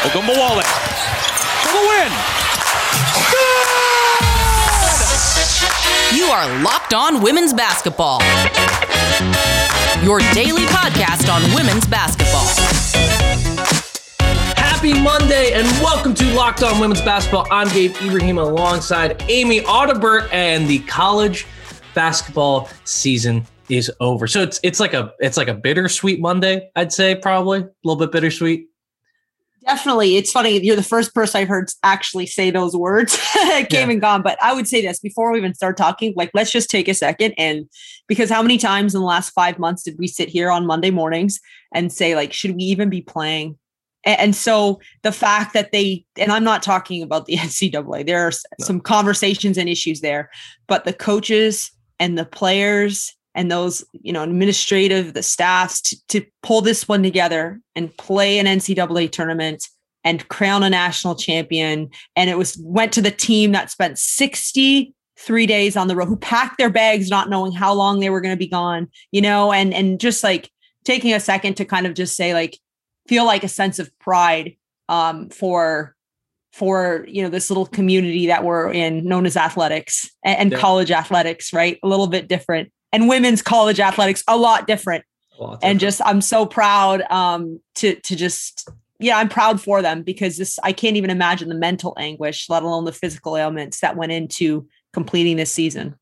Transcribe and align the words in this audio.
Ogunbowale 0.00 0.62
for 1.60 1.72
the 1.72 1.84
win. 1.86 2.10
You 6.16 6.24
are 6.24 6.62
Locked 6.62 6.94
On 6.94 7.20
Women's 7.22 7.52
Basketball. 7.52 8.22
Your 10.02 10.20
daily 10.32 10.62
podcast 10.68 11.30
on 11.30 11.42
women's 11.54 11.86
basketball. 11.86 12.46
Happy 14.56 14.94
Monday 15.02 15.52
and 15.52 15.66
welcome 15.82 16.14
to 16.14 16.24
Locked 16.32 16.62
On 16.62 16.80
Women's 16.80 17.02
Basketball. 17.02 17.46
I'm 17.50 17.68
Gabe 17.68 17.94
Ibrahim 18.00 18.38
alongside 18.38 19.22
Amy 19.28 19.60
Audibert, 19.60 20.32
and 20.32 20.66
the 20.66 20.78
college 20.80 21.46
basketball 21.94 22.70
season 22.84 23.46
is 23.68 23.92
over. 24.00 24.26
So 24.26 24.40
it's 24.40 24.58
it's 24.62 24.80
like 24.80 24.94
a 24.94 25.12
it's 25.18 25.36
like 25.36 25.48
a 25.48 25.54
bittersweet 25.54 26.20
Monday, 26.20 26.70
I'd 26.74 26.90
say 26.90 27.14
probably 27.14 27.60
a 27.60 27.68
little 27.84 28.00
bit 28.00 28.12
bittersweet. 28.12 28.69
Definitely. 29.66 30.16
It's 30.16 30.32
funny. 30.32 30.58
You're 30.64 30.76
the 30.76 30.82
first 30.82 31.14
person 31.14 31.40
I've 31.40 31.48
heard 31.48 31.70
actually 31.82 32.26
say 32.26 32.50
those 32.50 32.74
words. 32.74 33.18
it 33.34 33.68
came 33.68 33.88
yeah. 33.88 33.92
and 33.92 34.00
gone. 34.00 34.22
But 34.22 34.42
I 34.42 34.54
would 34.54 34.66
say 34.66 34.80
this 34.80 34.98
before 34.98 35.30
we 35.32 35.38
even 35.38 35.54
start 35.54 35.76
talking, 35.76 36.14
like, 36.16 36.30
let's 36.32 36.50
just 36.50 36.70
take 36.70 36.88
a 36.88 36.94
second. 36.94 37.34
And 37.36 37.68
because 38.08 38.30
how 38.30 38.42
many 38.42 38.56
times 38.56 38.94
in 38.94 39.00
the 39.00 39.06
last 39.06 39.30
five 39.30 39.58
months 39.58 39.82
did 39.82 39.98
we 39.98 40.06
sit 40.06 40.28
here 40.28 40.50
on 40.50 40.66
Monday 40.66 40.90
mornings 40.90 41.40
and 41.74 41.92
say, 41.92 42.14
like, 42.14 42.32
should 42.32 42.56
we 42.56 42.62
even 42.62 42.88
be 42.88 43.02
playing? 43.02 43.58
And 44.04 44.34
so 44.34 44.80
the 45.02 45.12
fact 45.12 45.52
that 45.52 45.72
they, 45.72 46.06
and 46.16 46.32
I'm 46.32 46.44
not 46.44 46.62
talking 46.62 47.02
about 47.02 47.26
the 47.26 47.36
NCAA, 47.36 48.06
there 48.06 48.26
are 48.26 48.32
no. 48.58 48.64
some 48.64 48.80
conversations 48.80 49.58
and 49.58 49.68
issues 49.68 50.00
there, 50.00 50.30
but 50.68 50.84
the 50.84 50.94
coaches 50.94 51.70
and 51.98 52.16
the 52.16 52.24
players 52.24 53.14
and 53.34 53.50
those 53.50 53.84
you 53.92 54.12
know 54.12 54.22
administrative 54.22 55.14
the 55.14 55.22
staffs 55.22 55.80
to, 55.80 56.06
to 56.08 56.26
pull 56.42 56.60
this 56.60 56.88
one 56.88 57.02
together 57.02 57.60
and 57.74 57.96
play 57.96 58.38
an 58.38 58.46
ncaa 58.46 59.10
tournament 59.10 59.68
and 60.04 60.28
crown 60.28 60.62
a 60.62 60.70
national 60.70 61.14
champion. 61.14 61.90
And 62.16 62.30
it 62.30 62.38
was 62.38 62.56
went 62.62 62.92
to 62.94 63.02
the 63.02 63.10
team 63.10 63.52
that 63.52 63.70
spent 63.70 63.98
63 63.98 65.46
days 65.46 65.76
on 65.76 65.88
the 65.88 65.96
road 65.96 66.08
who 66.08 66.16
packed 66.16 66.58
their 66.58 66.70
bags 66.70 67.10
not 67.10 67.28
knowing 67.28 67.52
how 67.52 67.72
long 67.74 68.00
they 68.00 68.10
were 68.10 68.20
going 68.20 68.34
to 68.34 68.38
be 68.38 68.48
gone 68.48 68.88
you 69.12 69.20
know 69.20 69.52
and 69.52 69.74
and 69.74 70.00
just 70.00 70.24
like 70.24 70.50
taking 70.84 71.12
a 71.12 71.20
second 71.20 71.54
to 71.54 71.64
kind 71.64 71.86
of 71.86 71.94
just 71.94 72.16
say 72.16 72.32
like 72.32 72.58
feel 73.06 73.26
like 73.26 73.44
a 73.44 73.48
sense 73.48 73.78
of 73.78 73.90
pride 73.98 74.56
um, 74.88 75.28
for 75.28 75.94
for 76.52 77.04
you 77.06 77.22
know 77.22 77.28
this 77.28 77.50
little 77.50 77.66
community 77.66 78.26
that 78.26 78.44
we're 78.44 78.72
in 78.72 79.04
known 79.04 79.26
as 79.26 79.36
athletics 79.36 80.10
and, 80.24 80.38
and 80.38 80.52
yeah. 80.52 80.58
college 80.58 80.90
athletics 80.90 81.52
right? 81.52 81.78
A 81.82 81.88
little 81.88 82.06
bit 82.06 82.26
different 82.26 82.72
and 82.92 83.08
women's 83.08 83.42
college 83.42 83.80
athletics 83.80 84.22
a 84.28 84.36
lot 84.36 84.66
different. 84.66 85.04
A 85.38 85.42
lot 85.42 85.60
different. 85.60 85.70
And 85.70 85.80
just 85.80 86.00
I'm 86.04 86.20
so 86.20 86.46
proud 86.46 87.02
um, 87.10 87.60
to 87.76 87.94
to 87.94 88.16
just 88.16 88.68
yeah, 88.98 89.16
I'm 89.16 89.28
proud 89.28 89.60
for 89.60 89.80
them 89.80 90.02
because 90.02 90.36
this 90.36 90.58
I 90.62 90.72
can't 90.72 90.96
even 90.96 91.10
imagine 91.10 91.48
the 91.48 91.54
mental 91.54 91.94
anguish, 91.98 92.48
let 92.48 92.62
alone 92.62 92.84
the 92.84 92.92
physical 92.92 93.36
ailments 93.36 93.80
that 93.80 93.96
went 93.96 94.12
into 94.12 94.68
completing 94.92 95.36
this 95.36 95.50
season. 95.50 95.96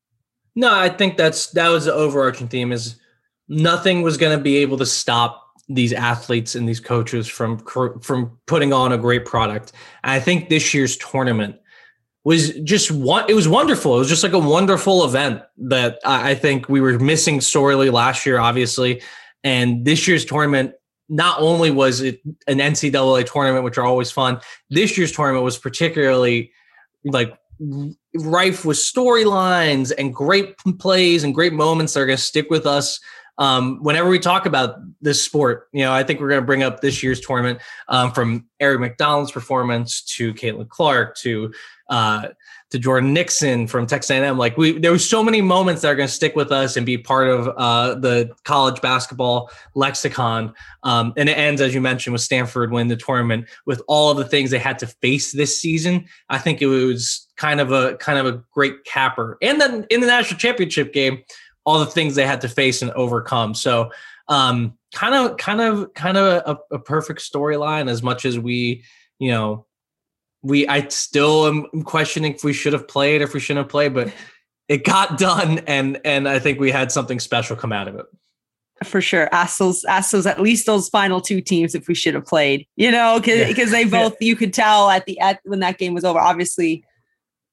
No, 0.55 0.73
I 0.73 0.89
think 0.89 1.15
that's 1.15 1.47
that 1.51 1.69
was 1.69 1.85
the 1.85 1.93
overarching 1.93 2.47
theme 2.47 2.71
is 2.71 2.99
nothing 3.47 4.01
was 4.01 4.17
going 4.17 4.37
to 4.37 4.43
be 4.43 4.57
able 4.57 4.77
to 4.77 4.85
stop 4.85 5.45
these 5.69 5.93
athletes 5.93 6.55
and 6.55 6.67
these 6.67 6.79
coaches 6.79 7.27
from 7.27 7.59
from 7.59 8.37
putting 8.47 8.73
on 8.73 8.91
a 8.91 8.97
great 8.97 9.25
product. 9.25 9.71
And 10.03 10.11
I 10.11 10.19
think 10.19 10.49
this 10.49 10.73
year's 10.73 10.97
tournament 10.97 11.55
was 12.23 12.53
just 12.59 12.91
one 12.91 13.25
it 13.29 13.33
was 13.33 13.47
wonderful. 13.47 13.95
It 13.95 13.99
was 13.99 14.09
just 14.09 14.23
like 14.23 14.33
a 14.33 14.39
wonderful 14.39 15.05
event 15.05 15.41
that 15.57 15.99
i 16.05 16.35
think 16.35 16.69
we 16.69 16.81
were 16.81 16.99
missing 16.99 17.41
sorely 17.41 17.89
last 17.89 18.25
year 18.25 18.39
obviously. 18.39 19.01
And 19.43 19.85
this 19.85 20.07
year's 20.07 20.25
tournament 20.25 20.73
not 21.07 21.39
only 21.39 21.71
was 21.71 22.01
it 22.01 22.21
an 22.47 22.59
ncaa 22.59 23.25
tournament 23.25 23.63
which 23.63 23.77
are 23.77 23.85
always 23.85 24.11
fun 24.11 24.39
this 24.69 24.97
year's 24.97 25.11
tournament 25.11 25.43
was 25.43 25.57
particularly 25.57 26.51
like 27.05 27.35
rife 28.15 28.63
with 28.65 28.77
storylines 28.77 29.91
and 29.97 30.13
great 30.13 30.57
plays 30.79 31.23
and 31.23 31.33
great 31.33 31.53
moments 31.53 31.93
that 31.93 32.01
are 32.01 32.05
going 32.05 32.17
to 32.17 32.23
stick 32.23 32.49
with 32.49 32.65
us 32.65 32.99
um, 33.39 33.81
whenever 33.81 34.09
we 34.09 34.19
talk 34.19 34.45
about 34.45 34.75
this 35.01 35.23
sport, 35.23 35.69
you 35.71 35.83
know, 35.83 35.93
I 35.93 36.03
think 36.03 36.19
we're 36.19 36.27
going 36.27 36.41
to 36.41 36.45
bring 36.45 36.61
up 36.61 36.81
this 36.81 37.01
year's 37.01 37.21
tournament 37.21 37.59
um, 37.87 38.11
from 38.11 38.45
Aari 38.61 38.79
McDonald's 38.79 39.31
performance 39.31 40.01
to 40.17 40.33
Caitlin 40.33 40.67
Clark 40.67 41.15
to 41.19 41.53
uh, 41.89 42.27
to 42.69 42.77
Jordan 42.77 43.13
Nixon 43.13 43.65
from 43.65 43.87
Texas 43.87 44.11
A&M. 44.11 44.37
Like 44.37 44.55
we, 44.55 44.77
there 44.77 44.91
were 44.91 44.99
so 44.99 45.23
many 45.23 45.41
moments 45.41 45.81
that 45.81 45.87
are 45.87 45.95
going 45.95 46.07
to 46.07 46.13
stick 46.13 46.35
with 46.35 46.51
us 46.51 46.77
and 46.77 46.85
be 46.85 46.99
part 46.99 47.27
of 47.27 47.47
uh, 47.57 47.95
the 47.95 48.29
college 48.43 48.79
basketball 48.81 49.49
lexicon. 49.73 50.53
Um, 50.83 51.13
and 51.17 51.29
it 51.29 51.37
ends, 51.37 51.61
as 51.61 51.73
you 51.73 51.81
mentioned, 51.81 52.13
with 52.13 52.21
Stanford 52.21 52.71
win 52.71 52.87
the 52.87 52.95
tournament 52.95 53.47
with 53.65 53.81
all 53.87 54.11
of 54.11 54.17
the 54.17 54.25
things 54.25 54.51
they 54.51 54.59
had 54.59 54.77
to 54.79 54.87
face 54.87 55.31
this 55.31 55.59
season. 55.59 56.05
I 56.29 56.37
think 56.37 56.61
it 56.61 56.67
was 56.67 57.27
kind 57.37 57.59
of 57.59 57.71
a 57.71 57.95
kind 57.97 58.19
of 58.19 58.27
a 58.27 58.43
great 58.51 58.83
capper. 58.83 59.37
And 59.41 59.59
then 59.59 59.87
in 59.89 60.01
the 60.01 60.07
national 60.07 60.39
championship 60.39 60.93
game, 60.93 61.23
all 61.65 61.79
the 61.79 61.85
things 61.85 62.15
they 62.15 62.25
had 62.25 62.41
to 62.41 62.49
face 62.49 62.81
and 62.81 62.91
overcome. 62.91 63.53
So 63.53 63.91
um, 64.27 64.77
kind 64.93 65.15
of 65.15 65.37
kind 65.37 65.61
of 65.61 65.93
kind 65.93 66.17
of 66.17 66.59
a, 66.71 66.75
a 66.75 66.79
perfect 66.79 67.19
storyline 67.19 67.89
as 67.89 68.01
much 68.01 68.25
as 68.25 68.39
we, 68.39 68.83
you 69.17 69.31
know, 69.31 69.65
we 70.41 70.67
I 70.67 70.87
still 70.87 71.47
am 71.47 71.83
questioning 71.83 72.33
if 72.35 72.43
we 72.43 72.53
should 72.53 72.73
have 72.73 72.87
played, 72.87 73.21
if 73.21 73.33
we 73.33 73.39
shouldn't 73.39 73.65
have 73.65 73.71
played, 73.71 73.93
but 73.93 74.13
it 74.67 74.85
got 74.85 75.17
done, 75.17 75.59
and 75.67 75.99
and 76.05 76.29
I 76.29 76.39
think 76.39 76.59
we 76.59 76.71
had 76.71 76.91
something 76.91 77.19
special 77.19 77.55
come 77.55 77.73
out 77.73 77.87
of 77.87 77.95
it. 77.95 78.05
For 78.83 79.01
sure, 79.01 79.27
ask 79.33 79.57
those, 79.57 79.83
ask 79.85 80.11
those 80.11 80.25
at 80.25 80.39
least 80.39 80.65
those 80.65 80.87
final 80.87 81.19
two 81.19 81.41
teams 81.41 81.75
if 81.75 81.89
we 81.89 81.95
should 81.95 82.13
have 82.13 82.25
played. 82.25 82.65
You 82.77 82.91
know, 82.91 83.19
because 83.19 83.47
because 83.47 83.71
yeah. 83.71 83.83
they 83.83 83.89
both 83.89 84.15
you 84.21 84.35
could 84.35 84.53
tell 84.53 84.89
at 84.89 85.05
the 85.05 85.19
at 85.19 85.39
when 85.43 85.59
that 85.59 85.79
game 85.79 85.93
was 85.93 86.05
over. 86.05 86.19
Obviously, 86.19 86.85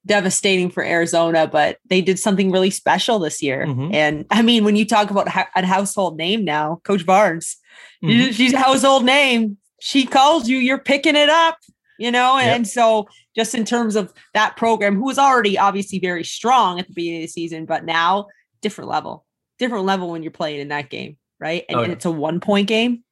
devastating 0.06 0.70
for 0.70 0.82
Arizona, 0.82 1.46
but 1.46 1.78
they 1.88 2.00
did 2.00 2.18
something 2.18 2.50
really 2.50 2.70
special 2.70 3.18
this 3.18 3.42
year. 3.42 3.66
Mm-hmm. 3.66 3.94
And 3.94 4.26
I 4.30 4.42
mean, 4.42 4.64
when 4.64 4.76
you 4.76 4.86
talk 4.86 5.10
about 5.10 5.28
a 5.28 5.66
household 5.66 6.16
name 6.16 6.44
now, 6.44 6.80
Coach 6.84 7.04
Barnes, 7.04 7.56
mm-hmm. 8.02 8.30
she's 8.30 8.52
a 8.52 8.58
household 8.58 9.04
name. 9.04 9.58
She 9.80 10.06
calls 10.06 10.48
you, 10.48 10.56
you're 10.56 10.78
picking 10.78 11.16
it 11.16 11.28
up 11.28 11.58
you 11.98 12.10
know 12.10 12.38
yep. 12.38 12.56
and 12.56 12.68
so 12.68 13.08
just 13.34 13.54
in 13.54 13.64
terms 13.64 13.96
of 13.96 14.12
that 14.34 14.56
program 14.56 14.94
who 14.94 15.04
was 15.04 15.18
already 15.18 15.58
obviously 15.58 15.98
very 15.98 16.24
strong 16.24 16.78
at 16.78 16.86
the 16.86 16.94
beginning 16.94 17.22
of 17.22 17.24
the 17.24 17.32
season 17.32 17.64
but 17.64 17.84
now 17.84 18.26
different 18.60 18.90
level 18.90 19.24
different 19.58 19.84
level 19.84 20.10
when 20.10 20.22
you're 20.22 20.32
playing 20.32 20.60
in 20.60 20.68
that 20.68 20.90
game 20.90 21.16
right 21.40 21.64
and, 21.68 21.76
oh, 21.76 21.80
yeah. 21.80 21.84
and 21.84 21.92
it's 21.92 22.04
a 22.04 22.10
one 22.10 22.40
point 22.40 22.68
game 22.68 23.02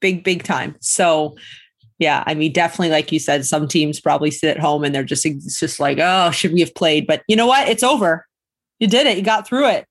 big 0.00 0.24
big 0.24 0.42
time 0.42 0.76
so 0.80 1.36
yeah 1.98 2.22
i 2.26 2.34
mean 2.34 2.52
definitely 2.52 2.90
like 2.90 3.10
you 3.12 3.18
said 3.18 3.44
some 3.44 3.66
teams 3.66 4.00
probably 4.00 4.30
sit 4.30 4.56
at 4.56 4.60
home 4.60 4.84
and 4.84 4.94
they're 4.94 5.04
just 5.04 5.24
it's 5.24 5.60
just 5.60 5.80
like 5.80 5.98
oh 6.00 6.30
should 6.30 6.52
we 6.52 6.60
have 6.60 6.74
played 6.74 7.06
but 7.06 7.22
you 7.28 7.36
know 7.36 7.46
what 7.46 7.68
it's 7.68 7.82
over 7.82 8.26
you 8.78 8.86
did 8.86 9.06
it 9.06 9.16
you 9.16 9.22
got 9.22 9.46
through 9.46 9.68
it 9.68 9.86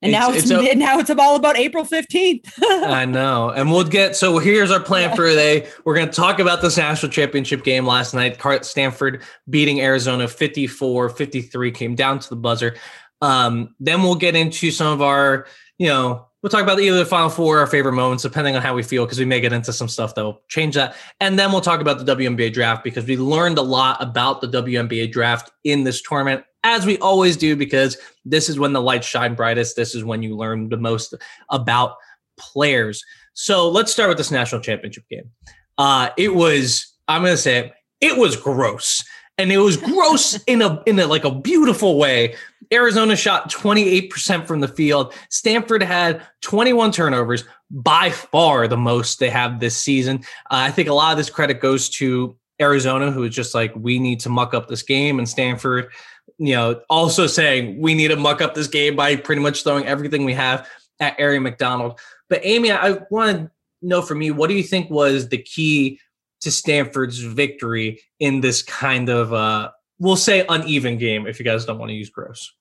and 0.00 0.12
it's, 0.12 0.20
now 0.20 0.32
it's, 0.32 0.50
it's 0.50 0.74
a, 0.74 0.74
now 0.76 0.98
it's 0.98 1.10
all 1.10 1.34
about 1.36 1.56
April 1.56 1.84
15th. 1.84 2.52
I 2.62 3.04
know. 3.04 3.50
And 3.50 3.70
we'll 3.70 3.84
get 3.84 4.14
so 4.14 4.38
here's 4.38 4.70
our 4.70 4.80
plan 4.80 5.14
for 5.16 5.28
today. 5.28 5.68
We're 5.84 5.94
going 5.94 6.08
to 6.08 6.12
talk 6.12 6.38
about 6.38 6.62
this 6.62 6.76
national 6.76 7.10
championship 7.10 7.64
game 7.64 7.84
last 7.84 8.14
night. 8.14 8.38
Stanford 8.64 9.22
beating 9.50 9.80
Arizona 9.80 10.26
54-53 10.26 11.74
came 11.74 11.94
down 11.96 12.20
to 12.20 12.28
the 12.28 12.36
buzzer. 12.36 12.76
Um, 13.20 13.74
then 13.80 14.02
we'll 14.04 14.14
get 14.14 14.36
into 14.36 14.70
some 14.70 14.92
of 14.92 15.02
our, 15.02 15.46
you 15.78 15.88
know, 15.88 16.27
we'll 16.42 16.50
talk 16.50 16.62
about 16.62 16.80
either 16.80 16.98
the 16.98 17.06
final 17.06 17.28
four 17.28 17.56
or 17.56 17.60
our 17.60 17.66
favorite 17.66 17.92
moments, 17.92 18.22
depending 18.22 18.56
on 18.56 18.62
how 18.62 18.74
we 18.74 18.82
feel, 18.82 19.04
because 19.04 19.18
we 19.18 19.24
may 19.24 19.40
get 19.40 19.52
into 19.52 19.72
some 19.72 19.88
stuff 19.88 20.14
that 20.14 20.24
will 20.24 20.42
change 20.48 20.74
that. 20.74 20.94
And 21.20 21.38
then 21.38 21.52
we'll 21.52 21.60
talk 21.60 21.80
about 21.80 22.04
the 22.04 22.16
WNBA 22.16 22.52
draft 22.52 22.84
because 22.84 23.04
we 23.06 23.16
learned 23.16 23.58
a 23.58 23.62
lot 23.62 24.00
about 24.02 24.40
the 24.40 24.48
WNBA 24.48 25.12
draft 25.12 25.50
in 25.64 25.84
this 25.84 26.02
tournament 26.02 26.44
as 26.64 26.84
we 26.84 26.98
always 26.98 27.36
do, 27.36 27.56
because 27.56 27.96
this 28.24 28.48
is 28.48 28.58
when 28.58 28.72
the 28.72 28.82
lights 28.82 29.06
shine 29.06 29.34
brightest. 29.34 29.76
This 29.76 29.94
is 29.94 30.04
when 30.04 30.22
you 30.22 30.36
learn 30.36 30.68
the 30.68 30.76
most 30.76 31.14
about 31.50 31.96
players. 32.38 33.04
So 33.34 33.68
let's 33.68 33.92
start 33.92 34.08
with 34.08 34.18
this 34.18 34.30
national 34.30 34.60
championship 34.60 35.04
game. 35.08 35.30
Uh, 35.78 36.10
it 36.16 36.34
was, 36.34 36.94
I'm 37.06 37.22
going 37.22 37.34
to 37.34 37.36
say 37.36 37.58
it, 37.58 37.72
it 38.00 38.18
was 38.18 38.36
gross. 38.36 39.04
And 39.38 39.52
it 39.52 39.58
was 39.58 39.76
gross 39.76 40.42
in 40.46 40.62
a 40.62 40.82
in 40.84 40.98
a 40.98 41.06
like 41.06 41.24
a 41.24 41.30
beautiful 41.30 41.96
way. 41.96 42.34
Arizona 42.72 43.16
shot 43.16 43.50
28% 43.50 44.46
from 44.46 44.60
the 44.60 44.68
field. 44.68 45.14
Stanford 45.30 45.82
had 45.82 46.22
21 46.42 46.92
turnovers, 46.92 47.44
by 47.70 48.10
far 48.10 48.66
the 48.66 48.76
most 48.76 49.18
they 49.18 49.30
have 49.30 49.60
this 49.60 49.76
season. 49.76 50.18
Uh, 50.50 50.64
I 50.66 50.70
think 50.70 50.88
a 50.88 50.94
lot 50.94 51.12
of 51.12 51.18
this 51.18 51.30
credit 51.30 51.60
goes 51.60 51.88
to 51.90 52.36
Arizona, 52.60 53.10
who 53.10 53.24
is 53.24 53.34
just 53.34 53.54
like, 53.54 53.72
we 53.76 53.98
need 53.98 54.20
to 54.20 54.30
muck 54.30 54.54
up 54.54 54.68
this 54.68 54.82
game, 54.82 55.18
and 55.18 55.28
Stanford 55.28 55.90
you 56.38 56.54
know, 56.54 56.80
also 56.88 57.26
saying 57.26 57.80
we 57.80 57.94
need 57.94 58.08
to 58.08 58.16
muck 58.16 58.40
up 58.40 58.54
this 58.54 58.68
game 58.68 58.96
by 58.96 59.16
pretty 59.16 59.42
much 59.42 59.64
throwing 59.64 59.86
everything 59.86 60.24
we 60.24 60.34
have 60.34 60.68
at 61.00 61.18
Aari 61.18 61.42
McDonald. 61.42 61.98
But 62.28 62.40
Amy, 62.44 62.70
I 62.70 62.98
want 63.10 63.36
to 63.36 63.50
know 63.82 64.02
from 64.02 64.22
you, 64.22 64.34
what 64.34 64.48
do 64.48 64.54
you 64.54 64.62
think 64.62 64.88
was 64.88 65.28
the 65.28 65.38
key 65.38 66.00
to 66.40 66.50
Stanford's 66.50 67.18
victory 67.18 68.00
in 68.20 68.40
this 68.40 68.62
kind 68.62 69.08
of, 69.08 69.32
uh, 69.32 69.70
we'll 69.98 70.16
say 70.16 70.46
uneven 70.48 70.96
game, 70.96 71.26
if 71.26 71.38
you 71.38 71.44
guys 71.44 71.64
don't 71.64 71.78
want 71.78 71.90
to 71.90 71.94
use 71.94 72.10
gross? 72.10 72.52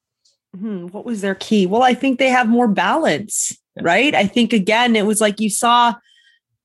Hmm, 0.57 0.87
what 0.87 1.05
was 1.05 1.21
their 1.21 1.35
key? 1.35 1.65
Well, 1.65 1.83
I 1.83 1.93
think 1.93 2.19
they 2.19 2.29
have 2.29 2.47
more 2.47 2.67
balance, 2.67 3.57
yeah. 3.75 3.83
right? 3.85 4.15
I 4.15 4.25
think 4.25 4.53
again, 4.53 4.95
it 4.95 5.05
was 5.05 5.21
like 5.21 5.39
you 5.39 5.49
saw 5.49 5.95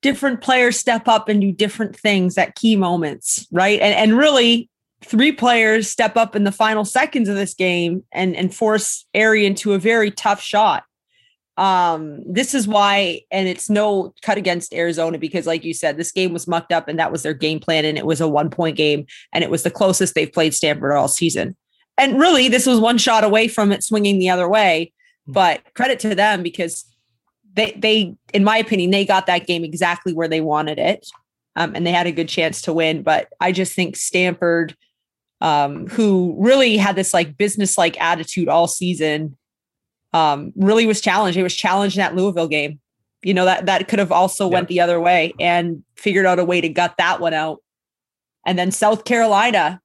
different 0.00 0.40
players 0.40 0.78
step 0.78 1.08
up 1.08 1.28
and 1.28 1.40
do 1.40 1.52
different 1.52 1.96
things 1.96 2.38
at 2.38 2.54
key 2.54 2.76
moments, 2.76 3.46
right? 3.50 3.80
And 3.80 3.94
and 3.94 4.18
really 4.18 4.68
three 5.04 5.32
players 5.32 5.88
step 5.88 6.16
up 6.16 6.36
in 6.36 6.44
the 6.44 6.52
final 6.52 6.84
seconds 6.84 7.28
of 7.28 7.36
this 7.36 7.54
game 7.54 8.04
and 8.12 8.36
and 8.36 8.54
force 8.54 9.06
Aari 9.14 9.44
into 9.44 9.72
a 9.72 9.78
very 9.78 10.10
tough 10.10 10.40
shot. 10.40 10.84
Um, 11.58 12.22
this 12.26 12.54
is 12.54 12.66
why, 12.66 13.20
and 13.30 13.46
it's 13.46 13.68
no 13.68 14.14
cut 14.22 14.38
against 14.38 14.72
Arizona 14.72 15.18
because, 15.18 15.46
like 15.46 15.64
you 15.64 15.74
said, 15.74 15.96
this 15.96 16.10
game 16.10 16.32
was 16.32 16.48
mucked 16.48 16.72
up 16.72 16.88
and 16.88 16.98
that 16.98 17.12
was 17.12 17.22
their 17.22 17.34
game 17.34 17.60
plan, 17.60 17.84
and 17.84 17.98
it 17.98 18.06
was 18.06 18.20
a 18.20 18.28
one 18.28 18.48
point 18.48 18.76
game, 18.76 19.06
and 19.32 19.44
it 19.44 19.50
was 19.50 19.62
the 19.62 19.70
closest 19.70 20.14
they've 20.14 20.32
played 20.32 20.54
Stanford 20.54 20.92
all 20.92 21.08
season. 21.08 21.56
And 21.98 22.18
really, 22.18 22.48
this 22.48 22.66
was 22.66 22.80
one 22.80 22.98
shot 22.98 23.24
away 23.24 23.48
from 23.48 23.72
it 23.72 23.84
swinging 23.84 24.18
the 24.18 24.30
other 24.30 24.48
way. 24.48 24.92
But 25.26 25.62
credit 25.74 26.00
to 26.00 26.14
them 26.14 26.42
because 26.42 26.84
they 27.54 27.72
they 27.72 28.14
in 28.32 28.44
my 28.44 28.56
opinion 28.56 28.90
they 28.90 29.04
got 29.04 29.26
that 29.26 29.46
game 29.46 29.64
exactly 29.64 30.12
where 30.12 30.28
they 30.28 30.40
wanted 30.40 30.78
it 30.78 31.06
um, 31.56 31.74
and 31.74 31.86
they 31.86 31.92
had 31.92 32.06
a 32.06 32.12
good 32.12 32.28
chance 32.28 32.62
to 32.62 32.72
win. 32.72 33.02
But 33.02 33.28
i 33.40 33.52
just 33.52 33.74
think 33.74 33.96
stanford 33.96 34.74
um, 35.40 35.88
who 35.88 36.36
really 36.38 36.76
had 36.76 36.94
this 36.94 37.12
like 37.12 37.36
business 37.36 37.76
like 37.76 38.00
attitude 38.00 38.48
all 38.48 38.68
season 38.68 39.36
um, 40.12 40.52
really 40.54 40.86
was 40.86 41.00
challenged. 41.00 41.36
It 41.36 41.42
was 41.42 41.56
challenged 41.56 41.96
in 41.96 42.00
that 42.00 42.14
louisville 42.14 42.46
game. 42.46 42.78
You 43.22 43.34
know 43.34 43.44
that 43.44 43.66
that 43.66 43.88
could 43.88 43.98
have 43.98 44.12
also 44.12 44.48
went 44.48 44.68
the 44.68 44.80
other 44.80 45.00
way 45.00 45.32
and 45.38 45.82
figured 45.96 46.26
out 46.26 46.38
a 46.38 46.44
way 46.44 46.60
to 46.60 46.68
gut 46.68 46.94
that 46.98 47.20
one 47.20 47.34
out. 47.34 47.62
And 48.46 48.58
then 48.58 48.70
south 48.70 49.04
carolina 49.04 49.80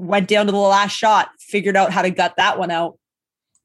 went 0.00 0.28
down 0.28 0.46
to 0.46 0.52
the 0.52 0.58
last 0.58 0.92
shot 0.92 1.30
figured 1.38 1.76
out 1.76 1.92
how 1.92 2.02
to 2.02 2.10
gut 2.10 2.34
that 2.36 2.58
one 2.58 2.70
out 2.70 2.98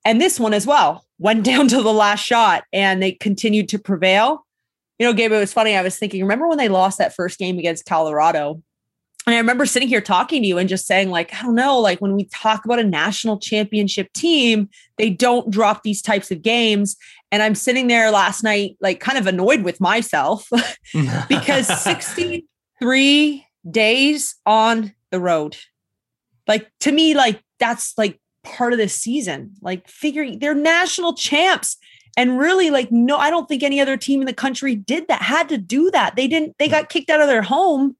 and 0.05 0.21
this 0.21 0.39
one 0.39 0.53
as 0.53 0.67
well 0.67 1.05
went 1.17 1.43
down 1.45 1.67
to 1.67 1.81
the 1.81 1.93
last 1.93 2.23
shot 2.23 2.63
and 2.71 3.01
they 3.01 3.11
continued 3.13 3.69
to 3.69 3.79
prevail. 3.79 4.45
You 4.99 5.05
know, 5.05 5.13
Gabe, 5.13 5.33
it 5.33 5.39
was 5.39 5.51
funny. 5.51 5.75
I 5.75 5.81
was 5.81 5.97
thinking, 5.97 6.21
remember 6.21 6.47
when 6.47 6.57
they 6.57 6.69
lost 6.69 6.99
that 6.99 7.13
first 7.13 7.37
game 7.37 7.59
against 7.59 7.85
Colorado? 7.85 8.61
And 9.27 9.33
I 9.33 9.39
remember 9.39 9.65
sitting 9.65 9.89
here 9.89 10.01
talking 10.01 10.43
to 10.43 10.47
you 10.47 10.59
and 10.59 10.69
just 10.69 10.85
saying, 10.85 11.09
like, 11.09 11.33
I 11.33 11.41
don't 11.41 11.55
know, 11.55 11.79
like 11.79 11.99
when 11.99 12.15
we 12.15 12.25
talk 12.25 12.63
about 12.63 12.79
a 12.79 12.83
national 12.83 13.39
championship 13.39 14.13
team, 14.13 14.69
they 14.97 15.09
don't 15.09 15.49
drop 15.49 15.81
these 15.81 16.01
types 16.01 16.29
of 16.29 16.43
games. 16.43 16.95
And 17.31 17.41
I'm 17.41 17.55
sitting 17.55 17.87
there 17.87 18.11
last 18.11 18.43
night, 18.43 18.77
like 18.81 18.99
kind 18.99 19.17
of 19.17 19.25
annoyed 19.25 19.63
with 19.63 19.81
myself 19.81 20.47
because 21.27 21.67
63 21.83 23.47
days 23.69 24.35
on 24.45 24.93
the 25.09 25.19
road. 25.19 25.57
Like 26.47 26.71
to 26.81 26.91
me, 26.91 27.15
like 27.15 27.41
that's 27.59 27.93
like 27.97 28.19
part 28.43 28.73
of 28.73 28.79
this 28.79 28.95
season. 28.95 29.53
Like 29.61 29.87
figuring 29.87 30.39
they're 30.39 30.55
national 30.55 31.13
champs. 31.15 31.77
And 32.17 32.39
really, 32.39 32.69
like, 32.69 32.93
no, 32.93 33.17
I 33.17 33.29
don't 33.29 33.45
think 33.45 33.61
any 33.61 33.81
other 33.81 33.97
team 33.97 34.21
in 34.21 34.25
the 34.25 34.33
country 34.33 34.73
did 34.73 35.09
that, 35.09 35.21
had 35.21 35.49
to 35.49 35.57
do 35.57 35.91
that. 35.91 36.15
They 36.15 36.29
didn't, 36.29 36.55
they 36.59 36.69
got 36.69 36.87
kicked 36.87 37.09
out 37.09 37.19
of 37.19 37.27
their 37.27 37.41
home 37.41 37.97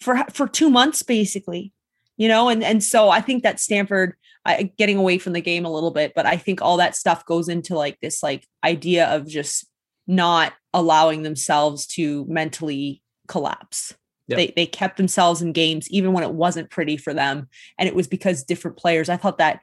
for 0.00 0.24
for 0.32 0.48
two 0.48 0.68
months, 0.68 1.02
basically. 1.02 1.72
You 2.16 2.28
know, 2.28 2.48
and 2.48 2.64
and 2.64 2.82
so 2.82 3.08
I 3.08 3.20
think 3.20 3.44
that 3.44 3.60
Stanford 3.60 4.14
uh, 4.44 4.64
getting 4.76 4.96
away 4.96 5.18
from 5.18 5.32
the 5.32 5.40
game 5.40 5.64
a 5.64 5.72
little 5.72 5.92
bit, 5.92 6.12
but 6.14 6.26
I 6.26 6.36
think 6.36 6.60
all 6.60 6.76
that 6.78 6.96
stuff 6.96 7.24
goes 7.24 7.48
into 7.48 7.76
like 7.76 7.98
this 8.00 8.22
like 8.22 8.46
idea 8.64 9.06
of 9.08 9.26
just 9.26 9.66
not 10.06 10.52
allowing 10.74 11.22
themselves 11.22 11.86
to 11.86 12.24
mentally 12.28 13.02
collapse. 13.28 13.94
Yep. 14.28 14.36
They 14.36 14.52
they 14.54 14.66
kept 14.66 14.96
themselves 14.96 15.42
in 15.42 15.52
games 15.52 15.90
even 15.90 16.12
when 16.12 16.24
it 16.24 16.32
wasn't 16.32 16.70
pretty 16.70 16.96
for 16.96 17.12
them, 17.12 17.48
and 17.78 17.88
it 17.88 17.94
was 17.94 18.06
because 18.06 18.44
different 18.44 18.76
players. 18.76 19.08
I 19.08 19.16
thought 19.16 19.38
that 19.38 19.60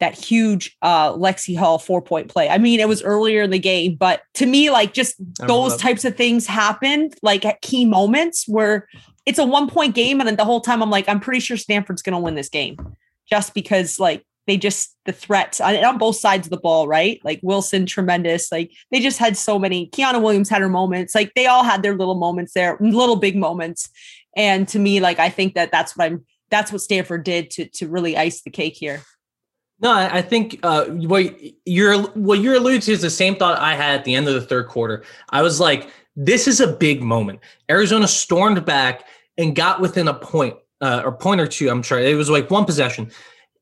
that 0.00 0.14
huge 0.14 0.76
uh 0.82 1.12
Lexie 1.12 1.58
Hull 1.58 1.78
four 1.78 2.00
point 2.00 2.28
play. 2.28 2.48
I 2.48 2.58
mean, 2.58 2.80
it 2.80 2.88
was 2.88 3.02
earlier 3.02 3.42
in 3.42 3.50
the 3.50 3.58
game, 3.58 3.96
but 3.96 4.22
to 4.34 4.46
me, 4.46 4.70
like 4.70 4.92
just 4.92 5.16
those 5.46 5.76
types 5.76 6.04
of 6.04 6.16
things 6.16 6.46
happened 6.46 7.14
like 7.22 7.44
at 7.44 7.60
key 7.60 7.84
moments 7.84 8.46
where 8.46 8.88
it's 9.26 9.38
a 9.38 9.44
one 9.44 9.68
point 9.68 9.94
game, 9.94 10.20
and 10.20 10.28
then 10.28 10.36
the 10.36 10.44
whole 10.44 10.60
time 10.60 10.82
I'm 10.82 10.90
like, 10.90 11.08
I'm 11.08 11.20
pretty 11.20 11.40
sure 11.40 11.56
Stanford's 11.56 12.02
going 12.02 12.14
to 12.14 12.18
win 12.18 12.34
this 12.34 12.48
game, 12.48 12.76
just 13.28 13.52
because 13.52 14.00
like 14.00 14.24
they 14.48 14.56
just 14.56 14.96
the 15.04 15.12
threats 15.12 15.60
on, 15.60 15.76
on, 15.84 15.98
both 15.98 16.16
sides 16.16 16.46
of 16.46 16.50
the 16.50 16.56
ball, 16.56 16.88
right? 16.88 17.20
Like 17.22 17.38
Wilson, 17.42 17.84
tremendous. 17.86 18.50
Like 18.50 18.72
they 18.90 18.98
just 18.98 19.18
had 19.18 19.36
so 19.36 19.58
many. 19.58 19.88
Kiana 19.90 20.20
Williams 20.20 20.48
had 20.48 20.62
her 20.62 20.70
moments. 20.70 21.14
Like 21.14 21.32
they 21.34 21.46
all 21.46 21.62
had 21.62 21.82
their 21.82 21.94
little 21.94 22.14
moments 22.14 22.54
there, 22.54 22.78
little 22.80 23.16
big 23.16 23.36
moments. 23.36 23.90
And 24.36 24.66
to 24.68 24.78
me, 24.78 25.00
like 25.00 25.18
I 25.18 25.28
think 25.28 25.54
that 25.54 25.70
that's 25.70 25.96
what 25.96 26.06
I'm. 26.06 26.24
That's 26.50 26.72
what 26.72 26.80
Stanford 26.80 27.24
did 27.24 27.50
to 27.52 27.68
to 27.74 27.88
really 27.88 28.16
ice 28.16 28.40
the 28.40 28.50
cake 28.50 28.74
here. 28.74 29.02
No, 29.80 29.92
I 29.92 30.22
think 30.22 30.58
uh, 30.62 30.86
what 30.86 31.36
you're 31.66 32.00
what 32.00 32.40
you're 32.40 32.54
alluding 32.54 32.80
to 32.80 32.92
is 32.92 33.02
the 33.02 33.10
same 33.10 33.36
thought 33.36 33.58
I 33.58 33.74
had 33.74 34.00
at 34.00 34.04
the 34.04 34.14
end 34.14 34.28
of 34.28 34.34
the 34.34 34.40
third 34.40 34.66
quarter. 34.66 35.04
I 35.28 35.42
was 35.42 35.60
like, 35.60 35.90
this 36.16 36.48
is 36.48 36.60
a 36.60 36.66
big 36.66 37.02
moment. 37.02 37.40
Arizona 37.70 38.08
stormed 38.08 38.64
back 38.64 39.04
and 39.36 39.54
got 39.54 39.80
within 39.80 40.08
a 40.08 40.14
point 40.14 40.56
uh, 40.80 41.02
or 41.04 41.12
point 41.12 41.40
or 41.40 41.46
two. 41.46 41.68
I'm 41.68 41.82
sure 41.82 41.98
it 41.98 42.16
was 42.16 42.30
like 42.30 42.50
one 42.50 42.64
possession 42.64 43.12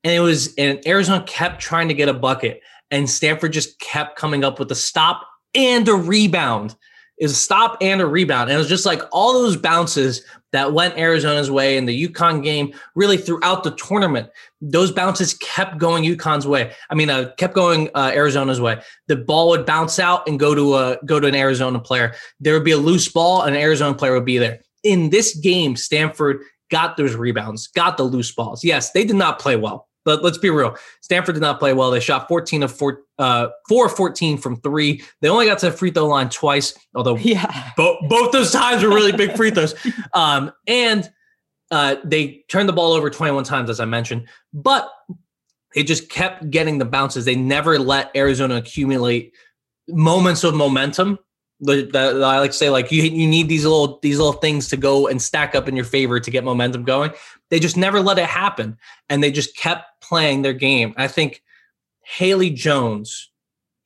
and 0.07 0.15
it 0.15 0.21
was 0.21 0.55
and 0.55 0.81
Arizona 0.87 1.25
kept 1.25 1.61
trying 1.61 1.89
to 1.89 1.95
get 1.95 2.09
a 2.09 2.15
bucket, 2.15 2.61
and 2.93 3.11
Stanford 3.11 3.53
just 3.53 3.81
kept 3.81 4.17
coming 4.17 4.45
up 4.45 4.61
with 4.61 4.71
a 4.71 4.75
stop 4.77 5.27
and 5.53 5.89
a 5.89 5.95
rebound. 5.95 6.77
Is 7.19 7.33
a 7.33 7.35
stop 7.35 7.79
and 7.81 8.01
a 8.03 8.07
rebound. 8.07 8.51
And 8.51 8.57
it 8.57 8.59
was 8.59 8.69
just 8.69 8.85
like 8.85 9.01
all 9.11 9.33
those 9.33 9.57
bounces 9.57 10.23
that 10.53 10.75
went 10.75 10.99
Arizona's 10.99 11.51
way 11.51 11.79
in 11.79 11.87
the 11.87 12.09
UConn 12.09 12.43
game, 12.43 12.75
really 12.95 13.17
throughout 13.17 13.65
the 13.65 13.71
tournament. 13.73 14.29
Those 14.61 14.93
bounces 14.93 15.33
kept 15.35 15.79
going 15.79 16.05
UConn's 16.05 16.47
way. 16.47 16.73
I 16.91 16.95
mean, 16.95 17.09
uh, 17.09 17.33
kept 17.39 17.55
going 17.55 17.89
uh, 17.95 18.13
Arizona's 18.15 18.61
way. 18.61 18.81
The 19.09 19.17
ball 19.17 19.49
would 19.49 19.65
bounce 19.65 19.99
out 19.99 20.29
and 20.29 20.39
go 20.39 20.55
to 20.55 20.77
a 20.77 20.99
go 21.05 21.19
to 21.19 21.27
an 21.27 21.35
Arizona 21.35 21.81
player. 21.81 22.15
There 22.39 22.55
would 22.55 22.65
be 22.65 22.73
a 22.73 22.77
loose 22.79 23.09
ball, 23.09 23.43
and 23.43 23.57
an 23.57 23.63
Arizona 23.63 23.97
player 23.97 24.13
would 24.13 24.27
be 24.27 24.39
there. 24.39 24.61
In 24.85 25.11
this 25.11 25.35
game, 25.35 25.75
Stanford 25.75 26.43
got 26.71 26.97
those 26.97 27.17
rebounds, 27.17 27.67
got 27.67 27.97
the 27.97 28.05
loose 28.05 28.33
balls. 28.33 28.63
Yes, 28.63 28.93
they 28.93 29.05
did 29.05 29.17
not 29.17 29.41
play 29.41 29.57
well. 29.57 29.89
But 30.07 30.23
let's 30.23 30.39
be 30.39 30.49
real. 30.49 30.77
Stanford 31.03 31.35
did 31.35 31.43
not 31.43 31.59
play 31.59 31.75
well. 31.75 31.91
They 31.91 32.01
shot 32.01 32.29
14 32.29 32.63
of 32.63 32.73
four, 32.73 33.03
uh, 33.19 33.49
four 33.69 33.87
of 33.87 33.93
14 33.93 34.39
from 34.39 34.57
three. 34.61 35.03
They 35.21 35.29
only 35.29 35.47
got 35.47 35.59
to 35.59 35.67
the 35.67 35.73
free 35.77 35.91
throw 35.91 36.07
line 36.07 36.31
twice, 36.31 36.73
although 36.95 37.17
yeah. 37.17 37.73
both 37.77 37.99
both 38.09 38.33
those 38.33 38.53
times 38.53 38.83
were 38.83 38.89
really 38.89 39.13
big 39.13 39.37
free 39.37 39.51
throws. 39.51 39.75
Um, 40.15 40.53
and 40.67 41.11
uh, 41.71 41.97
they 42.05 42.45
turned 42.49 42.69
the 42.69 42.73
ball 42.73 42.93
over 42.93 43.11
21 43.11 43.45
times, 43.45 43.69
as 43.69 43.81
I 43.81 43.85
mentioned, 43.85 44.29
but 44.55 44.89
they 45.75 45.83
just 45.83 46.09
kept 46.09 46.49
getting 46.51 46.79
the 46.79 46.85
bounces. 46.85 47.25
They 47.25 47.35
never 47.35 47.79
let 47.79 48.11
Arizona 48.17 48.57
accumulate 48.57 49.35
moments 49.89 50.45
of 50.45 50.55
momentum 50.55 51.19
that 51.61 51.95
I 51.97 52.39
like 52.41 52.51
to 52.51 52.57
say, 52.57 52.71
like 52.71 52.93
you 52.93 53.03
you 53.03 53.27
need 53.27 53.49
these 53.49 53.65
little 53.65 53.99
these 54.03 54.19
little 54.19 54.35
things 54.35 54.69
to 54.69 54.77
go 54.77 55.07
and 55.09 55.21
stack 55.21 55.55
up 55.55 55.69
in 55.69 55.77
your 55.77 55.85
favor 55.85 56.21
to 56.21 56.31
get 56.31 56.45
momentum 56.45 56.85
going. 56.85 57.13
They 57.51 57.61
just 57.61 57.77
never 57.77 58.01
let 58.01 58.19
it 58.19 58.27
happen, 58.27 58.77
and 59.09 59.23
they 59.23 59.31
just 59.31 59.57
kept 59.57 60.03
playing 60.03 60.43
their 60.43 60.53
game. 60.53 60.95
I 60.97 61.09
think 61.09 61.43
Haley 62.03 62.51
Jones 62.51 63.31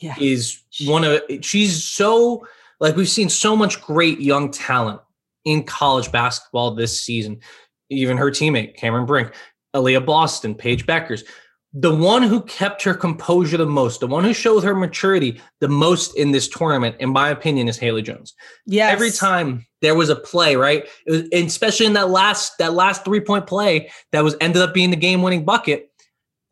yeah. 0.00 0.14
is 0.18 0.62
one 0.84 1.04
of 1.04 1.20
she's 1.42 1.84
so 1.84 2.46
like 2.80 2.96
we've 2.96 3.08
seen 3.08 3.28
so 3.28 3.54
much 3.54 3.80
great 3.82 4.20
young 4.20 4.50
talent 4.50 5.00
in 5.44 5.62
college 5.62 6.10
basketball 6.10 6.74
this 6.74 7.00
season. 7.00 7.40
Even 7.88 8.16
her 8.16 8.30
teammate 8.30 8.76
Cameron 8.76 9.06
Brink, 9.06 9.32
Aliyah 9.74 10.04
Boston, 10.04 10.54
Paige 10.54 10.86
Bueckers 10.86 11.24
the 11.72 11.94
one 11.94 12.22
who 12.22 12.42
kept 12.42 12.82
her 12.82 12.94
composure 12.94 13.56
the 13.56 13.66
most, 13.66 14.00
the 14.00 14.06
one 14.06 14.24
who 14.24 14.34
showed 14.34 14.64
her 14.64 14.74
maturity 14.74 15.40
the 15.60 15.68
most 15.68 16.16
in 16.16 16.32
this 16.32 16.48
tournament, 16.48 16.96
in 16.98 17.10
my 17.10 17.28
opinion, 17.28 17.68
is 17.68 17.78
Haley 17.78 18.02
Jones. 18.02 18.34
Yeah. 18.66 18.88
Every 18.88 19.12
time 19.12 19.66
there 19.80 19.94
was 19.94 20.08
a 20.08 20.16
play, 20.16 20.56
right? 20.56 20.88
Was, 21.06 21.22
especially 21.32 21.86
in 21.86 21.92
that 21.92 22.10
last 22.10 22.58
that 22.58 22.74
last 22.74 23.04
three 23.04 23.20
point 23.20 23.46
play 23.46 23.90
that 24.10 24.24
was 24.24 24.36
ended 24.40 24.62
up 24.62 24.74
being 24.74 24.90
the 24.90 24.96
game 24.96 25.22
winning 25.22 25.44
bucket. 25.44 25.86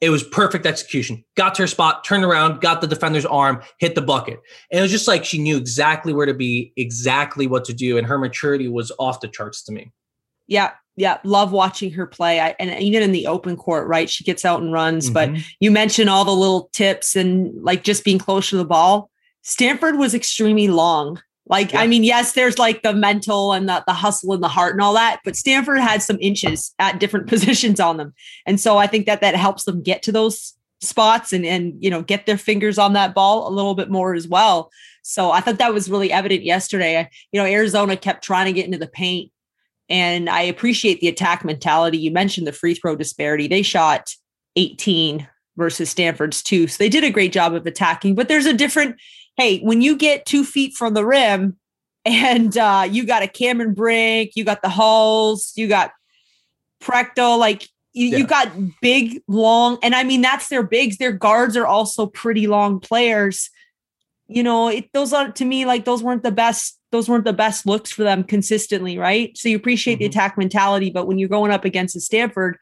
It 0.01 0.11
was 0.11 0.23
perfect 0.23 0.65
execution. 0.65 1.25
Got 1.37 1.57
to 1.57 1.65
her 1.65 1.67
spot, 1.67 2.05
turned 2.05 2.23
around, 2.23 2.61
got 2.61 2.81
the 2.81 2.87
defender's 2.87 3.27
arm, 3.27 3.61
hit 3.81 3.97
the 3.97 4.03
bucket. 4.03 4.39
And 4.71 4.79
it 4.79 4.83
was 4.83 4.93
just 4.93 5.09
like 5.09 5.25
she 5.25 5.41
knew 5.41 5.57
exactly 5.57 6.13
where 6.13 6.27
to 6.27 6.35
be, 6.35 6.73
exactly 6.77 7.49
what 7.49 7.65
to 7.65 7.73
do. 7.73 7.99
And 7.99 8.07
her 8.07 8.17
maturity 8.17 8.69
was 8.69 8.93
off 9.01 9.21
the 9.21 9.27
charts 9.27 9.65
to 9.65 9.73
me. 9.73 9.91
Yeah, 10.47 10.71
yeah, 10.99 11.19
love 11.23 11.53
watching 11.53 11.93
her 11.93 12.07
play. 12.07 12.41
I, 12.41 12.57
and 12.59 12.83
even 12.83 13.03
in 13.03 13.13
the 13.13 13.29
open 13.29 13.57
court, 13.57 13.87
right? 13.87 14.11
She 14.11 14.25
gets 14.25 14.45
out 14.45 14.61
and 14.61 14.73
runs. 14.73 15.09
Mm-hmm. 15.09 15.35
But 15.35 15.45
you 15.61 15.71
mentioned 15.71 16.11
all 16.11 16.25
the 16.25 16.33
little 16.33 16.69
tips 16.73 17.15
and 17.15 17.63
like 17.63 17.85
just 17.85 18.05
being 18.05 18.19
close 18.19 18.51
to 18.51 18.57
the 18.57 18.65
ball. 18.65 19.11
Stanford 19.43 19.97
was 19.97 20.13
extremely 20.13 20.67
long. 20.67 21.23
Like, 21.47 21.73
yeah. 21.73 21.81
I 21.81 21.87
mean, 21.87 22.05
yes, 22.05 22.33
there's 22.33 22.59
like 22.59 22.83
the 22.83 22.93
mental 22.93 23.53
and 23.53 23.69
the, 23.69 23.83
the 23.87 23.93
hustle 23.93 24.33
and 24.33 24.43
the 24.43 24.49
heart 24.49 24.75
and 24.75 24.83
all 24.83 24.93
that, 24.95 25.21
but 25.25 25.37
Stanford 25.37 25.79
had 25.79 26.03
some 26.03 26.19
inches 26.21 26.75
at 26.79 26.99
different 26.99 27.27
positions 27.29 27.81
on 27.81 27.97
them. 27.97 28.13
And 28.45 28.61
so 28.61 28.77
I 28.77 28.87
think 28.87 29.07
that 29.07 29.21
that 29.21 29.37
helps 29.37 29.65
them 29.65 29.83
get 29.83 30.03
to 30.03 30.13
those 30.13 30.55
spots 30.81 31.33
and, 31.33 31.47
and, 31.47 31.73
you 31.83 31.91
know, 31.91 32.03
get 32.03 32.27
their 32.27 32.37
fingers 32.37 32.77
on 32.77 32.93
that 32.93 33.15
ball 33.15 33.49
a 33.49 33.55
little 33.55 33.75
bit 33.75 33.89
more 33.89 34.15
as 34.15 34.29
well. 34.29 34.71
So 35.03 35.31
I 35.31 35.41
thought 35.41 35.59
that 35.59 35.73
was 35.73 35.89
really 35.89 36.13
evident 36.13 36.43
yesterday. 36.43 37.09
You 37.33 37.41
know, 37.41 37.47
Arizona 37.47 37.97
kept 37.97 38.25
trying 38.25 38.47
to 38.47 38.53
get 38.53 38.67
into 38.67 38.79
the 38.79 38.89
paint 38.89 39.33
and 39.89 40.29
I 40.29 40.43
appreciate 40.43 41.01
the 41.01 41.09
attack 41.09 41.45
mentality. 41.45 41.99
You 41.99 42.11
mentioned 42.11 42.47
the 42.47 42.53
free 42.53 42.75
throw 42.75 42.97
disparity. 42.97 43.49
They 43.49 43.63
shot 43.63 44.15
18 44.57 45.27
versus 45.57 45.91
Stanford's 45.91 46.43
two. 46.43 46.67
So 46.69 46.77
they 46.79 46.89
did 46.89 47.05
a 47.05 47.11
great 47.11 47.33
job 47.33 47.55
of 47.55 47.67
attacking, 47.67 48.15
but 48.15 48.29
there's 48.29 48.47
a 48.47 48.53
different, 48.53 48.97
hey, 49.37 49.59
when 49.61 49.81
you 49.81 49.97
get 49.97 50.27
two 50.27 50.45
feet 50.45 50.75
from 50.75 50.95
the 50.95 51.05
rim, 51.05 51.57
and 52.05 52.57
uh, 52.57 52.87
you 52.89 53.05
got 53.05 53.23
a 53.23 53.29
Cameron 53.29 53.75
Brink, 53.75 54.33
you 54.35 54.45
got 54.45 54.63
the 54.63 54.69
Hulls, 54.69 55.53
you 55.57 55.69
got 55.69 55.93
Prechtel, 56.81 57.39
like 57.39 57.69
you, 57.93 58.07
Yeah. 58.07 58.19
you 58.19 58.27
got 58.27 58.49
big, 58.81 59.21
long, 59.29 59.79
and 59.83 59.95
I 59.95 60.05
mean 60.05 60.23
that's 60.23 60.49
their 60.49 60.63
bigs. 60.63 60.97
Their 60.99 61.13
guards 61.13 61.57
are 61.57 61.67
also 61.67 62.07
pretty 62.07 62.47
long 62.47 62.81
players. 62.81 63.51
You 64.27 64.43
know, 64.43 64.69
it, 64.69 64.91
those 64.93 65.13
are 65.13 65.33
to 65.33 65.45
me 65.45 65.67
like 65.67 65.85
those 65.85 66.03
weren't 66.03 66.23
the 66.23 66.31
best. 66.33 66.78
Those 66.91 67.09
weren't 67.09 67.25
the 67.25 67.33
best 67.33 67.67
looks 67.67 67.91
for 67.91 68.03
them 68.03 68.25
consistently, 68.25 68.99
right? 68.99 69.37
So 69.37 69.49
you 69.49 69.57
appreciate 69.57 69.99
the 69.99 70.07
Mhm. 70.07 70.11
attack 70.11 70.39
mentality, 70.39 70.91
but 70.91 71.07
when 71.07 71.19
you're 71.19 71.29
going 71.29 71.51
up 71.51 71.65
against 71.65 71.97
a 71.97 72.01
Stanford, 72.01 72.59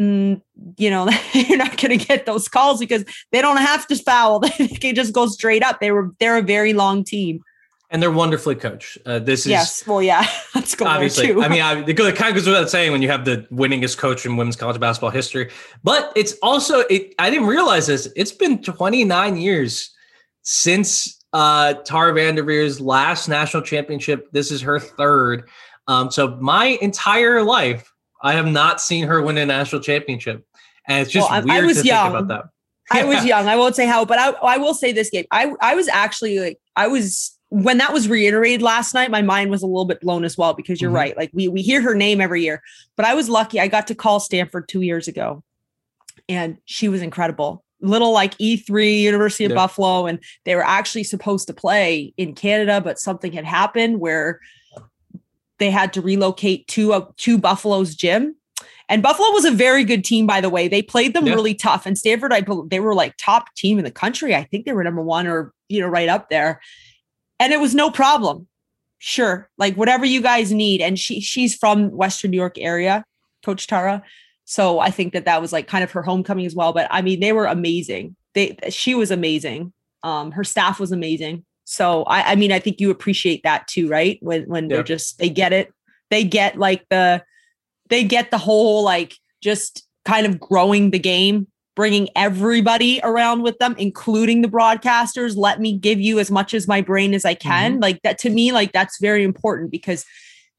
mm, 0.00 0.40
you 0.78 0.90
know 0.90 1.08
you're 1.32 1.58
not 1.58 1.76
going 1.76 1.98
to 1.98 2.04
get 2.04 2.26
those 2.26 2.48
calls 2.48 2.78
because 2.80 3.04
they 3.32 3.40
don't 3.42 3.58
have 3.58 3.86
to 3.88 3.96
foul. 3.96 4.40
they 4.58 4.68
can 4.68 4.94
just 4.94 5.12
go 5.12 5.26
straight 5.26 5.62
up. 5.62 5.80
They 5.80 5.92
were 5.92 6.10
they're 6.20 6.38
a 6.38 6.42
very 6.42 6.72
long 6.72 7.04
team. 7.04 7.40
And 7.92 8.00
they're 8.00 8.12
wonderfully 8.12 8.54
coached. 8.54 8.98
Uh, 9.04 9.18
this 9.18 9.40
is 9.40 9.46
Yes. 9.46 9.84
Well, 9.84 10.00
yeah. 10.00 10.24
Let's 10.54 10.76
go 10.76 10.84
there 10.84 10.94
obviously. 10.94 11.26
too. 11.26 11.42
I 11.42 11.48
mean, 11.48 11.60
I, 11.60 11.80
it 11.80 11.96
kind 11.96 12.28
of 12.28 12.34
goes 12.36 12.46
without 12.46 12.70
saying 12.70 12.92
when 12.92 13.02
you 13.02 13.08
have 13.08 13.24
the 13.24 13.48
winningest 13.50 13.98
coach 13.98 14.24
in 14.24 14.36
women's 14.36 14.54
college 14.54 14.78
basketball 14.78 15.10
history. 15.10 15.50
But 15.82 16.12
it's 16.14 16.34
also, 16.40 16.80
it, 16.88 17.14
I 17.18 17.30
didn't 17.30 17.48
realize 17.48 17.88
this. 17.88 18.08
It's 18.14 18.30
been 18.30 18.62
29 18.62 19.36
years 19.38 19.90
since 20.42 21.19
uh, 21.32 21.74
Tara 21.74 22.12
Vanderveer's 22.12 22.80
last 22.80 23.28
national 23.28 23.62
championship. 23.62 24.30
This 24.32 24.50
is 24.50 24.60
her 24.62 24.78
third. 24.80 25.48
Um, 25.86 26.10
so 26.10 26.36
my 26.40 26.78
entire 26.82 27.42
life, 27.42 27.92
I 28.22 28.32
have 28.34 28.46
not 28.46 28.80
seen 28.80 29.06
her 29.06 29.22
win 29.22 29.38
a 29.38 29.46
national 29.46 29.80
championship, 29.82 30.44
and 30.86 31.00
it's 31.02 31.10
just 31.10 31.30
Well, 31.30 31.40
I- 31.40 31.42
I 31.42 31.56
weird 31.56 31.66
was 31.66 31.80
to 31.82 31.86
young. 31.86 32.12
think 32.12 32.24
about 32.24 32.28
that. 32.28 32.50
I 32.92 33.04
was 33.04 33.24
young. 33.32 33.46
I 33.48 33.56
won't 33.56 33.76
say 33.76 33.86
how, 33.86 34.04
but 34.04 34.18
I, 34.18 34.30
I 34.42 34.58
will 34.58 34.74
say 34.74 34.92
this 34.92 35.10
game. 35.10 35.24
I, 35.30 35.52
I 35.60 35.74
was 35.74 35.88
actually 35.88 36.38
like, 36.40 36.58
I 36.76 36.88
was 36.88 37.36
when 37.52 37.78
that 37.78 37.92
was 37.92 38.08
reiterated 38.08 38.62
last 38.62 38.94
night, 38.94 39.10
my 39.10 39.22
mind 39.22 39.50
was 39.50 39.62
a 39.62 39.66
little 39.66 39.84
bit 39.84 40.00
blown 40.00 40.24
as 40.24 40.38
well 40.38 40.54
because 40.54 40.80
you're 40.80 40.90
Mhm. 40.92 40.94
right. 40.94 41.16
Like 41.16 41.30
we 41.32 41.48
we 41.48 41.62
hear 41.62 41.80
her 41.82 41.94
name 41.94 42.20
every 42.20 42.42
year, 42.42 42.62
but 42.96 43.06
I 43.06 43.14
was 43.14 43.28
lucky. 43.28 43.58
I 43.58 43.66
got 43.68 43.86
to 43.88 43.94
call 43.94 44.20
Stanford 44.20 44.68
two 44.68 44.82
years 44.82 45.08
ago, 45.08 45.42
and 46.28 46.58
she 46.64 46.88
was 46.88 47.02
incredible. 47.02 47.64
Little 47.80 48.12
like 48.12 48.36
E3 48.38 49.00
University 49.02 49.44
of 49.44 49.50
Yeah. 49.52 49.56
Buffalo, 49.56 50.06
and 50.06 50.18
they 50.44 50.54
were 50.54 50.66
actually 50.66 51.04
supposed 51.04 51.46
to 51.46 51.54
play 51.54 52.12
in 52.16 52.34
Canada, 52.34 52.80
but 52.80 52.98
something 52.98 53.32
had 53.32 53.44
happened 53.44 54.00
where 54.00 54.40
they 55.58 55.70
had 55.70 55.92
to 55.94 56.00
relocate 56.00 56.66
to 56.68 56.92
a 56.92 57.08
to 57.18 57.38
Buffalo's 57.38 57.94
gym. 57.94 58.36
And 58.88 59.02
Buffalo 59.02 59.30
was 59.30 59.44
a 59.44 59.52
very 59.52 59.84
good 59.84 60.04
team, 60.04 60.26
by 60.26 60.40
the 60.40 60.50
way. 60.50 60.66
They 60.66 60.82
played 60.82 61.14
them 61.14 61.26
Yeah. 61.26 61.34
really 61.34 61.54
tough. 61.54 61.86
And 61.86 61.96
Stanford, 61.96 62.32
I 62.32 62.42
they 62.68 62.80
were 62.80 62.94
like 62.94 63.14
top 63.18 63.54
team 63.56 63.78
in 63.78 63.84
the 63.84 63.90
country. 63.90 64.34
I 64.34 64.42
think 64.44 64.64
they 64.66 64.72
were 64.72 64.82
number 64.84 65.02
one 65.02 65.26
or 65.26 65.52
you 65.68 65.80
know 65.80 65.86
right 65.86 66.08
up 66.08 66.28
there. 66.28 66.60
And 67.38 67.52
it 67.52 67.60
was 67.60 67.74
no 67.74 67.90
problem. 67.90 68.48
Sure, 68.98 69.48
like 69.56 69.76
whatever 69.76 70.04
you 70.04 70.20
guys 70.20 70.52
need. 70.52 70.82
And 70.82 70.98
she 70.98 71.20
she's 71.20 71.54
from 71.54 71.90
Western 71.90 72.30
New 72.32 72.36
York 72.36 72.58
area, 72.58 73.04
Coach 73.44 73.66
Tara. 73.66 74.02
So 74.50 74.80
I 74.80 74.90
think 74.90 75.12
that 75.12 75.26
that 75.26 75.40
was 75.40 75.52
like 75.52 75.68
kind 75.68 75.84
of 75.84 75.92
her 75.92 76.02
homecoming 76.02 76.44
as 76.44 76.56
well. 76.56 76.72
But 76.72 76.88
I 76.90 77.02
mean, 77.02 77.20
they 77.20 77.32
were 77.32 77.46
amazing. 77.46 78.16
They 78.34 78.56
she 78.68 78.96
was 78.96 79.12
amazing. 79.12 79.72
Um, 80.02 80.32
her 80.32 80.42
staff 80.42 80.80
was 80.80 80.90
amazing. 80.90 81.44
So 81.66 82.02
I, 82.02 82.32
I 82.32 82.34
mean, 82.34 82.50
I 82.50 82.58
think 82.58 82.80
you 82.80 82.90
appreciate 82.90 83.44
that 83.44 83.68
too, 83.68 83.86
right? 83.86 84.18
When 84.22 84.48
when 84.48 84.64
Yeah. 84.68 84.78
they're 84.78 84.82
just 84.82 85.18
they 85.20 85.28
get 85.28 85.52
it, 85.52 85.72
they 86.10 86.24
get 86.24 86.58
like 86.58 86.84
the 86.90 87.22
they 87.90 88.02
get 88.02 88.32
the 88.32 88.38
whole 88.38 88.82
like 88.82 89.14
just 89.40 89.86
kind 90.04 90.26
of 90.26 90.40
growing 90.40 90.90
the 90.90 90.98
game, 90.98 91.46
bringing 91.76 92.08
everybody 92.16 92.98
around 93.04 93.42
with 93.42 93.56
them, 93.58 93.76
including 93.78 94.42
the 94.42 94.48
broadcasters. 94.48 95.36
Let 95.36 95.60
me 95.60 95.78
give 95.78 96.00
you 96.00 96.18
as 96.18 96.28
much 96.28 96.54
as 96.54 96.66
my 96.66 96.80
brain 96.80 97.14
as 97.14 97.24
I 97.24 97.34
can. 97.34 97.78
Like 97.78 98.02
that 98.02 98.18
to 98.18 98.30
me, 98.30 98.50
like 98.50 98.72
that's 98.72 98.98
very 99.00 99.22
important 99.22 99.70
because 99.70 100.04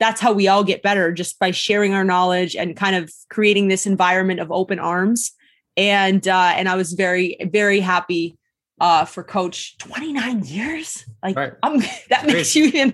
that's 0.01 0.19
how 0.19 0.33
we 0.33 0.47
all 0.47 0.63
get 0.63 0.81
better 0.81 1.11
just 1.11 1.37
by 1.37 1.51
sharing 1.51 1.93
our 1.93 2.03
knowledge 2.03 2.55
and 2.55 2.75
kind 2.75 2.95
of 2.95 3.13
creating 3.29 3.67
this 3.67 3.85
environment 3.85 4.39
of 4.39 4.51
open 4.51 4.79
arms. 4.79 5.31
And 5.77 6.27
uh, 6.27 6.53
and 6.55 6.67
I 6.67 6.75
was 6.75 6.93
very 6.93 7.37
very 7.51 7.79
happy 7.79 8.35
uh, 8.81 9.05
for 9.05 9.23
Coach. 9.23 9.77
Twenty 9.77 10.11
nine 10.11 10.43
years, 10.43 11.05
like 11.23 11.37
Right. 11.37 11.53
I'm 11.61 11.79
that 12.09 12.25
makes 12.25 12.55
you 12.55 12.65
even. 12.65 12.89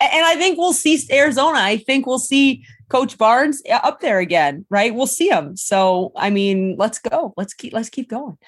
And 0.00 0.24
I 0.26 0.34
think 0.34 0.58
we'll 0.58 0.72
see 0.72 1.00
Arizona. 1.10 1.58
I 1.58 1.76
think 1.78 2.04
we'll 2.04 2.18
see 2.18 2.64
Coach 2.90 3.16
Barnes 3.16 3.62
up 3.70 4.00
there 4.00 4.18
again, 4.18 4.66
right? 4.68 4.92
We'll 4.94 5.06
see 5.06 5.28
him. 5.28 5.56
So 5.56 6.12
I 6.16 6.28
mean, 6.28 6.74
let's 6.76 6.98
go. 6.98 7.32
Let's 7.36 7.54
keep 7.54 7.72
let's 7.72 7.88
keep 7.88 8.08
going. 8.08 8.36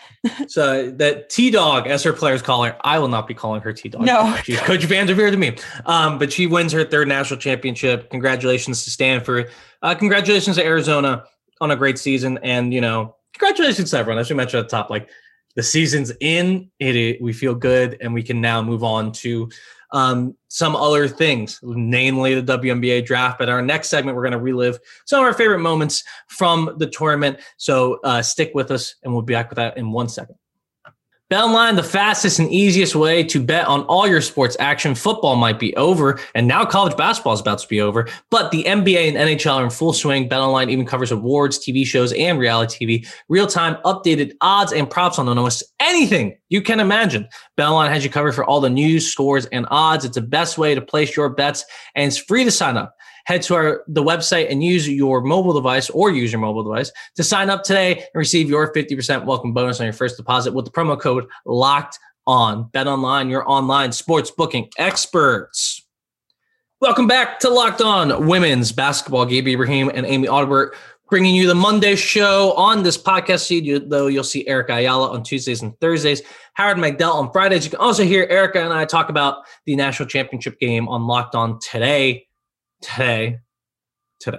So 0.49 0.91
that 0.91 1.31
T 1.31 1.51
Dog, 1.51 1.87
as 1.87 2.03
her 2.03 2.13
players 2.13 2.43
call 2.43 2.65
her, 2.65 2.77
I 2.83 2.99
will 2.99 3.09
not 3.09 3.29
be 3.29 3.35
calling 3.35 3.63
her 3.63 3.73
T 3.73 3.89
Dog. 3.89 4.03
No. 4.03 4.37
she's 4.45 4.61
Coach 4.61 4.83
Vanderveer 4.83 5.31
to 5.31 5.37
me. 5.37 5.57
Um, 5.87 6.19
but 6.19 6.33
she 6.33 6.47
wins 6.47 6.73
her 6.73 6.85
third 6.85 7.09
national 7.09 7.39
championship. 7.39 8.11
Congratulations 8.11 8.85
to 8.85 8.91
Stanford. 8.91 9.51
Uh, 9.81 9.95
congratulations 9.95 10.57
to 10.57 10.65
Arizona 10.65 11.25
on 11.61 11.71
a 11.71 11.77
great 11.77 11.99
season, 11.99 12.39
and 12.43 12.75
you 12.75 12.81
know, 12.81 13.15
congratulations 13.33 13.93
to 13.93 13.99
everyone. 13.99 14.19
As 14.19 14.29
we 14.29 14.37
mentioned 14.37 14.61
at 14.61 14.69
the 14.69 14.77
top, 14.77 14.91
like 14.91 15.09
the 15.56 15.62
season's 15.62 16.12
in, 16.21 16.71
it, 16.78 16.97
it 16.97 17.23
we 17.23 17.32
feel 17.32 17.54
good, 17.54 17.97
and 18.00 18.12
we 18.12 18.23
can 18.23 18.40
now 18.40 18.62
move 18.62 18.82
on 18.82 19.12
to 19.12 19.50
um, 19.92 20.37
some 20.49 20.75
other 20.75 21.06
things, 21.06 21.61
namely 21.62 22.40
the 22.40 22.59
WNBA 22.59 23.04
draft. 23.04 23.38
But 23.38 23.49
our 23.49 23.62
next 23.62 23.88
segment, 23.88 24.16
we're 24.16 24.23
going 24.23 24.32
to 24.32 24.38
relive 24.38 24.78
some 25.04 25.21
of 25.21 25.26
our 25.26 25.35
favorite 25.35 25.61
moments 25.61 26.02
from 26.28 26.75
the 26.78 26.87
tournament. 26.87 27.40
So 27.59 28.00
uh, 28.04 28.23
stick 28.23 28.52
with 28.54 28.71
us, 28.71 28.94
and 29.02 29.12
we'll 29.12 29.23
be 29.23 29.35
back 29.35 29.50
with 29.50 29.56
that 29.56 29.76
in 29.76 29.92
one 29.92 30.09
second. 30.09 30.37
BetOnline, 31.33 31.77
the 31.77 31.83
fastest 31.83 32.41
and 32.41 32.53
easiest 32.53 32.95
way 32.95 33.25
to 33.25 33.43
bet 33.43 33.67
on 33.67 33.85
all 33.85 34.07
your 34.07 34.21
sports 34.21 34.55
action. 34.61 34.95
Football 34.95 35.37
might 35.37 35.59
be 35.59 35.75
over, 35.77 36.21
and 36.35 36.47
now 36.47 36.62
college 36.62 36.95
basketball 36.95 37.33
is 37.33 37.41
about 37.41 37.59
to 37.61 37.69
be 37.69 37.81
over, 37.81 38.07
but 38.29 38.51
the 38.51 38.65
NBA 38.65 39.09
and 39.09 39.17
NHL 39.17 39.55
are 39.55 39.65
in 39.65 39.71
full 39.71 39.95
swing. 39.95 40.29
BetOnline 40.29 40.69
even 40.71 40.85
covers 40.85 41.11
awards, 41.11 41.59
TV 41.59 41.87
shows, 41.87 42.12
and 42.12 42.39
reality 42.39 42.85
TV. 42.85 43.09
Real 43.31 43.47
time 43.47 43.77
updated 43.87 44.33
odds 44.43 44.75
and 44.75 44.91
props 44.91 45.19
on 45.19 45.27
almost 45.27 45.65
anything 45.81 46.37
you 46.51 46.61
can 46.61 46.81
imagine. 46.81 47.27
BetOnline 47.59 47.89
has 47.89 48.05
you 48.05 48.11
covered 48.11 48.33
for 48.35 48.45
all 48.45 48.61
the 48.61 48.69
news, 48.69 49.11
scores, 49.11 49.47
and 49.47 49.67
odds. 49.71 50.05
It's 50.05 50.17
the 50.17 50.21
best 50.21 50.59
way 50.59 50.75
to 50.75 50.83
place 50.83 51.17
your 51.17 51.31
bets, 51.31 51.65
and 51.95 52.09
it's 52.09 52.19
free 52.19 52.45
to 52.45 52.51
sign 52.51 52.77
up. 52.77 52.95
Head 53.25 53.43
to 53.43 53.55
our 53.55 53.85
the 53.88 54.02
website 54.02 54.50
and 54.50 54.62
use 54.62 54.88
your 54.88 55.21
mobile 55.21 55.52
device 55.52 55.91
or 55.91 56.11
use 56.11 56.33
your 56.33 56.41
mobile 56.41 56.62
device 56.62 56.91
to 57.17 57.23
sign 57.23 57.50
up 57.50 57.62
today 57.62 57.99
and 57.99 58.09
receive 58.14 58.49
your 58.49 58.73
50% 58.73 59.25
welcome 59.25 59.52
bonus 59.52 59.81
on 59.81 59.87
your 59.87 59.93
first 59.93 60.17
deposit 60.17 60.52
with 60.52 60.64
the 60.64 60.71
promo 60.71 60.99
code 60.99 61.26
locked 61.47 61.99
on. 62.26 62.69
Bet 62.73 62.87
online, 62.87 63.29
your 63.31 63.49
online 63.49 63.93
sports 63.93 64.31
booking 64.31 64.69
experts. 64.79 65.87
Welcome 66.81 67.07
back 67.07 67.38
to 67.41 67.49
Locked 67.49 67.81
On 67.81 68.26
Women's 68.26 68.73
Basketball. 68.73 69.25
Gabe 69.25 69.47
Ibrahim 69.47 69.91
and 69.95 70.05
Amy 70.05 70.26
Audibert 70.26 70.75
bringing 71.12 71.35
you 71.35 71.47
the 71.47 71.55
Monday 71.55 71.95
show 71.95 72.55
on 72.55 72.83
this 72.83 72.97
podcast 72.97 73.47
feed. 73.47 73.91
Though 73.91 74.07
you'll 74.07 74.25
see 74.25 74.49
Erica 74.49 74.76
Ayala 74.76 75.12
on 75.12 75.23
Tuesdays 75.23 75.61
and 75.61 75.79
Thursdays, 75.79 76.23
Howard 76.55 76.79
Megdal 76.79 77.14
on 77.14 77.31
Fridays. 77.31 77.64
You 77.64 77.71
can 77.71 77.81
also 77.81 78.02
hear 78.02 78.26
Erica 78.31 78.64
and 78.64 78.73
I 78.73 78.87
talk 78.87 79.11
about 79.11 79.45
the 79.67 79.76
national 79.76 80.09
championship 80.09 80.59
game 80.59 80.88
on 80.88 81.07
Locked 81.07 81.35
On 81.35 81.59
today. 81.61 82.26
Today. 82.83 83.39
Today. 84.21 84.39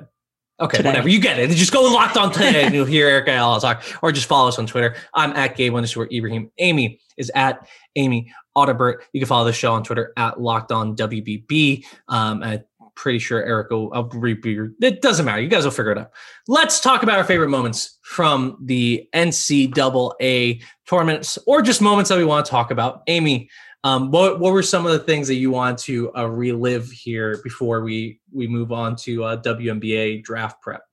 Okay, 0.59 0.77
Today. 0.77 0.89
whatever. 0.89 1.09
You 1.09 1.19
get 1.19 1.39
it. 1.39 1.49
Just 1.49 1.73
go 1.73 1.81
locked 1.81 2.15
on 2.15 2.31
today 2.31 2.63
and 2.63 2.75
you'll 2.75 2.85
hear 2.85 3.07
Erica 3.07 3.31
Ayala 3.31 3.59
talk, 3.59 3.83
or 4.03 4.11
just 4.11 4.27
follow 4.27 4.47
us 4.47 4.59
on 4.59 4.67
Twitter. 4.67 4.95
I'm 5.13 5.31
at 5.33 5.57
Gabe 5.57 5.73
underscore 5.73 6.07
Ibrahim. 6.13 6.51
Amy 6.59 6.99
is 7.17 7.31
at 7.33 7.67
Amy 7.95 8.31
Audibert. 8.55 8.97
You 9.13 9.19
can 9.19 9.27
follow 9.27 9.45
the 9.45 9.53
show 9.53 9.73
on 9.73 9.83
Twitter 9.83 10.13
at 10.15 10.39
Locked 10.39 10.71
On 10.71 10.95
WBB. 10.95 11.83
Um, 12.07 12.43
I'm 12.43 12.63
pretty 12.95 13.19
sure 13.19 13.43
Erica 13.43 13.75
will 13.75 13.93
I'll 13.93 14.07
repeat. 14.09 14.59
It 14.81 15.01
doesn't 15.01 15.25
matter. 15.25 15.41
You 15.41 15.47
guys 15.47 15.63
will 15.63 15.71
figure 15.71 15.91
it 15.91 15.97
out. 15.97 16.11
Let's 16.47 16.79
talk 16.79 17.03
about 17.03 17.17
our 17.17 17.23
favorite 17.23 17.49
moments 17.49 17.97
from 18.03 18.57
the 18.63 19.07
NCAA 19.15 20.61
tournaments, 20.87 21.39
or 21.47 21.61
just 21.61 21.81
moments 21.81 22.09
that 22.09 22.17
we 22.17 22.25
want 22.25 22.45
to 22.45 22.49
talk 22.51 22.69
about. 22.71 23.01
Amy, 23.07 23.49
um, 23.83 24.11
what 24.11 24.39
what 24.39 24.53
were 24.53 24.63
some 24.63 24.85
of 24.85 24.93
the 24.93 24.99
things 24.99 25.27
that 25.27 25.35
you 25.35 25.51
want 25.51 25.77
to 25.79 26.13
uh, 26.15 26.25
relive 26.25 26.89
here 26.89 27.39
before 27.43 27.81
we 27.81 28.19
we 28.31 28.47
move 28.47 28.71
on 28.71 28.95
to 28.97 29.23
uh, 29.23 29.41
WNBA 29.41 30.23
draft 30.23 30.61
prep? 30.61 30.83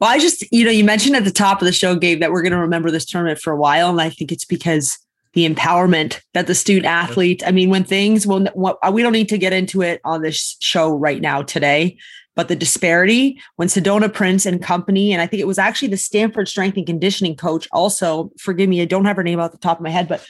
Well, 0.00 0.10
I 0.10 0.18
just, 0.18 0.44
you 0.52 0.64
know, 0.64 0.70
you 0.70 0.84
mentioned 0.84 1.16
at 1.16 1.24
the 1.24 1.30
top 1.30 1.62
of 1.62 1.66
the 1.66 1.72
show, 1.72 1.94
Gabe, 1.94 2.20
that 2.20 2.32
we're 2.32 2.42
going 2.42 2.52
to 2.52 2.58
remember 2.58 2.90
this 2.90 3.04
tournament 3.04 3.38
for 3.38 3.52
a 3.52 3.56
while. 3.56 3.90
And 3.90 4.00
I 4.00 4.10
think 4.10 4.32
it's 4.32 4.44
because 4.44 4.98
the 5.34 5.48
empowerment 5.48 6.20
that 6.34 6.46
the 6.46 6.54
student 6.54 6.86
athlete, 6.86 7.42
I 7.46 7.52
mean, 7.52 7.70
when 7.70 7.84
things, 7.84 8.26
when 8.26 8.48
what, 8.54 8.78
we 8.92 9.02
don't 9.02 9.12
need 9.12 9.28
to 9.30 9.38
get 9.38 9.52
into 9.52 9.82
it 9.82 10.00
on 10.04 10.22
this 10.22 10.56
show 10.60 10.90
right 10.90 11.20
now 11.20 11.42
today, 11.42 11.96
but 12.34 12.48
the 12.48 12.56
disparity 12.56 13.40
when 13.56 13.68
Sedona 13.68 14.12
Prince 14.12 14.46
and 14.46 14.62
company, 14.62 15.12
and 15.12 15.22
I 15.22 15.26
think 15.26 15.40
it 15.40 15.46
was 15.46 15.58
actually 15.58 15.88
the 15.88 15.96
Stanford 15.96 16.48
strength 16.48 16.76
and 16.76 16.86
conditioning 16.86 17.36
coach 17.36 17.68
also, 17.72 18.30
forgive 18.38 18.68
me, 18.68 18.82
I 18.82 18.86
don't 18.86 19.04
have 19.04 19.16
her 19.16 19.22
name 19.22 19.40
off 19.40 19.52
the 19.52 19.58
top 19.58 19.78
of 19.78 19.84
my 19.84 19.90
head, 19.90 20.08
but 20.08 20.26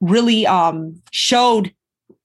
really 0.00 0.46
um, 0.46 1.00
showed 1.10 1.72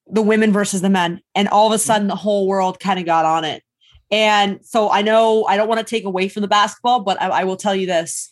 the 0.08 0.22
women 0.22 0.52
versus 0.52 0.82
the 0.82 0.90
men. 0.90 1.22
And 1.36 1.48
all 1.48 1.68
of 1.68 1.74
a 1.74 1.80
sudden 1.80 2.08
the 2.08 2.16
whole 2.16 2.48
world 2.48 2.80
kind 2.80 3.00
of 3.00 3.06
got 3.06 3.26
on 3.26 3.46
it. 3.46 3.64
And 4.12 4.60
so 4.66 4.90
I 4.92 5.02
know 5.02 5.46
I 5.46 5.56
don't 5.56 5.70
want 5.70 5.80
to 5.80 5.86
take 5.86 6.04
away 6.04 6.28
from 6.28 6.42
the 6.42 6.48
basketball, 6.48 7.02
but 7.02 7.22
I, 7.22 7.30
I 7.30 7.44
will 7.46 7.56
tell 7.56 7.74
you 7.76 7.88
this. 7.88 8.30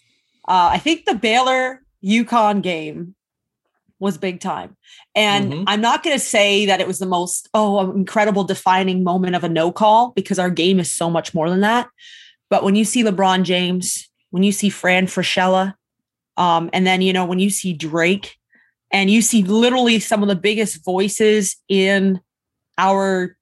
Uh, 0.48 0.70
I 0.74 0.78
think 0.78 1.06
the 1.06 1.16
Baylor 1.16 1.82
UConn 2.04 2.62
game 2.62 3.16
was 4.00 4.18
big 4.18 4.40
time. 4.40 4.76
And 5.16 5.54
Mhm. 5.54 5.64
I'm 5.68 5.82
not 5.82 6.04
going 6.04 6.16
to 6.18 6.24
say 6.24 6.66
that 6.66 6.80
it 6.82 6.88
was 6.88 7.00
the 7.00 7.06
most, 7.06 7.50
oh, 7.54 7.92
incredible 7.92 8.44
defining 8.44 9.04
moment 9.04 9.36
of 9.36 9.44
a 9.44 9.50
no 9.50 9.72
call 9.72 10.12
because 10.16 10.40
our 10.40 10.50
game 10.50 10.80
is 10.80 10.94
so 10.94 11.10
much 11.10 11.34
more 11.34 11.50
than 11.50 11.62
that. 11.62 11.88
But 12.50 12.64
when 12.64 12.76
you 12.76 12.86
see 12.86 13.04
LeBron 13.04 13.44
James, 13.44 14.10
when 14.32 14.44
you 14.44 14.52
see 14.52 14.70
Fran 14.70 15.08
Fraschilla, 15.08 15.76
um, 16.38 16.70
and 16.72 16.88
then, 16.88 17.02
you 17.02 17.14
know, 17.14 17.26
when 17.26 17.40
you 17.40 17.50
see 17.50 17.74
Drake 17.74 18.39
and 18.92 19.10
you 19.10 19.22
see 19.22 19.44
literally 19.44 20.00
some 20.00 20.22
of 20.24 20.30
the 20.30 20.36
biggest 20.36 20.84
voices 20.84 21.58
in 21.68 22.20
our 22.78 23.38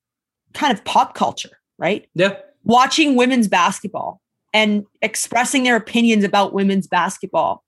kind 0.53 0.73
of 0.73 0.83
pop 0.83 1.13
culture, 1.13 1.59
right? 1.77 2.07
Yeah. 2.15 2.37
watching 2.63 3.15
women's 3.15 3.47
basketball 3.47 4.19
and 4.53 4.85
expressing 5.01 5.63
their 5.63 5.75
opinions 5.75 6.23
about 6.23 6.53
women's 6.53 6.87
basketball 6.87 7.63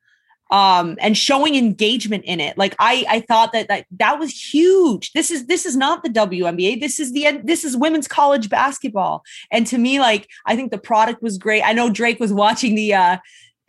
um 0.51 0.98
and 1.00 1.15
showing 1.15 1.53
engagement 1.55 2.24
in 2.25 2.39
it. 2.39 2.57
Like 2.57 2.75
i 2.79 3.05
i 3.07 3.19
thought 3.19 3.51
that 3.53 3.67
that 3.67 3.86
that 3.91 4.17
was 4.17 4.31
huge. 4.31 5.12
This 5.12 5.29
is 5.29 5.45
this 5.45 5.65
is 5.65 5.75
not 5.75 6.03
the 6.03 6.09
WNBA 6.09 6.79
this 6.79 7.00
is 7.00 7.13
the 7.13 7.39
this 7.43 7.63
is 7.63 7.77
women's 7.77 8.07
college 8.07 8.50
basketball. 8.50 9.24
And 9.51 9.67
to 9.67 9.77
me 9.77 10.00
like 10.00 10.27
i 10.48 10.55
think 10.55 10.71
the 10.71 10.79
product 10.79 11.21
was 11.21 11.38
great. 11.38 11.62
I 11.62 11.74
know 11.74 11.89
drake 11.91 12.19
was 12.19 12.33
watching 12.33 12.74
the 12.75 12.95
uh 12.95 13.17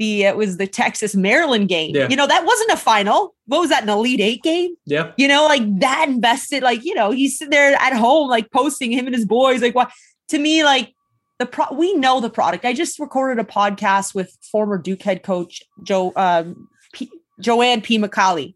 the 0.00 0.24
it 0.24 0.36
was 0.36 0.56
the 0.56 0.66
Texas 0.66 1.14
Maryland 1.14 1.68
game. 1.68 1.94
Yeah. 1.94 2.08
You 2.08 2.16
know, 2.16 2.26
that 2.26 2.44
wasn't 2.44 2.70
a 2.72 2.76
final. 2.76 3.36
What 3.46 3.60
was 3.60 3.68
that, 3.68 3.84
an 3.84 3.88
Elite 3.88 4.20
Eight 4.20 4.42
game? 4.42 4.74
Yeah. 4.86 5.12
you 5.16 5.28
know, 5.28 5.44
like 5.44 5.62
that 5.80 6.06
invested, 6.08 6.64
like, 6.64 6.84
you 6.84 6.94
know, 6.94 7.12
he's 7.12 7.38
sitting 7.38 7.50
there 7.50 7.76
at 7.78 7.92
home, 7.92 8.28
like 8.28 8.50
posting 8.50 8.90
him 8.90 9.06
and 9.06 9.14
his 9.14 9.26
boys. 9.26 9.62
Like, 9.62 9.74
what 9.74 9.92
to 10.28 10.38
me, 10.38 10.64
like 10.64 10.94
the 11.38 11.46
pro, 11.46 11.66
we 11.72 11.94
know 11.94 12.20
the 12.20 12.30
product. 12.30 12.64
I 12.64 12.72
just 12.72 12.98
recorded 12.98 13.38
a 13.40 13.46
podcast 13.46 14.14
with 14.14 14.36
former 14.50 14.78
Duke 14.78 15.02
head 15.02 15.22
coach 15.22 15.62
Joe, 15.84 16.12
um, 16.16 16.68
P, 16.92 17.10
Joanne 17.38 17.82
P. 17.82 17.98
McCallie. 17.98 18.54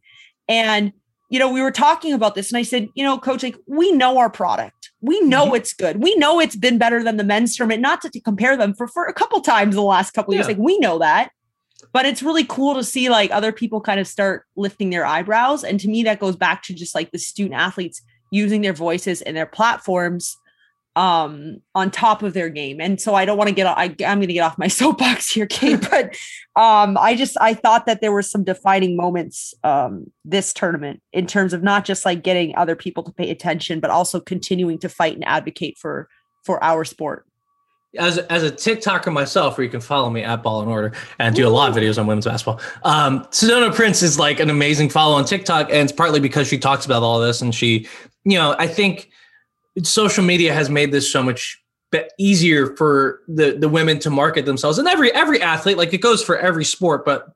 And, 0.49 0.93
you 1.35 1.41
know, 1.41 1.51
we 1.51 1.61
were 1.61 1.73
talking 1.73 2.13
about 2.13 2.37
this, 2.37 2.53
and 2.53 2.57
I 2.57 2.63
said, 2.63 2.89
you 2.95 3.03
know, 3.03 3.19
coach, 3.19 3.43
like, 3.43 3.57
we 3.67 3.91
know 3.91 4.19
our 4.19 4.31
product. 4.31 4.93
We 5.01 5.21
know 5.23 5.47
mm-hmm. 5.47 5.57
it's 5.57 5.75
good. 5.75 6.01
We 6.01 6.15
know 6.15 6.39
it's 6.39 6.55
been 6.55 6.79
better 6.79 7.03
than 7.03 7.17
the 7.17 7.25
men's 7.25 7.57
tournament, 7.57 7.83
not 7.83 8.01
to, 8.03 8.11
to 8.11 8.21
compare 8.21 8.57
them 8.57 8.73
for, 8.73 8.87
for 8.87 9.07
a 9.07 9.13
couple 9.13 9.41
times 9.41 9.75
the 9.75 9.83
last 9.83 10.13
couple 10.13 10.33
years. 10.33 10.47
Like, 10.47 10.59
we 10.59 10.79
know 10.79 11.01
that 11.01 11.33
but 11.93 12.07
it's 12.07 12.23
really 12.23 12.45
cool 12.45 12.75
to 12.75 12.83
see 12.83 13.09
like 13.09 13.31
other 13.31 13.53
people 13.53 13.81
kind 13.81 14.01
of 14.01 14.07
start 14.07 14.47
lifting 14.57 14.91
their 14.91 15.05
eyebrows 15.05 15.63
and 15.63 15.79
to 15.79 15.89
me 15.89 16.03
that 16.03 16.19
goes 16.19 16.35
back 16.35 16.63
to 16.63 16.73
just 16.73 16.95
like 16.95 17.11
the 17.11 17.19
student 17.19 17.55
athletes 17.55 18.01
using 18.31 18.63
their 18.63 18.73
voices 18.73 19.21
and 19.23 19.37
their 19.37 19.47
platforms 19.47 20.37
um 20.97 21.61
on 21.75 21.91
top 21.91 22.23
of 22.23 22.35
their 22.35 22.49
game. 22.49 22.81
And 22.81 23.01
so 23.01 23.15
i 23.15 23.25
don't 23.25 23.37
want 23.37 23.49
to 23.49 23.55
get 23.55 23.67
I, 23.67 23.85
i'm 23.85 24.19
going 24.19 24.29
to 24.29 24.33
get 24.33 24.41
off 24.43 24.59
my 24.59 24.69
soapbox 24.81 25.31
here 25.31 25.47
kate 25.47 25.81
but 25.91 26.17
um 26.57 26.97
i 26.99 27.17
just 27.17 27.37
i 27.41 27.55
thought 27.55 27.87
that 27.87 28.01
there 28.01 28.13
were 28.13 28.23
some 28.23 28.45
defining 28.45 28.97
moments 28.97 29.55
um 29.65 30.11
this 30.25 30.53
tournament 30.53 31.03
in 31.13 31.27
terms 31.27 31.53
of 31.53 31.63
not 31.63 31.85
just 31.85 32.05
like 32.05 32.23
getting 32.23 32.55
other 32.57 32.77
people 32.77 33.03
to 33.03 33.13
pay 33.13 33.31
attention 33.31 33.81
but 33.81 33.91
also 33.91 34.21
continuing 34.21 34.79
to 34.79 34.89
fight 34.89 35.15
and 35.15 35.25
advocate 35.27 35.77
for 35.79 36.09
for 36.45 36.63
our 36.63 36.85
sport. 36.85 37.27
As 37.97 38.19
as 38.19 38.43
a 38.43 38.51
TikToker 38.51 39.13
myself, 39.13 39.57
where 39.57 39.65
you 39.65 39.71
can 39.71 39.81
follow 39.81 40.11
me 40.11 40.23
at 40.23 40.43
Ball 40.43 40.63
in 40.63 40.69
Order 40.69 40.93
and 41.21 41.35
do 41.35 41.47
a 41.47 41.51
lot 41.51 41.71
of 41.71 41.77
videos 41.77 41.99
on 41.99 42.07
women's 42.07 42.27
basketball. 42.27 42.61
Um, 42.83 43.21
Sedona 43.27 43.73
Prince 43.73 44.03
is 44.03 44.19
like 44.19 44.41
an 44.41 44.51
amazing 44.51 44.91
follow 44.91 45.15
on 45.15 45.25
TikTok, 45.25 45.69
and 45.69 45.79
it's 45.79 45.93
partly 45.93 46.19
because 46.19 46.49
she 46.49 46.59
talks 46.59 46.85
about 46.85 47.05
all 47.05 47.21
this, 47.21 47.41
and 47.41 47.55
she, 47.55 47.89
you 48.25 48.37
know, 48.37 48.57
I 48.59 48.67
think 48.67 49.11
social 49.83 50.25
media 50.25 50.53
has 50.55 50.71
made 50.71 50.93
this 50.93 51.11
so 51.11 51.23
much 51.23 51.61
easier 52.19 52.75
for 52.77 53.21
the 53.29 53.53
the 53.53 53.69
women 53.69 53.99
to 54.01 54.11
market 54.11 54.47
themselves, 54.47 54.79
and 54.79 54.89
every 54.89 55.13
every 55.13 55.41
athlete, 55.41 55.77
like 55.77 55.93
it 55.93 55.99
goes 55.99 56.23
for 56.23 56.39
every 56.39 56.65
sport, 56.65 57.05
but 57.05 57.33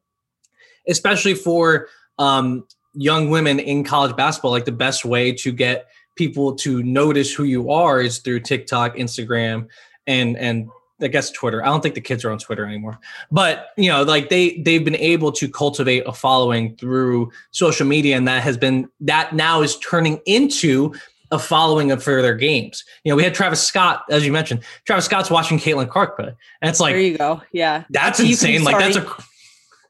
especially 0.89 1.35
for 1.35 1.89
um, 2.19 2.67
young 2.95 3.31
women 3.31 3.61
in 3.61 3.85
college 3.85 4.17
basketball, 4.17 4.51
like 4.51 4.65
the 4.65 4.73
best 4.73 5.05
way 5.05 5.33
to 5.33 5.53
get 5.53 5.89
people 6.17 6.55
to 6.57 6.83
notice 6.83 7.33
who 7.33 7.45
you 7.45 7.71
are 7.71 8.01
is 8.01 8.19
through 8.19 8.41
TikTok, 8.41 8.97
Instagram, 8.97 9.69
and 10.07 10.37
and 10.37 10.69
I 11.01 11.07
guess 11.07 11.31
Twitter. 11.31 11.63
I 11.63 11.67
don't 11.67 11.81
think 11.81 11.95
the 11.95 12.01
kids 12.01 12.25
are 12.25 12.33
on 12.33 12.39
Twitter 12.39 12.67
anymore. 12.67 12.99
But 13.31 13.69
you 13.77 13.89
know, 13.89 14.03
like 14.03 14.29
they 14.29 14.59
they've 14.59 14.85
been 14.85 14.97
able 14.97 15.31
to 15.33 15.49
cultivate 15.49 16.03
a 16.07 16.13
following 16.13 16.77
through 16.77 17.31
social 17.53 17.87
media, 17.87 18.17
and 18.17 18.27
that 18.27 18.43
has 18.43 18.57
been 18.57 18.89
that 19.01 19.35
now 19.35 19.63
is 19.63 19.79
turning 19.79 20.21
into 20.27 20.93
a 21.31 21.39
following 21.39 21.91
of 21.91 22.03
for 22.03 22.23
their 22.23 22.35
games. 22.35 22.85
You 23.05 23.13
know, 23.13 23.17
we 23.17 23.23
had 23.23 23.35
Travis 23.35 23.63
Scott, 23.63 24.05
as 24.11 24.25
you 24.25 24.33
mentioned. 24.33 24.63
Travis 24.85 25.05
Scott's 25.05 25.31
watching 25.31 25.59
Caitlin 25.59 25.89
Clark 25.89 26.17
play, 26.17 26.35
and 26.63 26.69
it's 26.69 26.81
like 26.81 26.95
there 26.95 27.01
you 27.01 27.19
go 27.19 27.43
yeah 27.53 27.85
that's 27.91 28.21
You 28.21 28.27
insane. 28.27 28.65
Like 28.65 28.79
that's 28.79 28.97
a 28.97 29.07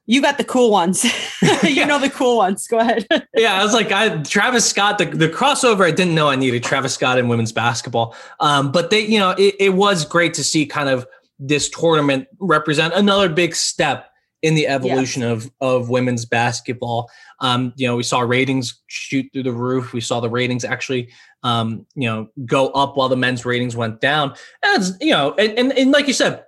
you 0.05 0.23
got 0.23 0.39
the 0.39 0.43
cool 0.43 0.71
ones 0.71 1.03
you 1.63 1.85
know 1.85 1.99
the 1.99 2.09
cool 2.09 2.37
ones 2.37 2.67
go 2.67 2.79
ahead 2.79 3.05
yeah, 3.39 3.59
I 3.59 3.63
was 3.63 3.73
like, 3.73 3.91
I 3.91 4.21
Travis 4.23 4.69
Scott, 4.69 4.97
the, 4.97 5.05
the 5.05 5.29
crossover. 5.29 5.85
I 5.85 5.91
didn't 5.91 6.13
know 6.13 6.29
I 6.29 6.35
needed 6.35 6.63
Travis 6.63 6.93
Scott 6.93 7.17
in 7.17 7.27
women's 7.27 7.51
basketball. 7.51 8.15
Um, 8.39 8.71
but 8.71 8.89
they, 8.89 9.01
you 9.01 9.19
know, 9.19 9.31
it, 9.31 9.55
it 9.59 9.69
was 9.69 10.05
great 10.05 10.33
to 10.35 10.43
see 10.43 10.65
kind 10.65 10.89
of 10.89 11.07
this 11.39 11.69
tournament 11.69 12.27
represent 12.39 12.93
another 12.93 13.29
big 13.29 13.55
step 13.55 14.09
in 14.41 14.55
the 14.55 14.67
evolution 14.67 15.23
of 15.23 15.49
of 15.61 15.89
women's 15.89 16.25
basketball. 16.25 17.09
Um, 17.39 17.73
you 17.77 17.87
know, 17.87 17.95
we 17.95 18.03
saw 18.03 18.21
ratings 18.21 18.81
shoot 18.87 19.29
through 19.31 19.43
the 19.43 19.53
roof. 19.53 19.93
We 19.93 20.01
saw 20.01 20.19
the 20.19 20.29
ratings 20.29 20.65
actually, 20.65 21.09
um, 21.43 21.85
you 21.95 22.07
know, 22.07 22.27
go 22.45 22.67
up 22.69 22.97
while 22.97 23.09
the 23.09 23.17
men's 23.17 23.45
ratings 23.45 23.75
went 23.75 24.01
down. 24.01 24.33
As 24.63 24.97
you 24.99 25.11
know, 25.11 25.33
and, 25.37 25.57
and 25.57 25.77
and 25.77 25.91
like 25.91 26.07
you 26.07 26.13
said, 26.13 26.43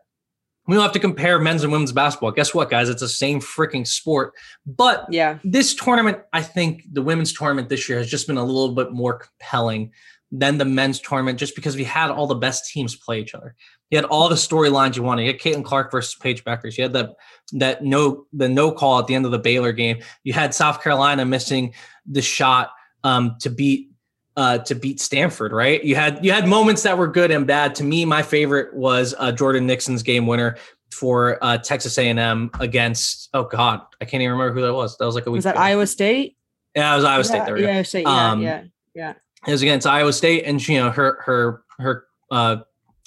we 0.67 0.75
don't 0.75 0.84
have 0.84 0.91
to 0.93 0.99
compare 0.99 1.39
men's 1.39 1.63
and 1.63 1.71
women's 1.71 1.91
basketball. 1.91 2.32
Guess 2.32 2.54
what, 2.54 2.69
guys? 2.69 2.89
It's 2.89 3.01
the 3.01 3.10
same 3.10 3.39
freaking 3.39 3.88
sport. 3.88 4.34
But 4.65 5.06
yeah 5.10 5.39
this 5.43 5.73
tournament, 5.73 6.19
I 6.34 6.41
think 6.41 6.84
the 6.91 7.01
women's 7.01 7.34
tournament 7.34 7.69
this 7.69 7.89
year 7.89 7.97
has 7.97 8.10
just 8.10 8.27
been 8.27 8.38
a 8.38 8.43
little 8.43 8.75
bit 8.75 8.91
more 8.91 9.19
compelling 9.19 9.91
than 10.32 10.58
the 10.58 10.65
men's 10.65 10.99
tournament, 10.99 11.38
just 11.38 11.56
because 11.56 11.75
we 11.75 11.84
had 11.84 12.10
all 12.10 12.25
the 12.25 12.36
best 12.36 12.71
teams 12.71 12.95
play 12.95 13.19
each 13.19 13.36
other. 13.36 13.54
You 13.89 13.97
had 13.97 14.06
all 14.06 14.30
the 14.30 14.36
storylines 14.36 14.95
you 14.95 15.04
wanted. 15.04 15.23
You 15.23 15.34
had 15.34 15.41
Caitlin 15.41 15.65
Clark 15.65 15.91
versus 15.91 16.15
Paige 16.15 16.45
Bueckers. 16.45 16.77
You 16.77 16.84
had 16.84 16.93
that 16.93 17.15
that 17.54 17.84
no 17.84 18.25
the 18.32 18.47
no 18.47 18.71
call 18.71 18.99
at 18.99 19.08
the 19.08 19.15
end 19.15 19.25
of 19.25 19.32
the 19.32 19.39
Baylor 19.39 19.73
game. 19.73 19.97
You 20.23 20.32
had 20.32 20.54
South 20.54 20.82
Carolina 20.82 21.25
missing 21.25 21.73
the 22.06 22.21
shot 22.21 22.71
um, 23.04 23.36
to 23.41 23.49
beat 23.49 23.90
uh, 24.37 24.59
to 24.59 24.75
beat 24.75 24.99
Stanford. 24.99 25.51
Right? 25.51 25.83
You 25.83 25.95
had 25.95 26.23
you 26.23 26.31
had 26.31 26.47
moments 26.47 26.83
that 26.83 26.97
were 26.97 27.07
good 27.07 27.31
and 27.31 27.45
bad. 27.45 27.75
To 27.75 27.83
me, 27.83 28.05
my 28.05 28.21
favorite 28.21 28.73
was 28.73 29.13
uh, 29.17 29.31
Jordan 29.31 29.65
Nixon's 29.67 30.03
game 30.03 30.27
winner 30.27 30.57
for 30.91 31.37
uh, 31.41 31.57
Texas 31.57 31.97
A&M 31.97 32.51
against 32.59 33.29
oh 33.33 33.43
god, 33.43 33.81
I 34.01 34.05
can't 34.05 34.21
even 34.21 34.33
remember 34.33 34.53
who 34.53 34.65
that 34.65 34.73
was. 34.73 34.97
That 34.97 35.05
was 35.05 35.15
like 35.15 35.25
a 35.25 35.31
week. 35.31 35.37
was 35.37 35.43
that 35.45 35.55
ago. 35.55 35.63
iowa 35.63 35.87
state 35.87 36.35
Yeah, 36.75 36.93
it 36.93 36.95
was 36.97 37.05
Iowa 37.05 37.23
State. 37.23 37.45
There 37.45 37.55
we 37.55 37.61
go. 37.61 37.69
Iowa 37.69 37.83
State, 37.83 38.03
yeah, 38.03 38.31
Um, 38.31 38.41
yeah 38.41 38.63
yeah 38.93 39.13
It 39.47 39.51
was 39.51 39.61
against 39.61 39.87
Iowa 39.87 40.13
State, 40.13 40.43
and 40.45 40.65
you 40.67 40.77
know 40.79 40.91
her 40.91 41.21
her 41.21 41.63
her 41.79 42.05
uh, 42.29 42.57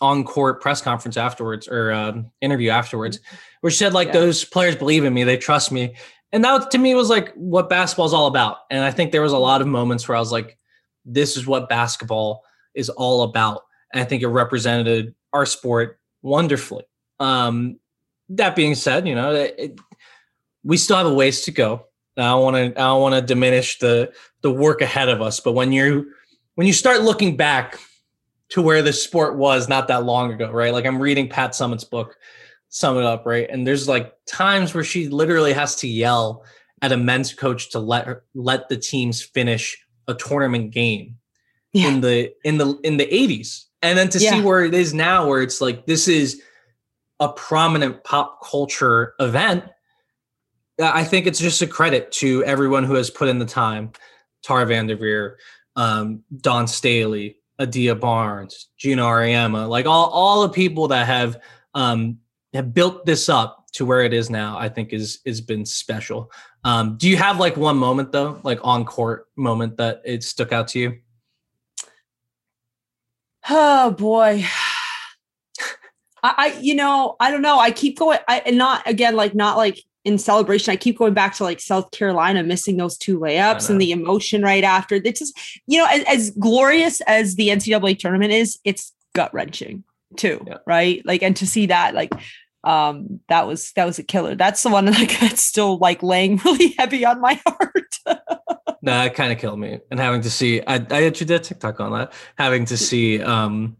on 0.00 0.24
court 0.24 0.60
press 0.60 0.80
conference 0.82 1.16
afterwards 1.16 1.68
or 1.68 1.92
um, 1.92 2.30
interview 2.40 2.70
afterwards, 2.70 3.20
where 3.60 3.70
she 3.70 3.78
said 3.78 3.92
like 3.94 4.08
Mm-hmm. 4.08 4.16
Yeah. 4.16 4.20
those 4.22 4.44
players 4.44 4.76
believe 4.76 5.04
in 5.04 5.14
me, 5.14 5.24
they 5.24 5.36
trust 5.36 5.70
me, 5.72 5.94
and 6.32 6.44
that 6.44 6.70
to 6.72 6.78
me 6.78 6.94
was 6.94 7.08
like 7.10 7.32
what 7.34 7.68
basketball 7.70 8.06
is 8.06 8.12
all 8.12 8.26
about. 8.26 8.58
And 8.70 8.82
I 8.84 8.90
think 8.90 9.12
there 9.12 9.22
was 9.22 9.32
a 9.32 9.38
lot 9.38 9.60
of 9.60 9.66
moments 9.66 10.08
where 10.08 10.16
I 10.16 10.20
was 10.20 10.32
like, 10.32 10.58
this 11.04 11.36
is 11.36 11.46
what 11.46 11.68
basketball 11.68 12.42
is 12.74 12.88
all 12.88 13.22
about, 13.22 13.62
and 13.92 14.00
I 14.02 14.04
think 14.04 14.22
it 14.22 14.28
represented 14.28 15.14
our 15.32 15.46
sport 15.46 15.98
wonderfully. 16.22 16.84
Um, 17.20 17.78
that 18.30 18.56
being 18.56 18.74
said, 18.74 19.06
you 19.06 19.14
know 19.14 19.34
it, 19.34 19.54
it- 19.58 19.80
we 20.66 20.78
still 20.78 20.96
have 20.96 21.06
a 21.06 21.12
ways 21.12 21.42
to 21.42 21.50
go. 21.50 21.84
I 22.16 22.22
don't 22.22 22.42
want 22.42 22.56
to 22.56 22.80
I 22.80 22.86
don't 22.86 23.02
want 23.02 23.14
to 23.14 23.20
diminish 23.20 23.78
the 23.78 24.12
the 24.42 24.50
work 24.50 24.80
ahead 24.80 25.08
of 25.08 25.20
us, 25.20 25.40
but 25.40 25.52
when 25.52 25.72
you 25.72 26.10
when 26.54 26.66
you 26.66 26.72
start 26.72 27.02
looking 27.02 27.36
back 27.36 27.78
to 28.50 28.62
where 28.62 28.82
the 28.82 28.92
sport 28.92 29.36
was 29.36 29.68
not 29.68 29.88
that 29.88 30.04
long 30.04 30.32
ago, 30.32 30.50
right? 30.50 30.72
Like 30.72 30.86
I'm 30.86 31.00
reading 31.00 31.28
Pat 31.28 31.50
Summitt's 31.54 31.84
book, 31.84 32.16
Sum 32.68 32.96
It 32.98 33.04
Up, 33.04 33.26
right? 33.26 33.48
And 33.50 33.66
there's 33.66 33.88
like 33.88 34.12
times 34.26 34.72
where 34.74 34.84
she 34.84 35.08
literally 35.08 35.52
has 35.52 35.76
to 35.76 35.88
yell 35.88 36.44
at 36.82 36.92
a 36.92 36.96
men's 36.96 37.34
coach 37.34 37.70
to 37.70 37.78
let 37.78 38.06
her 38.06 38.24
let 38.34 38.68
the 38.68 38.76
teams 38.76 39.22
finish 39.22 39.76
a 40.08 40.14
tournament 40.14 40.70
game 40.70 41.16
Yeah. 41.72 41.88
in 41.88 42.00
the 42.00 42.32
in 42.44 42.58
the 42.58 42.78
in 42.84 42.96
the 42.96 43.06
80s. 43.06 43.64
And 43.82 43.98
then 43.98 44.08
to 44.10 44.18
see 44.18 44.40
where 44.40 44.64
it 44.64 44.72
is 44.72 44.94
now, 44.94 45.28
where 45.28 45.42
it's 45.42 45.60
like 45.60 45.84
this 45.86 46.08
is 46.08 46.40
a 47.20 47.28
prominent 47.28 48.02
pop 48.02 48.42
culture 48.42 49.14
event. 49.20 49.64
I 50.82 51.04
think 51.04 51.26
it's 51.26 51.38
just 51.38 51.62
a 51.62 51.66
credit 51.66 52.10
to 52.12 52.42
everyone 52.44 52.84
who 52.84 52.94
has 52.94 53.10
put 53.10 53.28
in 53.28 53.38
the 53.38 53.44
time. 53.44 53.92
Tara 54.42 54.66
Vanderveer, 54.66 55.36
um, 55.76 56.22
Dawn 56.40 56.66
Staley, 56.66 57.36
Adia 57.58 57.94
Barnes, 57.94 58.68
Geno 58.78 59.06
Auriemma, 59.06 59.68
like 59.68 59.86
all 59.86 60.08
all 60.10 60.42
the 60.42 60.48
people 60.48 60.88
that 60.88 61.06
have 61.06 61.40
um, 61.74 62.18
have 62.52 62.72
built 62.74 63.04
this 63.06 63.28
up 63.28 63.63
to 63.74 63.84
where 63.84 64.02
it 64.02 64.12
is 64.12 64.30
now. 64.30 64.56
I 64.58 64.68
think 64.68 64.92
is 64.92 65.20
has 65.26 65.40
been 65.40 65.66
special. 65.66 66.30
Um, 66.64 66.96
do 66.96 67.08
you 67.08 67.16
have 67.16 67.38
like 67.38 67.56
one 67.56 67.76
moment 67.76 68.12
though, 68.12 68.40
like 68.42 68.60
on 68.62 68.84
court 68.84 69.28
moment 69.36 69.76
that 69.76 70.02
it 70.04 70.24
stuck 70.24 70.52
out 70.52 70.68
to 70.68 70.78
you? 70.78 70.98
Oh 73.48 73.90
boy. 73.92 74.44
I, 76.22 76.34
I 76.38 76.58
you 76.60 76.74
know, 76.74 77.16
I 77.20 77.30
don't 77.30 77.42
know. 77.42 77.58
I 77.58 77.70
keep 77.70 77.98
going 77.98 78.18
I 78.28 78.40
and 78.46 78.56
not 78.56 78.82
again, 78.88 79.14
like 79.14 79.34
not 79.34 79.56
like 79.56 79.80
in 80.04 80.18
celebration. 80.18 80.72
I 80.72 80.76
keep 80.76 80.98
going 80.98 81.14
back 81.14 81.34
to 81.36 81.44
like 81.44 81.60
South 81.60 81.90
Carolina 81.90 82.42
missing 82.42 82.76
those 82.76 82.96
two 82.96 83.18
layups 83.18 83.70
and 83.70 83.80
the 83.80 83.90
emotion 83.90 84.42
right 84.42 84.64
after. 84.64 84.96
It's 84.96 85.18
just, 85.18 85.38
you 85.66 85.78
know, 85.78 85.86
as, 85.90 86.04
as 86.04 86.30
glorious 86.32 87.00
as 87.02 87.36
the 87.36 87.48
NCAA 87.48 87.98
tournament 87.98 88.32
is, 88.32 88.58
it's 88.64 88.92
gut 89.14 89.32
wrenching 89.32 89.82
too, 90.16 90.44
yeah. 90.46 90.58
right? 90.66 91.04
Like, 91.06 91.22
and 91.22 91.34
to 91.36 91.46
see 91.46 91.66
that, 91.66 91.94
like, 91.94 92.12
um, 92.64 93.20
that 93.28 93.46
was 93.46 93.72
that 93.72 93.84
was 93.84 93.98
a 93.98 94.02
killer. 94.02 94.34
That's 94.34 94.62
the 94.62 94.70
one 94.70 94.86
like 94.86 95.18
that's 95.20 95.42
still 95.42 95.78
like 95.78 96.02
laying 96.02 96.36
really 96.44 96.74
heavy 96.78 97.04
on 97.04 97.20
my 97.20 97.40
heart. 97.46 97.98
no, 98.06 98.16
that 98.82 99.14
kind 99.14 99.32
of 99.32 99.38
killed 99.38 99.58
me. 99.58 99.80
And 99.90 100.00
having 100.00 100.22
to 100.22 100.30
see, 100.30 100.60
I, 100.62 100.84
I 100.90 101.04
actually 101.04 101.26
did 101.26 101.44
TikTok 101.44 101.80
on 101.80 101.92
that. 101.92 102.12
Having 102.36 102.66
to 102.66 102.76
see 102.76 103.22
um, 103.22 103.76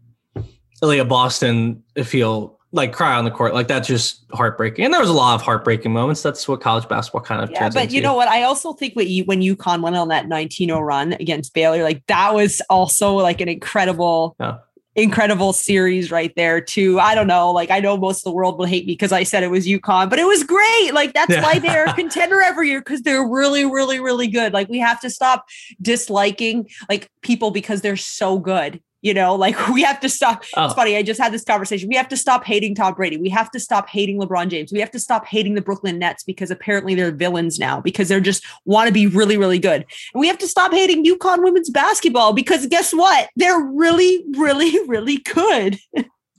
Aliyah 0.83 1.07
Boston 1.07 1.83
feel 2.03 2.59
like 2.71 2.91
cry 2.91 3.15
on 3.15 3.23
the 3.23 3.31
court, 3.31 3.53
like 3.53 3.67
that's 3.67 3.87
just 3.87 4.25
heartbreaking. 4.33 4.85
And 4.85 4.93
there 4.93 5.01
was 5.01 5.09
a 5.09 5.13
lot 5.13 5.35
of 5.35 5.41
heartbreaking 5.41 5.93
moments. 5.93 6.21
That's 6.21 6.47
what 6.47 6.61
college 6.61 6.87
basketball 6.89 7.21
kind 7.21 7.41
of. 7.41 7.49
Yeah, 7.49 7.69
but 7.69 7.83
into. 7.83 7.95
you 7.95 8.01
know 8.01 8.15
what? 8.15 8.27
I 8.27 8.43
also 8.43 8.73
think 8.73 8.95
what 8.95 9.07
you 9.07 9.23
when 9.23 9.41
UConn 9.41 9.81
went 9.81 9.95
on 9.95 10.09
that 10.09 10.27
19-0 10.27 10.85
run 10.85 11.13
against 11.13 11.53
Baylor, 11.53 11.83
like 11.83 12.05
that 12.07 12.33
was 12.33 12.61
also 12.69 13.13
like 13.13 13.41
an 13.41 13.49
incredible. 13.49 14.35
Yeah 14.39 14.57
incredible 14.95 15.51
series 15.51 16.09
right 16.09 16.33
there 16.35 16.61
too. 16.61 16.99
I 16.99 17.15
don't 17.15 17.27
know. 17.27 17.51
Like 17.51 17.69
I 17.69 17.79
know 17.79 17.97
most 17.97 18.19
of 18.19 18.23
the 18.23 18.31
world 18.31 18.57
will 18.57 18.65
hate 18.65 18.85
me 18.85 18.93
because 18.93 19.11
I 19.11 19.23
said 19.23 19.43
it 19.43 19.51
was 19.51 19.67
UConn, 19.67 20.09
but 20.09 20.19
it 20.19 20.25
was 20.25 20.43
great. 20.43 20.93
Like 20.93 21.13
that's 21.13 21.31
yeah. 21.31 21.43
why 21.43 21.59
they're 21.59 21.85
a 21.85 21.93
contender 21.95 22.41
every 22.41 22.69
year 22.69 22.79
because 22.79 23.01
they're 23.01 23.27
really, 23.27 23.65
really, 23.65 23.99
really 23.99 24.27
good. 24.27 24.53
Like 24.53 24.69
we 24.69 24.79
have 24.79 25.01
to 25.01 25.09
stop 25.09 25.45
disliking 25.81 26.69
like 26.89 27.09
people 27.21 27.51
because 27.51 27.81
they're 27.81 27.97
so 27.97 28.39
good. 28.39 28.81
You 29.05 29.13
know, 29.13 29.35
like 29.35 29.67
we 29.69 29.83
have 29.83 29.99
to 29.99 30.09
stop. 30.09 30.43
Oh. 30.57 30.65
It's 30.65 30.73
funny. 30.73 30.97
I 30.97 31.03
just 31.03 31.21
had 31.21 31.31
this 31.31 31.43
conversation. 31.43 31.87
We 31.87 31.95
have 31.95 32.07
to 32.07 32.17
stop 32.17 32.43
hating 32.43 32.73
Tom 32.73 32.95
Brady. 32.95 33.17
We 33.17 33.29
have 33.29 33.51
to 33.51 33.59
stop 33.59 33.87
hating 33.87 34.19
LeBron 34.19 34.49
James. 34.49 34.73
We 34.73 34.79
have 34.79 34.89
to 34.91 34.99
stop 34.99 35.27
hating 35.27 35.53
the 35.53 35.61
Brooklyn 35.61 35.99
Nets 35.99 36.23
because 36.23 36.49
apparently 36.49 36.95
they're 36.95 37.11
villains 37.11 37.59
now 37.59 37.79
because 37.79 38.09
they're 38.09 38.19
just 38.19 38.43
want 38.65 38.87
to 38.87 38.93
be 38.93 39.05
really, 39.05 39.37
really 39.37 39.59
good. 39.59 39.85
And 40.13 40.21
we 40.21 40.27
have 40.27 40.39
to 40.39 40.47
stop 40.47 40.71
hating 40.71 41.05
UConn 41.05 41.43
women's 41.43 41.69
basketball 41.69 42.33
because 42.33 42.65
guess 42.65 42.93
what? 42.93 43.29
They're 43.35 43.59
really, 43.59 44.25
really, 44.37 44.73
really 44.87 45.17
good. 45.17 45.77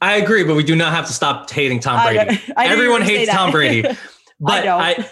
I 0.02 0.16
agree, 0.16 0.42
but 0.42 0.57
we 0.57 0.64
do 0.64 0.74
not 0.74 0.92
have 0.92 1.07
to 1.07 1.12
stop 1.12 1.48
hating 1.48 1.79
Tom 1.79 2.05
Brady. 2.05 2.42
I, 2.57 2.66
I 2.66 2.72
Everyone 2.72 3.02
hates 3.02 3.31
Tom 3.31 3.52
Brady. 3.52 3.83
But 4.40 4.66
I, 4.66 4.90
I, 4.90 5.11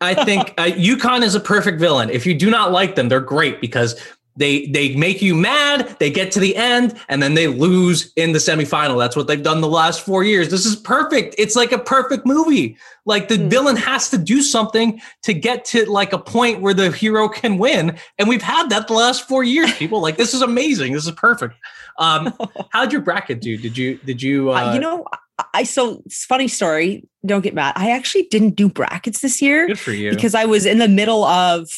I 0.00 0.24
think 0.24 0.54
uh, 0.56 0.64
UConn 0.64 1.22
is 1.22 1.34
a 1.34 1.40
perfect 1.40 1.80
villain. 1.80 2.08
If 2.08 2.24
you 2.24 2.32
do 2.32 2.50
not 2.50 2.72
like 2.72 2.94
them, 2.94 3.10
they're 3.10 3.20
great 3.20 3.60
because 3.60 4.00
they 4.36 4.66
they 4.66 4.94
make 4.96 5.22
you 5.22 5.34
mad 5.34 5.96
they 6.00 6.10
get 6.10 6.32
to 6.32 6.40
the 6.40 6.56
end 6.56 6.98
and 7.08 7.22
then 7.22 7.34
they 7.34 7.46
lose 7.46 8.12
in 8.16 8.32
the 8.32 8.38
semifinal 8.38 8.98
that's 8.98 9.16
what 9.16 9.26
they've 9.26 9.42
done 9.42 9.60
the 9.60 9.68
last 9.68 10.04
four 10.04 10.24
years 10.24 10.50
this 10.50 10.66
is 10.66 10.76
perfect 10.76 11.34
it's 11.38 11.56
like 11.56 11.72
a 11.72 11.78
perfect 11.78 12.26
movie 12.26 12.76
like 13.04 13.28
the 13.28 13.36
mm. 13.36 13.48
villain 13.48 13.76
has 13.76 14.10
to 14.10 14.18
do 14.18 14.42
something 14.42 15.00
to 15.22 15.32
get 15.32 15.64
to 15.64 15.84
like 15.90 16.12
a 16.12 16.18
point 16.18 16.60
where 16.60 16.74
the 16.74 16.90
hero 16.90 17.28
can 17.28 17.58
win 17.58 17.96
and 18.18 18.28
we've 18.28 18.42
had 18.42 18.68
that 18.70 18.88
the 18.88 18.94
last 18.94 19.28
four 19.28 19.44
years 19.44 19.72
people 19.74 20.00
like 20.00 20.16
this 20.16 20.34
is 20.34 20.42
amazing 20.42 20.92
this 20.92 21.06
is 21.06 21.12
perfect 21.12 21.54
um 21.98 22.32
how'd 22.70 22.92
your 22.92 23.02
bracket 23.02 23.40
do 23.40 23.56
did 23.56 23.76
you 23.76 23.98
did 23.98 24.20
you 24.20 24.50
uh, 24.50 24.70
uh, 24.70 24.74
you 24.74 24.80
know 24.80 25.04
I 25.52 25.64
so 25.64 26.00
funny 26.08 26.46
story. 26.46 27.08
Don't 27.26 27.40
get 27.40 27.54
mad. 27.54 27.72
I 27.76 27.90
actually 27.90 28.24
didn't 28.24 28.50
do 28.50 28.68
brackets 28.68 29.20
this 29.20 29.42
year. 29.42 29.66
Good 29.66 29.80
for 29.80 29.90
you. 29.90 30.10
Because 30.10 30.32
I 30.34 30.44
was 30.44 30.64
in 30.64 30.78
the 30.78 30.86
middle 30.86 31.24
of 31.24 31.68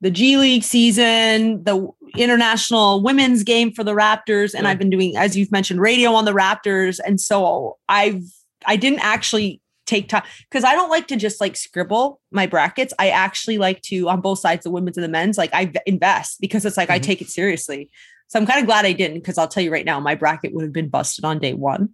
the 0.00 0.10
G 0.10 0.36
League 0.36 0.62
season, 0.62 1.64
the 1.64 1.88
international 2.16 3.02
women's 3.02 3.42
game 3.42 3.72
for 3.72 3.84
the 3.84 3.92
Raptors, 3.92 4.54
and 4.54 4.64
yeah. 4.64 4.70
I've 4.70 4.78
been 4.78 4.90
doing, 4.90 5.16
as 5.16 5.36
you've 5.36 5.52
mentioned, 5.52 5.80
radio 5.80 6.12
on 6.12 6.24
the 6.24 6.32
Raptors. 6.32 7.00
And 7.04 7.20
so 7.20 7.78
I've 7.88 8.22
I 8.66 8.76
didn't 8.76 9.00
actually 9.00 9.60
take 9.86 10.08
time 10.08 10.22
because 10.50 10.64
I 10.64 10.74
don't 10.74 10.90
like 10.90 11.08
to 11.08 11.16
just 11.16 11.40
like 11.40 11.56
scribble 11.56 12.20
my 12.30 12.46
brackets. 12.46 12.92
I 12.98 13.08
actually 13.08 13.58
like 13.58 13.82
to 13.82 14.08
on 14.08 14.20
both 14.20 14.38
sides, 14.38 14.64
the 14.64 14.70
women's 14.70 14.96
and 14.96 15.04
the 15.04 15.08
men's, 15.08 15.38
like 15.38 15.50
I 15.52 15.72
invest 15.86 16.40
because 16.40 16.64
it's 16.64 16.76
like 16.76 16.88
mm-hmm. 16.88 16.96
I 16.96 16.98
take 17.00 17.20
it 17.20 17.28
seriously. 17.28 17.90
So 18.28 18.38
I'm 18.38 18.46
kind 18.46 18.60
of 18.60 18.66
glad 18.66 18.84
I 18.84 18.92
didn't 18.92 19.18
because 19.18 19.38
I'll 19.38 19.48
tell 19.48 19.62
you 19.62 19.72
right 19.72 19.86
now, 19.86 19.98
my 20.00 20.14
bracket 20.14 20.52
would 20.52 20.62
have 20.62 20.72
been 20.72 20.88
busted 20.88 21.24
on 21.24 21.38
day 21.38 21.54
one. 21.54 21.90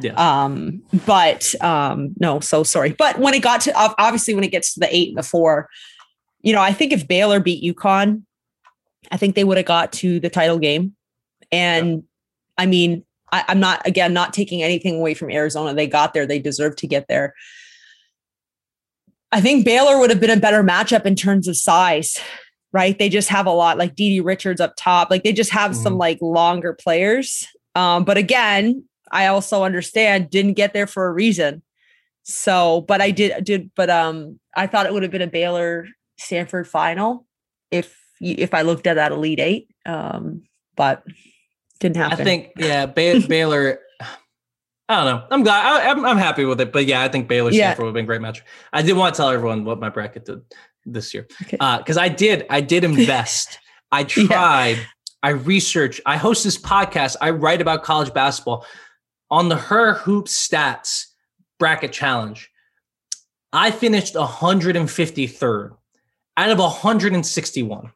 Yeah. 0.00 0.14
Um, 0.14 0.82
but 1.06 1.54
um, 1.62 2.14
no, 2.18 2.40
so 2.40 2.64
sorry. 2.64 2.92
But 2.92 3.18
when 3.18 3.34
it 3.34 3.42
got 3.42 3.60
to 3.62 3.72
obviously 3.76 4.34
when 4.34 4.44
it 4.44 4.50
gets 4.50 4.74
to 4.74 4.80
the 4.80 4.94
eight 4.94 5.10
and 5.10 5.18
the 5.18 5.22
four, 5.22 5.68
you 6.46 6.52
know, 6.52 6.62
I 6.62 6.72
think 6.72 6.92
if 6.92 7.08
Baylor 7.08 7.40
beat 7.40 7.74
UConn, 7.74 8.22
I 9.10 9.16
think 9.16 9.34
they 9.34 9.42
would 9.42 9.56
have 9.56 9.66
got 9.66 9.92
to 9.94 10.20
the 10.20 10.30
title 10.30 10.60
game. 10.60 10.94
And 11.50 11.88
yeah. 11.88 11.98
I 12.58 12.66
mean, 12.66 13.04
I, 13.32 13.44
I'm 13.48 13.58
not 13.58 13.84
again 13.84 14.12
not 14.12 14.32
taking 14.32 14.62
anything 14.62 15.00
away 15.00 15.14
from 15.14 15.32
Arizona. 15.32 15.74
They 15.74 15.88
got 15.88 16.14
there, 16.14 16.24
they 16.24 16.38
deserve 16.38 16.76
to 16.76 16.86
get 16.86 17.08
there. 17.08 17.34
I 19.32 19.40
think 19.40 19.64
Baylor 19.64 19.98
would 19.98 20.10
have 20.10 20.20
been 20.20 20.30
a 20.30 20.40
better 20.40 20.62
matchup 20.62 21.04
in 21.04 21.16
terms 21.16 21.48
of 21.48 21.56
size, 21.56 22.16
right? 22.72 22.96
They 22.96 23.08
just 23.08 23.28
have 23.28 23.46
a 23.46 23.50
lot 23.52 23.76
like 23.76 23.96
DiDi 23.96 24.24
Richards 24.24 24.60
up 24.60 24.74
top. 24.76 25.10
Like 25.10 25.24
they 25.24 25.32
just 25.32 25.50
have 25.50 25.72
mm-hmm. 25.72 25.82
some 25.82 25.98
like 25.98 26.18
longer 26.22 26.74
players. 26.74 27.44
Um, 27.74 28.04
but 28.04 28.18
again, 28.18 28.84
I 29.10 29.26
also 29.26 29.64
understand 29.64 30.30
didn't 30.30 30.54
get 30.54 30.74
there 30.74 30.86
for 30.86 31.08
a 31.08 31.12
reason. 31.12 31.64
So, 32.22 32.82
but 32.82 33.00
I 33.00 33.10
did 33.10 33.42
did 33.42 33.72
but 33.74 33.90
um 33.90 34.38
I 34.54 34.68
thought 34.68 34.86
it 34.86 34.92
would 34.92 35.02
have 35.02 35.12
been 35.12 35.22
a 35.22 35.26
Baylor 35.26 35.88
Stanford 36.18 36.68
final 36.68 37.26
if 37.70 37.96
if 38.20 38.54
I 38.54 38.62
looked 38.62 38.86
at 38.86 38.94
that 38.94 39.12
Elite 39.12 39.40
Eight. 39.40 39.70
Um, 39.84 40.42
but 40.76 41.04
didn't 41.80 41.96
happen. 41.96 42.20
I 42.20 42.24
think 42.24 42.52
yeah, 42.56 42.86
Baylor. 42.86 43.80
I 44.88 44.96
don't 44.96 45.06
know. 45.06 45.26
I'm 45.30 45.42
glad. 45.42 45.66
I, 45.66 45.90
am 45.90 45.98
I'm, 45.98 46.06
I'm 46.06 46.16
happy 46.16 46.44
with 46.44 46.60
it. 46.60 46.72
But 46.72 46.86
yeah, 46.86 47.02
I 47.02 47.08
think 47.08 47.28
Baylor 47.28 47.50
yeah. 47.50 47.68
Stanford 47.68 47.84
would 47.84 47.88
have 47.88 47.94
been 47.94 48.04
a 48.04 48.06
great 48.06 48.20
match. 48.20 48.42
I 48.72 48.82
did 48.82 48.92
want 48.96 49.14
to 49.14 49.20
tell 49.20 49.30
everyone 49.30 49.64
what 49.64 49.80
my 49.80 49.88
bracket 49.88 50.26
did 50.26 50.42
this 50.84 51.12
year 51.12 51.26
because 51.40 51.54
okay. 51.54 52.00
uh, 52.00 52.00
I 52.00 52.08
did 52.08 52.46
I 52.50 52.60
did 52.60 52.84
invest. 52.84 53.58
I 53.90 54.04
tried. 54.04 54.78
Yeah. 54.78 54.84
I 55.22 55.30
researched. 55.30 56.00
I 56.06 56.16
host 56.16 56.44
this 56.44 56.58
podcast. 56.58 57.16
I 57.20 57.30
write 57.30 57.60
about 57.60 57.82
college 57.82 58.14
basketball 58.14 58.64
on 59.30 59.48
the 59.48 59.56
Her 59.56 59.94
Hoop 59.94 60.26
Stats 60.26 61.06
bracket 61.58 61.92
challenge. 61.92 62.50
I 63.52 63.70
finished 63.70 64.14
153rd 64.14 65.76
out 66.36 66.50
of 66.50 66.58
161. 66.58 67.92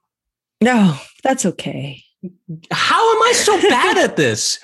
No, 0.63 0.97
that's 1.23 1.47
okay. 1.47 2.03
How 2.71 3.17
am 3.17 3.23
I 3.23 3.33
so 3.35 3.61
bad 3.69 3.97
at 3.97 4.17
this? 4.17 4.59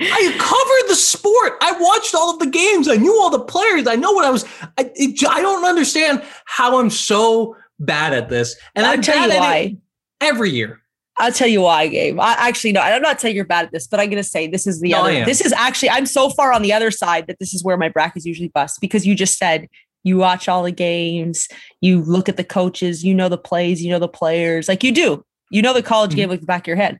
I 0.00 0.34
covered 0.38 0.90
the 0.90 0.94
sport. 0.94 1.54
I 1.60 1.72
watched 1.72 2.14
all 2.14 2.32
of 2.32 2.38
the 2.38 2.46
games. 2.46 2.88
I 2.88 2.96
knew 2.96 3.18
all 3.20 3.30
the 3.30 3.40
players. 3.40 3.86
I 3.86 3.96
know 3.96 4.12
what 4.12 4.24
I 4.24 4.30
was. 4.30 4.44
I, 4.76 4.90
it, 4.94 5.24
I 5.28 5.40
don't 5.40 5.64
understand 5.64 6.22
how 6.44 6.78
I'm 6.78 6.90
so 6.90 7.56
bad 7.80 8.14
at 8.14 8.28
this. 8.28 8.56
And 8.74 8.86
I'll 8.86 8.94
I'm 8.94 9.02
tell 9.02 9.28
you 9.28 9.38
why. 9.38 9.76
every 10.20 10.50
year. 10.50 10.80
I'll 11.16 11.32
tell 11.32 11.48
you 11.48 11.62
why, 11.62 11.88
Gabe. 11.88 12.18
I 12.20 12.34
actually 12.34 12.72
no, 12.72 12.80
I'm 12.80 13.02
not 13.02 13.20
saying 13.20 13.34
you're 13.34 13.44
bad 13.44 13.66
at 13.66 13.72
this, 13.72 13.88
but 13.88 13.98
I'm 13.98 14.08
gonna 14.08 14.22
say 14.22 14.46
this 14.46 14.68
is 14.68 14.80
the 14.80 14.90
no, 14.90 15.00
other. 15.00 15.24
This 15.24 15.40
is 15.40 15.52
actually 15.52 15.90
I'm 15.90 16.06
so 16.06 16.30
far 16.30 16.52
on 16.52 16.62
the 16.62 16.72
other 16.72 16.92
side 16.92 17.26
that 17.26 17.40
this 17.40 17.52
is 17.52 17.64
where 17.64 17.76
my 17.76 17.88
brackets 17.88 18.24
usually 18.24 18.48
bust 18.48 18.80
because 18.80 19.04
you 19.04 19.16
just 19.16 19.36
said 19.36 19.68
you 20.08 20.16
watch 20.16 20.48
all 20.48 20.62
the 20.62 20.72
games, 20.72 21.48
you 21.80 22.02
look 22.02 22.28
at 22.28 22.36
the 22.36 22.44
coaches, 22.44 23.04
you 23.04 23.14
know 23.14 23.28
the 23.28 23.38
plays, 23.38 23.82
you 23.82 23.90
know 23.90 23.98
the 23.98 24.08
players, 24.08 24.68
like 24.68 24.82
you 24.82 24.92
do. 24.92 25.24
You 25.50 25.62
know 25.62 25.72
the 25.72 25.82
college 25.82 26.10
mm-hmm. 26.10 26.16
game 26.16 26.28
like 26.30 26.40
the 26.40 26.46
back 26.46 26.62
of 26.62 26.66
your 26.66 26.76
head. 26.76 26.98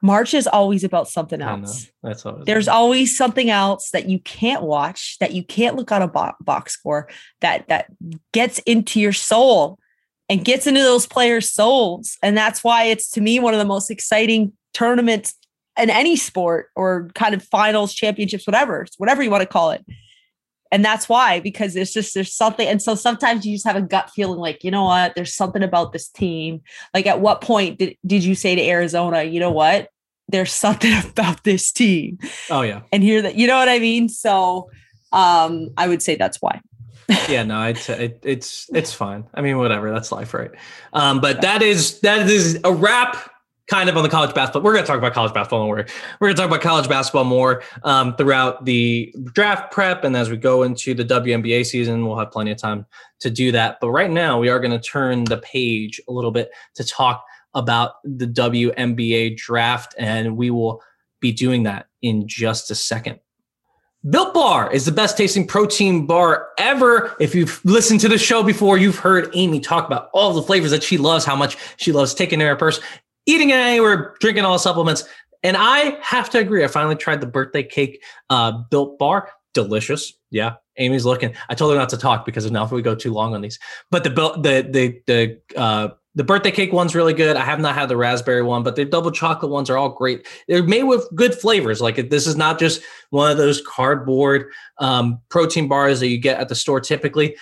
March 0.00 0.32
is 0.32 0.46
always 0.46 0.84
about 0.84 1.08
something 1.08 1.42
else. 1.42 1.90
That's 2.02 2.24
always 2.24 2.44
There's 2.44 2.68
always 2.68 3.16
something 3.16 3.50
else 3.50 3.90
that 3.90 4.08
you 4.08 4.20
can't 4.20 4.62
watch, 4.62 5.18
that 5.18 5.32
you 5.32 5.42
can't 5.42 5.74
look 5.74 5.90
on 5.90 6.02
a 6.02 6.08
bo- 6.08 6.34
box 6.40 6.74
score, 6.74 7.08
that 7.40 7.66
that 7.68 7.86
gets 8.32 8.60
into 8.60 9.00
your 9.00 9.12
soul 9.12 9.78
and 10.28 10.44
gets 10.44 10.68
into 10.68 10.82
those 10.82 11.06
players' 11.06 11.50
souls. 11.50 12.16
And 12.22 12.36
that's 12.36 12.62
why 12.62 12.84
it's 12.84 13.10
to 13.12 13.20
me 13.20 13.40
one 13.40 13.54
of 13.54 13.58
the 13.58 13.64
most 13.64 13.90
exciting 13.90 14.52
tournaments 14.72 15.34
in 15.76 15.90
any 15.90 16.14
sport 16.14 16.68
or 16.76 17.08
kind 17.14 17.34
of 17.34 17.42
finals, 17.42 17.92
championships, 17.92 18.46
whatever, 18.46 18.86
whatever 18.98 19.22
you 19.22 19.30
want 19.30 19.42
to 19.42 19.46
call 19.46 19.72
it 19.72 19.84
and 20.70 20.84
that's 20.84 21.08
why 21.08 21.40
because 21.40 21.74
there's 21.74 21.92
just 21.92 22.14
there's 22.14 22.32
something 22.32 22.66
and 22.66 22.82
so 22.82 22.94
sometimes 22.94 23.46
you 23.46 23.54
just 23.54 23.66
have 23.66 23.76
a 23.76 23.82
gut 23.82 24.10
feeling 24.10 24.38
like 24.38 24.64
you 24.64 24.70
know 24.70 24.84
what? 24.84 25.14
There's 25.14 25.34
something 25.34 25.62
about 25.62 25.92
this 25.92 26.08
team. 26.08 26.62
Like 26.92 27.06
at 27.06 27.20
what 27.20 27.40
point 27.40 27.78
did, 27.78 27.96
did 28.06 28.24
you 28.24 28.34
say 28.34 28.54
to 28.54 28.62
arizona 28.62 29.22
you 29.24 29.40
know 29.40 29.50
what? 29.50 29.88
There's 30.28 30.52
something 30.52 30.92
about 31.10 31.44
this 31.44 31.72
team. 31.72 32.18
Oh 32.50 32.62
yeah. 32.62 32.82
And 32.92 33.02
hear 33.02 33.22
that 33.22 33.36
you 33.36 33.46
know 33.46 33.56
what 33.56 33.68
i 33.68 33.78
mean? 33.78 34.08
So 34.08 34.70
um 35.12 35.70
i 35.76 35.88
would 35.88 36.02
say 36.02 36.16
that's 36.16 36.40
why. 36.40 36.60
Yeah 37.28 37.42
no 37.44 37.62
it's 37.64 37.88
it, 37.88 38.20
it's 38.22 38.68
it's 38.74 38.92
fine. 38.92 39.24
I 39.34 39.40
mean 39.40 39.58
whatever 39.58 39.90
that's 39.90 40.12
life 40.12 40.34
right? 40.34 40.50
Um 40.92 41.20
but 41.20 41.40
that 41.42 41.62
is 41.62 42.00
that 42.00 42.28
is 42.28 42.60
a 42.64 42.72
wrap 42.72 43.30
kind 43.68 43.88
of 43.88 43.96
on 43.96 44.02
the 44.02 44.08
college 44.08 44.34
basketball. 44.34 44.62
We're 44.62 44.72
going 44.72 44.84
to 44.84 44.88
talk 44.88 44.98
about 44.98 45.12
college 45.12 45.34
basketball 45.34 45.66
more. 45.66 45.76
We're 45.76 46.26
going 46.26 46.34
to 46.34 46.42
talk 46.42 46.50
about 46.50 46.62
college 46.62 46.88
basketball 46.88 47.24
more 47.24 47.62
um, 47.84 48.16
throughout 48.16 48.64
the 48.64 49.14
draft 49.34 49.70
prep. 49.70 50.04
And 50.04 50.16
as 50.16 50.30
we 50.30 50.36
go 50.36 50.62
into 50.62 50.94
the 50.94 51.04
WNBA 51.04 51.66
season, 51.66 52.06
we'll 52.06 52.18
have 52.18 52.32
plenty 52.32 52.50
of 52.50 52.58
time 52.58 52.86
to 53.20 53.30
do 53.30 53.52
that. 53.52 53.78
But 53.80 53.90
right 53.90 54.10
now, 54.10 54.38
we 54.40 54.48
are 54.48 54.58
going 54.58 54.72
to 54.72 54.80
turn 54.80 55.24
the 55.24 55.38
page 55.38 56.00
a 56.08 56.12
little 56.12 56.30
bit 56.30 56.50
to 56.76 56.84
talk 56.84 57.24
about 57.54 57.94
the 58.04 58.26
WNBA 58.26 59.36
draft. 59.36 59.94
And 59.98 60.36
we 60.36 60.50
will 60.50 60.82
be 61.20 61.32
doing 61.32 61.64
that 61.64 61.86
in 62.00 62.26
just 62.26 62.70
a 62.70 62.74
second. 62.74 63.20
Built 64.08 64.32
Bar 64.32 64.72
is 64.72 64.84
the 64.84 64.92
best 64.92 65.16
tasting 65.16 65.44
protein 65.44 66.06
bar 66.06 66.50
ever. 66.56 67.16
If 67.18 67.34
you've 67.34 67.60
listened 67.64 67.98
to 68.00 68.08
the 68.08 68.16
show 68.16 68.44
before, 68.44 68.78
you've 68.78 68.98
heard 68.98 69.28
Amy 69.34 69.58
talk 69.58 69.86
about 69.86 70.08
all 70.14 70.32
the 70.32 70.42
flavors 70.42 70.70
that 70.70 70.84
she 70.84 70.98
loves, 70.98 71.24
how 71.24 71.34
much 71.34 71.58
she 71.78 71.90
loves 71.90 72.14
taking 72.14 72.40
in 72.40 72.46
her 72.46 72.54
purse, 72.54 72.80
eating 73.28 73.50
it 73.50 73.56
anywhere, 73.56 74.14
drinking 74.18 74.44
all 74.44 74.58
supplements. 74.58 75.04
And 75.44 75.56
I 75.56 75.98
have 76.02 76.28
to 76.30 76.38
agree. 76.38 76.64
I 76.64 76.68
finally 76.68 76.96
tried 76.96 77.20
the 77.20 77.26
birthday 77.26 77.62
cake 77.62 78.02
uh, 78.30 78.50
Built 78.70 78.98
Bar. 78.98 79.30
Delicious. 79.54 80.12
Yeah. 80.30 80.54
Amy's 80.76 81.04
looking. 81.04 81.34
I 81.48 81.54
told 81.54 81.72
her 81.72 81.78
not 81.78 81.88
to 81.90 81.96
talk 81.96 82.24
because 82.24 82.44
if 82.44 82.72
we 82.72 82.82
go 82.82 82.94
too 82.94 83.12
long 83.12 83.34
on 83.34 83.40
these. 83.40 83.58
But 83.90 84.04
the 84.04 84.10
the 84.10 84.68
the 84.70 85.00
the 85.06 85.60
uh, 85.60 85.88
the 86.14 86.24
birthday 86.24 86.50
cake 86.50 86.72
one's 86.72 86.94
really 86.94 87.14
good. 87.14 87.36
I 87.36 87.44
have 87.44 87.60
not 87.60 87.74
had 87.74 87.88
the 87.88 87.96
raspberry 87.96 88.42
one, 88.42 88.62
but 88.62 88.76
the 88.76 88.84
double 88.84 89.10
chocolate 89.10 89.50
ones 89.50 89.70
are 89.70 89.76
all 89.76 89.90
great. 89.90 90.26
They're 90.46 90.62
made 90.62 90.84
with 90.84 91.08
good 91.14 91.34
flavors. 91.34 91.80
Like 91.80 92.10
this 92.10 92.26
is 92.26 92.36
not 92.36 92.58
just 92.58 92.82
one 93.10 93.30
of 93.30 93.36
those 93.36 93.62
cardboard 93.66 94.46
um, 94.78 95.20
protein 95.28 95.68
bars 95.68 96.00
that 96.00 96.08
you 96.08 96.18
get 96.18 96.40
at 96.40 96.48
the 96.48 96.54
store 96.54 96.80
typically. 96.80 97.36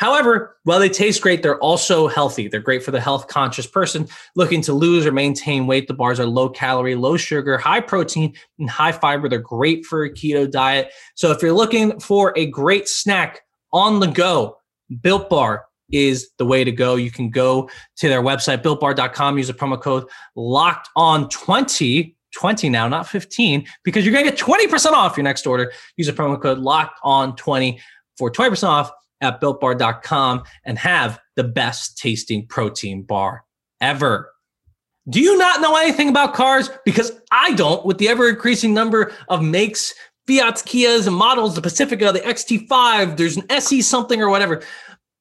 However, 0.00 0.56
while 0.64 0.78
they 0.78 0.88
taste 0.88 1.20
great, 1.20 1.42
they're 1.42 1.58
also 1.58 2.08
healthy. 2.08 2.48
They're 2.48 2.58
great 2.58 2.82
for 2.82 2.90
the 2.90 3.02
health 3.02 3.28
conscious 3.28 3.66
person 3.66 4.08
looking 4.34 4.62
to 4.62 4.72
lose 4.72 5.04
or 5.04 5.12
maintain 5.12 5.66
weight. 5.66 5.88
The 5.88 5.94
bars 5.94 6.18
are 6.18 6.24
low 6.24 6.48
calorie, 6.48 6.94
low 6.94 7.18
sugar, 7.18 7.58
high 7.58 7.80
protein, 7.80 8.34
and 8.58 8.70
high 8.70 8.92
fiber. 8.92 9.28
They're 9.28 9.40
great 9.40 9.84
for 9.84 10.04
a 10.04 10.10
keto 10.10 10.50
diet. 10.50 10.90
So 11.16 11.32
if 11.32 11.42
you're 11.42 11.52
looking 11.52 12.00
for 12.00 12.32
a 12.34 12.46
great 12.46 12.88
snack 12.88 13.42
on 13.74 14.00
the 14.00 14.06
go, 14.06 14.56
Built 15.02 15.28
Bar 15.28 15.66
is 15.92 16.30
the 16.38 16.46
way 16.46 16.64
to 16.64 16.72
go. 16.72 16.94
You 16.96 17.10
can 17.10 17.28
go 17.28 17.68
to 17.98 18.08
their 18.08 18.22
website, 18.22 18.62
builtbar.com, 18.62 19.36
use 19.36 19.50
a 19.50 19.54
promo 19.54 19.78
code 19.78 20.08
locked 20.34 20.88
on 20.96 21.28
20. 21.28 22.16
20 22.38 22.68
now, 22.70 22.88
not 22.88 23.08
15, 23.08 23.66
because 23.82 24.06
you're 24.06 24.14
going 24.14 24.24
to 24.24 24.30
get 24.30 24.40
20% 24.40 24.92
off 24.92 25.16
your 25.16 25.24
next 25.24 25.46
order. 25.46 25.72
Use 25.96 26.08
a 26.08 26.12
promo 26.12 26.40
code 26.40 26.58
locked 26.58 26.98
on 27.02 27.36
20 27.36 27.78
for 28.16 28.30
20% 28.30 28.62
off 28.64 28.92
at 29.20 29.40
builtbar.com 29.40 30.42
and 30.64 30.78
have 30.78 31.20
the 31.36 31.44
best 31.44 31.98
tasting 31.98 32.46
protein 32.46 33.02
bar 33.02 33.44
ever. 33.80 34.30
Do 35.08 35.20
you 35.20 35.36
not 35.38 35.60
know 35.60 35.76
anything 35.76 36.08
about 36.08 36.34
cars? 36.34 36.70
Because 36.84 37.12
I 37.32 37.54
don't, 37.54 37.84
with 37.84 37.98
the 37.98 38.08
ever 38.08 38.28
increasing 38.28 38.74
number 38.74 39.12
of 39.28 39.42
makes, 39.42 39.94
Fiat's, 40.26 40.62
Kias, 40.62 41.06
and 41.06 41.16
models, 41.16 41.54
the 41.54 41.62
Pacifica, 41.62 42.12
the 42.12 42.20
XT5, 42.20 43.16
there's 43.16 43.36
an 43.36 43.50
SE 43.50 43.82
something 43.82 44.20
or 44.20 44.28
whatever. 44.28 44.62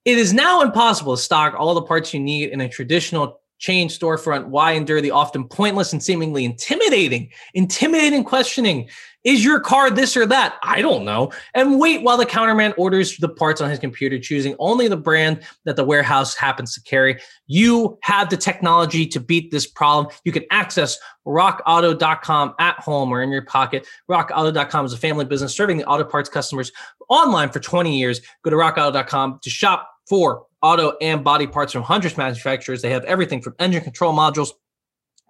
It 0.06 0.18
is 0.18 0.34
now 0.34 0.62
impossible 0.62 1.16
to 1.16 1.22
stock 1.22 1.56
all 1.58 1.74
the 1.74 1.82
parts 1.82 2.14
you 2.14 2.20
need 2.20 2.50
in 2.50 2.62
a 2.62 2.70
traditional 2.70 3.42
chain 3.58 3.88
storefront. 3.90 4.48
Why 4.48 4.74
endure 4.74 5.02
the 5.02 5.12
often 5.12 5.46
pointless 5.46 5.94
and 5.94 6.04
seemingly 6.04 6.46
intimidating, 6.46 7.32
intimidating 7.54 8.24
questioning? 8.24 8.90
Is 9.24 9.44
your 9.44 9.60
car 9.60 9.90
this 9.90 10.16
or 10.16 10.26
that? 10.28 10.58
I 10.64 10.82
don't 10.82 11.04
know. 11.04 11.32
And 11.54 11.80
wait 11.80 12.04
while 12.04 12.18
the 12.18 12.26
counterman 12.26 12.74
orders 12.78 13.18
the 13.18 13.28
parts 13.28 13.60
on 13.60 13.70
his 13.70 13.80
computer, 13.80 14.18
choosing 14.18 14.56
only 14.60 14.88
the 14.88 14.98
brand 14.98 15.42
that 15.66 15.76
the 15.76 15.84
warehouse 15.84 16.36
happens 16.36 16.74
to 16.76 16.82
carry. 16.82 17.20
You 17.48 17.98
have 18.04 18.30
the 18.30 18.38
technology 18.38 19.06
to 19.08 19.20
beat 19.20 19.52
this 19.52 19.68
problem. 19.68 20.14
You 20.24 20.32
can 20.32 20.46
access 20.52 20.98
rockauto.com 21.28 22.56
at 22.60 22.80
home 22.80 23.12
or 23.12 23.22
in 23.22 23.30
your 23.32 23.44
pocket. 23.44 23.86
Rockauto.com 24.10 24.86
is 24.86 24.94
a 24.94 24.98
family 24.98 25.26
business 25.26 25.54
serving 25.56 25.78
the 25.78 25.86
auto 25.86 26.06
parts 26.06 26.30
customers 26.30 26.72
online 27.10 27.50
for 27.50 27.60
20 27.60 27.98
years. 27.98 28.22
Go 28.44 28.52
to 28.52 28.56
rockauto.com 28.56 29.40
to 29.44 29.50
shop 29.50 29.90
for 30.08 30.46
auto 30.62 30.94
and 31.02 31.24
body 31.24 31.48
parts 31.48 31.74
from 31.74 31.84
hundreds 31.84 32.14
of 32.14 32.20
manufacturers. 32.20 32.82
They 32.82 32.90
have 32.90 33.04
everything 33.04 33.42
from 33.42 33.56
engine 33.60 33.84
control 33.84 34.14
modules 34.14 34.52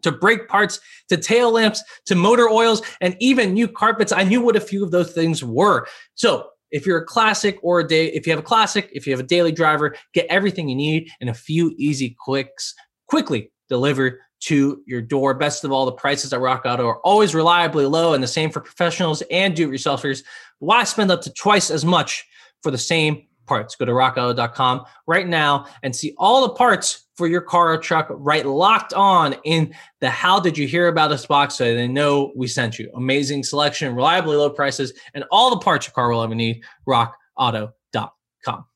to 0.01 0.11
brake 0.11 0.47
parts 0.47 0.79
to 1.09 1.17
tail 1.17 1.51
lamps 1.51 1.83
to 2.05 2.15
motor 2.15 2.49
oils 2.49 2.81
and 3.01 3.15
even 3.19 3.53
new 3.53 3.67
carpets. 3.67 4.11
I 4.11 4.23
knew 4.23 4.41
what 4.41 4.55
a 4.55 4.61
few 4.61 4.83
of 4.83 4.91
those 4.91 5.11
things 5.11 5.43
were. 5.43 5.87
So 6.15 6.49
if 6.71 6.85
you're 6.85 6.99
a 6.99 7.05
classic 7.05 7.57
or 7.63 7.79
a 7.79 7.87
day, 7.87 8.07
if 8.07 8.27
you 8.27 8.31
have 8.31 8.39
a 8.39 8.43
classic, 8.43 8.89
if 8.93 9.07
you 9.07 9.13
have 9.13 9.19
a 9.19 9.27
daily 9.27 9.51
driver, 9.51 9.95
get 10.13 10.27
everything 10.29 10.69
you 10.69 10.75
need 10.75 11.09
in 11.19 11.29
a 11.29 11.33
few 11.33 11.73
easy 11.77 12.15
clicks, 12.19 12.75
quickly 13.07 13.51
delivered 13.69 14.17
to 14.41 14.81
your 14.85 15.01
door. 15.01 15.33
Best 15.33 15.63
of 15.63 15.71
all, 15.71 15.85
the 15.85 15.91
prices 15.91 16.31
at 16.31 16.39
Rock 16.39 16.61
Auto 16.65 16.87
are 16.87 16.99
always 17.01 17.35
reliably 17.35 17.85
low 17.85 18.13
and 18.13 18.23
the 18.23 18.27
same 18.27 18.51
for 18.51 18.61
professionals 18.61 19.23
and 19.31 19.55
do-it-yourselfers. 19.55 20.23
Why 20.59 20.83
spend 20.83 21.11
up 21.11 21.21
to 21.23 21.33
twice 21.33 21.69
as 21.71 21.83
much 21.83 22.25
for 22.61 22.71
the 22.71 22.77
same 22.77 23.27
parts. 23.49 23.75
Go 23.75 23.83
to 23.83 23.91
rockauto.com 23.91 24.85
right 25.07 25.27
now 25.27 25.65
and 25.83 25.93
see 25.93 26.13
all 26.17 26.47
the 26.47 26.53
parts 26.53 27.07
for 27.15 27.27
your 27.27 27.41
car 27.41 27.73
or 27.73 27.77
truck 27.77 28.07
right 28.11 28.45
locked 28.45 28.93
on 28.93 29.35
in 29.43 29.73
the 29.99 30.09
how 30.09 30.39
did 30.39 30.57
you 30.57 30.67
hear 30.67 30.87
about 30.87 31.11
us 31.11 31.25
box 31.25 31.55
so 31.55 31.65
they 31.65 31.87
know 31.87 32.31
we 32.35 32.47
sent 32.47 32.79
you. 32.79 32.89
Amazing 32.95 33.43
selection, 33.43 33.93
reliably 33.93 34.37
low 34.37 34.51
prices, 34.51 34.93
and 35.13 35.25
all 35.31 35.49
the 35.49 35.57
parts 35.57 35.87
your 35.87 35.93
car 35.93 36.09
will 36.09 36.21
ever 36.21 36.35
need. 36.35 36.63
rockauto.com. 36.87 38.68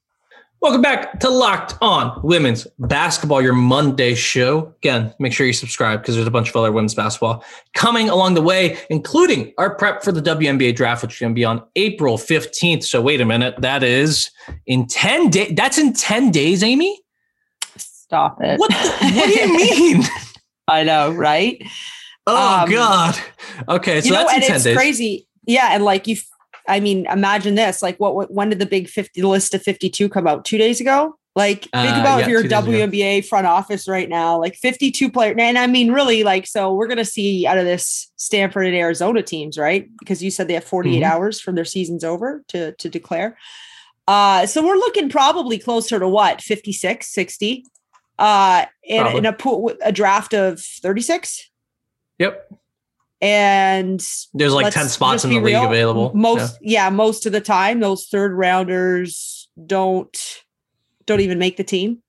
Welcome 0.64 0.82
back 0.82 1.20
to 1.20 1.30
Locked 1.30 1.76
On 1.82 2.22
Women's 2.24 2.66
Basketball, 2.80 3.42
your 3.42 3.52
Monday 3.52 4.16
show. 4.16 4.74
Again, 4.78 5.14
make 5.20 5.34
sure 5.34 5.46
you 5.46 5.52
subscribe 5.52 6.00
because 6.02 6.16
there's 6.16 6.26
a 6.26 6.32
bunch 6.32 6.48
of 6.48 6.56
other 6.56 6.72
women's 6.72 6.96
basketball 6.96 7.44
coming 7.76 8.08
along 8.08 8.36
the 8.36 8.42
way, 8.42 8.78
including 8.90 9.54
our 9.58 9.76
prep 9.76 10.02
for 10.06 10.14
the 10.14 10.22
WNBA 10.22 10.74
draft, 10.74 11.02
which 11.02 11.16
is 11.16 11.20
going 11.20 11.34
to 11.34 11.36
be 11.36 11.44
on 11.44 11.62
April 11.76 12.18
15th. 12.18 12.86
So 12.86 13.02
wait 13.02 13.20
a 13.20 13.26
minute, 13.26 13.56
that 13.60 13.84
is 13.84 14.32
in 14.66 14.88
10 14.88 15.32
days. 15.32 15.52
That's 15.54 15.78
in 15.78 15.92
10 15.92 16.32
days, 16.32 16.64
Amy? 16.64 16.98
Stop 17.76 18.38
it. 18.42 18.58
What, 18.58 18.70
the, 18.72 19.12
what 19.16 19.28
do 19.28 19.34
you 19.42 19.54
mean? 19.58 20.04
I 20.70 20.84
know, 20.84 21.12
right? 21.12 21.62
Oh 22.26 22.62
Um, 22.64 22.72
God. 22.72 23.20
Okay, 23.68 24.00
so 24.00 24.06
you 24.08 24.14
know, 24.14 24.20
that's 24.20 24.32
in 24.32 24.36
and 24.38 24.46
10 24.46 24.56
it's 24.56 24.64
days. 24.64 24.78
crazy. 24.78 25.28
Yeah, 25.46 25.72
and 25.74 25.84
like 25.84 26.08
you, 26.08 26.16
I 26.68 26.80
mean, 26.80 27.06
imagine 27.08 27.56
this. 27.56 27.82
Like, 27.82 28.00
what, 28.00 28.16
what? 28.16 28.32
When 28.32 28.50
did 28.50 28.60
the 28.60 28.66
big 28.66 28.88
fifty 28.90 29.22
list 29.22 29.54
of 29.54 29.62
fifty-two 29.62 30.10
come 30.10 30.28
out? 30.28 30.46
Two 30.46 30.58
days 30.58 30.80
ago. 30.82 31.18
Like, 31.36 31.64
think 31.64 31.98
Uh, 31.98 32.00
about 32.00 32.18
yeah, 32.20 32.26
if 32.26 32.30
you're 32.30 32.42
a 32.42 32.46
ago. 32.46 32.62
WNBA 32.62 33.26
front 33.26 33.48
office 33.48 33.88
right 33.88 34.08
now, 34.08 34.40
like 34.40 34.54
52 34.56 35.10
players. 35.12 35.36
And 35.40 35.58
I 35.58 35.66
mean, 35.66 35.92
really, 35.92 36.24
like, 36.24 36.46
so 36.46 36.72
we're 36.76 36.86
gonna 36.88 37.04
see 37.04 37.48
out 37.48 37.58
of 37.58 37.66
this 37.66 38.12
Stanford 38.18 38.68
and 38.68 38.76
Arizona 38.76 39.24
teams, 39.24 39.58
right? 39.58 39.90
Because 39.98 40.22
you 40.22 40.30
said 40.30 40.48
they 40.48 40.54
have 40.54 40.64
48 40.64 41.02
Mhm. 41.02 41.06
hours 41.12 41.40
from 41.42 41.56
their 41.56 41.66
season's 41.66 42.04
over 42.04 42.44
to 42.50 42.74
to 42.74 42.88
declare. 42.88 43.36
Uh, 44.08 44.46
so 44.46 44.64
we're 44.64 44.76
looking 44.76 45.10
probably 45.10 45.58
closer 45.58 45.98
to 46.00 46.08
what 46.08 46.40
56, 46.42 47.12
60. 47.12 47.66
Uh, 48.20 48.66
in, 48.84 49.08
in 49.08 49.26
a 49.26 49.34
pool, 49.34 49.72
a 49.84 49.92
draft 49.92 50.36
of 50.36 50.60
36. 50.62 51.50
Yep. 52.20 52.48
And 53.24 54.06
There's 54.34 54.54
like 54.54 54.74
10 54.74 54.90
spots 54.90 55.24
in 55.24 55.30
the 55.30 55.40
league 55.40 55.56
available. 55.56 56.12
Most 56.14 56.58
yeah. 56.62 56.90
most 56.90 57.26
of 57.26 57.32
the 57.32 57.40
time, 57.40 57.80
those 57.80 58.08
third 58.08 58.34
rounders 58.34 59.48
don't 59.66 60.44
don't 61.06 61.22
even 61.22 61.40
make 61.40 61.56
the 61.56 61.64
team. 61.64 62.00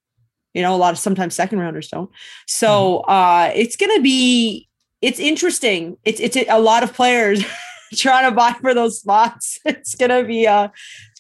You 0.54 0.62
know, 0.62 0.74
a 0.74 0.76
lot 0.76 0.92
of 0.92 0.98
sometimes 0.98 1.36
second 1.36 1.60
rounders 1.60 1.86
don't. 1.88 2.10
So 2.48 3.04
Mm-hmm. 3.06 3.10
uh 3.10 3.52
it's 3.54 3.76
gonna 3.76 4.00
be 4.00 4.68
it's 5.00 5.20
interesting. 5.20 5.96
It's 6.04 6.18
it's 6.18 6.36
a 6.48 6.58
lot 6.58 6.82
of 6.82 6.92
players 6.92 7.44
trying 7.94 8.28
to 8.28 8.34
buy 8.34 8.54
for 8.60 8.74
those 8.74 8.98
spots. 8.98 9.60
It's 9.64 9.94
gonna 9.94 10.24
be 10.24 10.46
a 10.46 10.72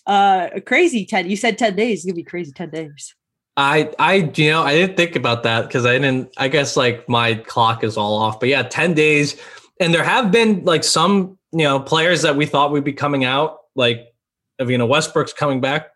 uh 0.08 0.48
a 0.54 0.60
crazy 0.60 1.06
10. 1.06 1.30
You 1.30 1.36
said 1.36 1.56
10 1.56 1.76
days, 1.76 1.98
it's 1.98 2.06
gonna 2.06 2.16
be 2.16 2.24
crazy 2.24 2.50
10 2.50 2.70
days. 2.70 3.14
I 3.56 3.92
I 4.00 4.32
you 4.34 4.50
know 4.50 4.62
I 4.62 4.72
didn't 4.74 4.96
think 4.96 5.14
about 5.14 5.44
that 5.44 5.68
because 5.68 5.86
I 5.86 5.98
didn't 5.98 6.32
I 6.36 6.48
guess 6.48 6.76
like 6.76 7.08
my 7.08 7.34
clock 7.34 7.84
is 7.84 7.96
all 7.96 8.16
off 8.18 8.40
but 8.40 8.48
yeah 8.48 8.64
10 8.64 8.94
days 8.94 9.40
and 9.80 9.92
there 9.92 10.04
have 10.04 10.30
been 10.30 10.64
like 10.64 10.84
some 10.84 11.38
you 11.52 11.64
know 11.64 11.80
players 11.80 12.22
that 12.22 12.36
we 12.36 12.46
thought 12.46 12.72
would 12.72 12.84
be 12.84 12.92
coming 12.92 13.24
out 13.24 13.58
like 13.74 14.14
Evina 14.60 14.88
Westbrook's 14.88 15.32
coming 15.32 15.60
back. 15.60 15.88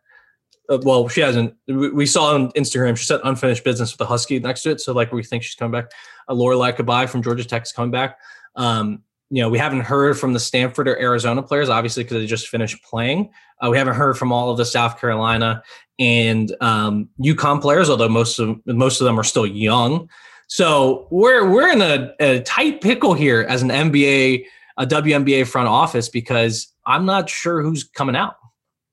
Uh, 0.68 0.78
well 0.82 1.08
she 1.08 1.20
hasn't. 1.20 1.54
We, 1.66 1.90
we 1.90 2.06
saw 2.06 2.34
on 2.34 2.50
Instagram 2.52 2.96
she 2.96 3.04
said 3.04 3.20
unfinished 3.24 3.64
business 3.64 3.92
with 3.92 3.98
the 3.98 4.06
husky 4.06 4.38
next 4.38 4.62
to 4.62 4.70
it. 4.70 4.80
So 4.80 4.92
like 4.92 5.12
we 5.12 5.22
think 5.22 5.42
she's 5.42 5.54
coming 5.54 5.80
back. 5.80 5.92
Uh, 6.28 6.34
Lorela 6.34 6.72
Cubaj 6.72 7.08
from 7.08 7.22
Georgia 7.22 7.44
Tech 7.44 7.62
is 7.62 7.72
coming 7.72 7.90
back. 7.90 8.18
Um 8.56 9.02
you 9.30 9.42
know 9.42 9.48
we 9.48 9.58
haven't 9.58 9.80
heard 9.80 10.18
from 10.18 10.32
the 10.32 10.40
Stanford 10.40 10.88
or 10.88 10.98
Arizona 10.98 11.42
players 11.42 11.68
obviously 11.68 12.02
because 12.02 12.18
they 12.18 12.26
just 12.26 12.48
finished 12.48 12.82
playing. 12.82 13.30
Uh, 13.60 13.70
we 13.70 13.78
haven't 13.78 13.94
heard 13.94 14.16
from 14.16 14.32
all 14.32 14.50
of 14.50 14.56
the 14.56 14.64
South 14.64 15.00
Carolina 15.00 15.62
and 15.98 16.54
um, 16.60 17.08
UConn 17.20 17.60
players, 17.60 17.90
although 17.90 18.08
most 18.08 18.38
of 18.38 18.60
most 18.66 19.00
of 19.00 19.04
them 19.04 19.18
are 19.18 19.24
still 19.24 19.46
young. 19.46 20.08
So 20.48 21.06
we're 21.10 21.48
we're 21.48 21.70
in 21.70 21.80
a, 21.82 22.14
a 22.20 22.40
tight 22.40 22.80
pickle 22.80 23.14
here 23.14 23.46
as 23.48 23.62
an 23.62 23.68
NBA, 23.68 24.44
a 24.78 24.86
WNBA 24.86 25.46
front 25.46 25.68
office 25.68 26.08
because 26.08 26.72
I'm 26.86 27.04
not 27.04 27.28
sure 27.30 27.62
who's 27.62 27.84
coming 27.84 28.16
out. 28.16 28.36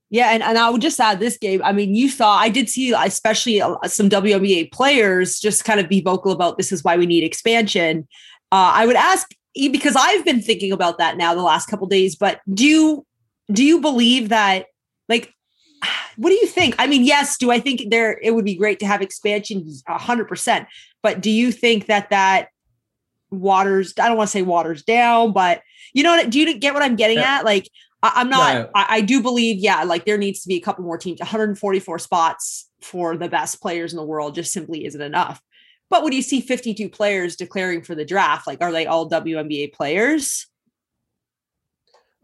Yeah, 0.09 0.29
and, 0.29 0.43
and 0.43 0.57
I 0.57 0.69
would 0.69 0.81
just 0.81 0.99
add 0.99 1.19
this 1.19 1.37
game. 1.37 1.61
I 1.63 1.71
mean, 1.71 1.95
you 1.95 2.09
saw, 2.09 2.35
I 2.37 2.49
did 2.49 2.69
see, 2.69 2.93
especially 2.93 3.61
uh, 3.61 3.75
some 3.85 4.07
WNBA 4.07 4.71
players 4.71 5.39
just 5.39 5.65
kind 5.65 5.79
of 5.79 5.89
be 5.89 5.99
vocal 5.99 6.31
about 6.31 6.57
this 6.57 6.71
is 6.71 6.83
why 6.83 6.95
we 6.95 7.05
need 7.07 7.23
expansion. 7.23 8.07
Uh, 8.51 8.71
I 8.75 8.85
would 8.85 8.95
ask 8.95 9.27
because 9.55 9.95
I've 9.97 10.23
been 10.23 10.41
thinking 10.41 10.71
about 10.71 10.99
that 10.99 11.17
now 11.17 11.33
the 11.33 11.41
last 11.41 11.67
couple 11.67 11.87
days. 11.87 12.15
But 12.15 12.39
do 12.53 12.65
you 12.65 13.05
do 13.51 13.63
you 13.63 13.81
believe 13.81 14.29
that? 14.29 14.67
Like, 15.09 15.33
what 16.17 16.29
do 16.29 16.35
you 16.35 16.47
think? 16.47 16.75
I 16.77 16.87
mean, 16.87 17.03
yes. 17.03 17.37
Do 17.37 17.51
I 17.51 17.59
think 17.59 17.89
there 17.89 18.19
it 18.21 18.35
would 18.35 18.45
be 18.45 18.55
great 18.55 18.79
to 18.79 18.87
have 18.87 19.01
expansion? 19.01 19.67
hundred 19.87 20.25
percent. 20.25 20.67
But 21.05 21.21
do 21.21 21.29
you 21.29 21.51
think 21.51 21.85
that 21.85 22.09
that 22.09 22.47
waters? 23.29 23.93
I 23.99 24.07
don't 24.07 24.17
want 24.17 24.27
to 24.27 24.31
say 24.31 24.41
waters 24.41 24.81
down, 24.81 25.33
but 25.33 25.61
you 25.93 26.01
know, 26.01 26.15
what? 26.15 26.31
do 26.31 26.39
you 26.39 26.57
get 26.57 26.73
what 26.73 26.81
I'm 26.81 26.95
getting 26.95 27.19
Yeah. 27.19 27.37
at? 27.37 27.45
Like. 27.45 27.69
I, 28.03 28.21
am 28.21 28.29
not. 28.29 28.53
No. 28.53 28.69
I, 28.75 28.85
I 28.89 29.01
do 29.01 29.19
believe, 29.19 29.57
yeah, 29.57 29.83
like 29.83 30.05
there 30.05 30.17
needs 30.17 30.41
to 30.41 30.47
be 30.47 30.57
a 30.57 30.59
couple 30.59 30.83
more 30.83 30.97
teams. 30.97 31.19
144 31.19 31.97
spots 31.97 32.69
for 32.81 33.17
the 33.17 33.27
best 33.27 33.59
players 33.61 33.93
in 33.93 33.97
the 33.97 34.03
world 34.03 34.35
just 34.35 34.53
simply 34.53 34.85
isn't 34.85 35.01
enough. 35.01 35.41
But 35.89 36.03
when 36.03 36.13
you 36.13 36.21
see 36.21 36.39
52 36.39 36.89
players 36.89 37.35
declaring 37.35 37.81
for 37.81 37.95
the 37.95 38.05
draft, 38.05 38.45
like 38.45 38.61
are 38.61 38.71
they 38.71 38.85
all 38.85 39.09
WNBA 39.09 39.73
players? 39.73 40.45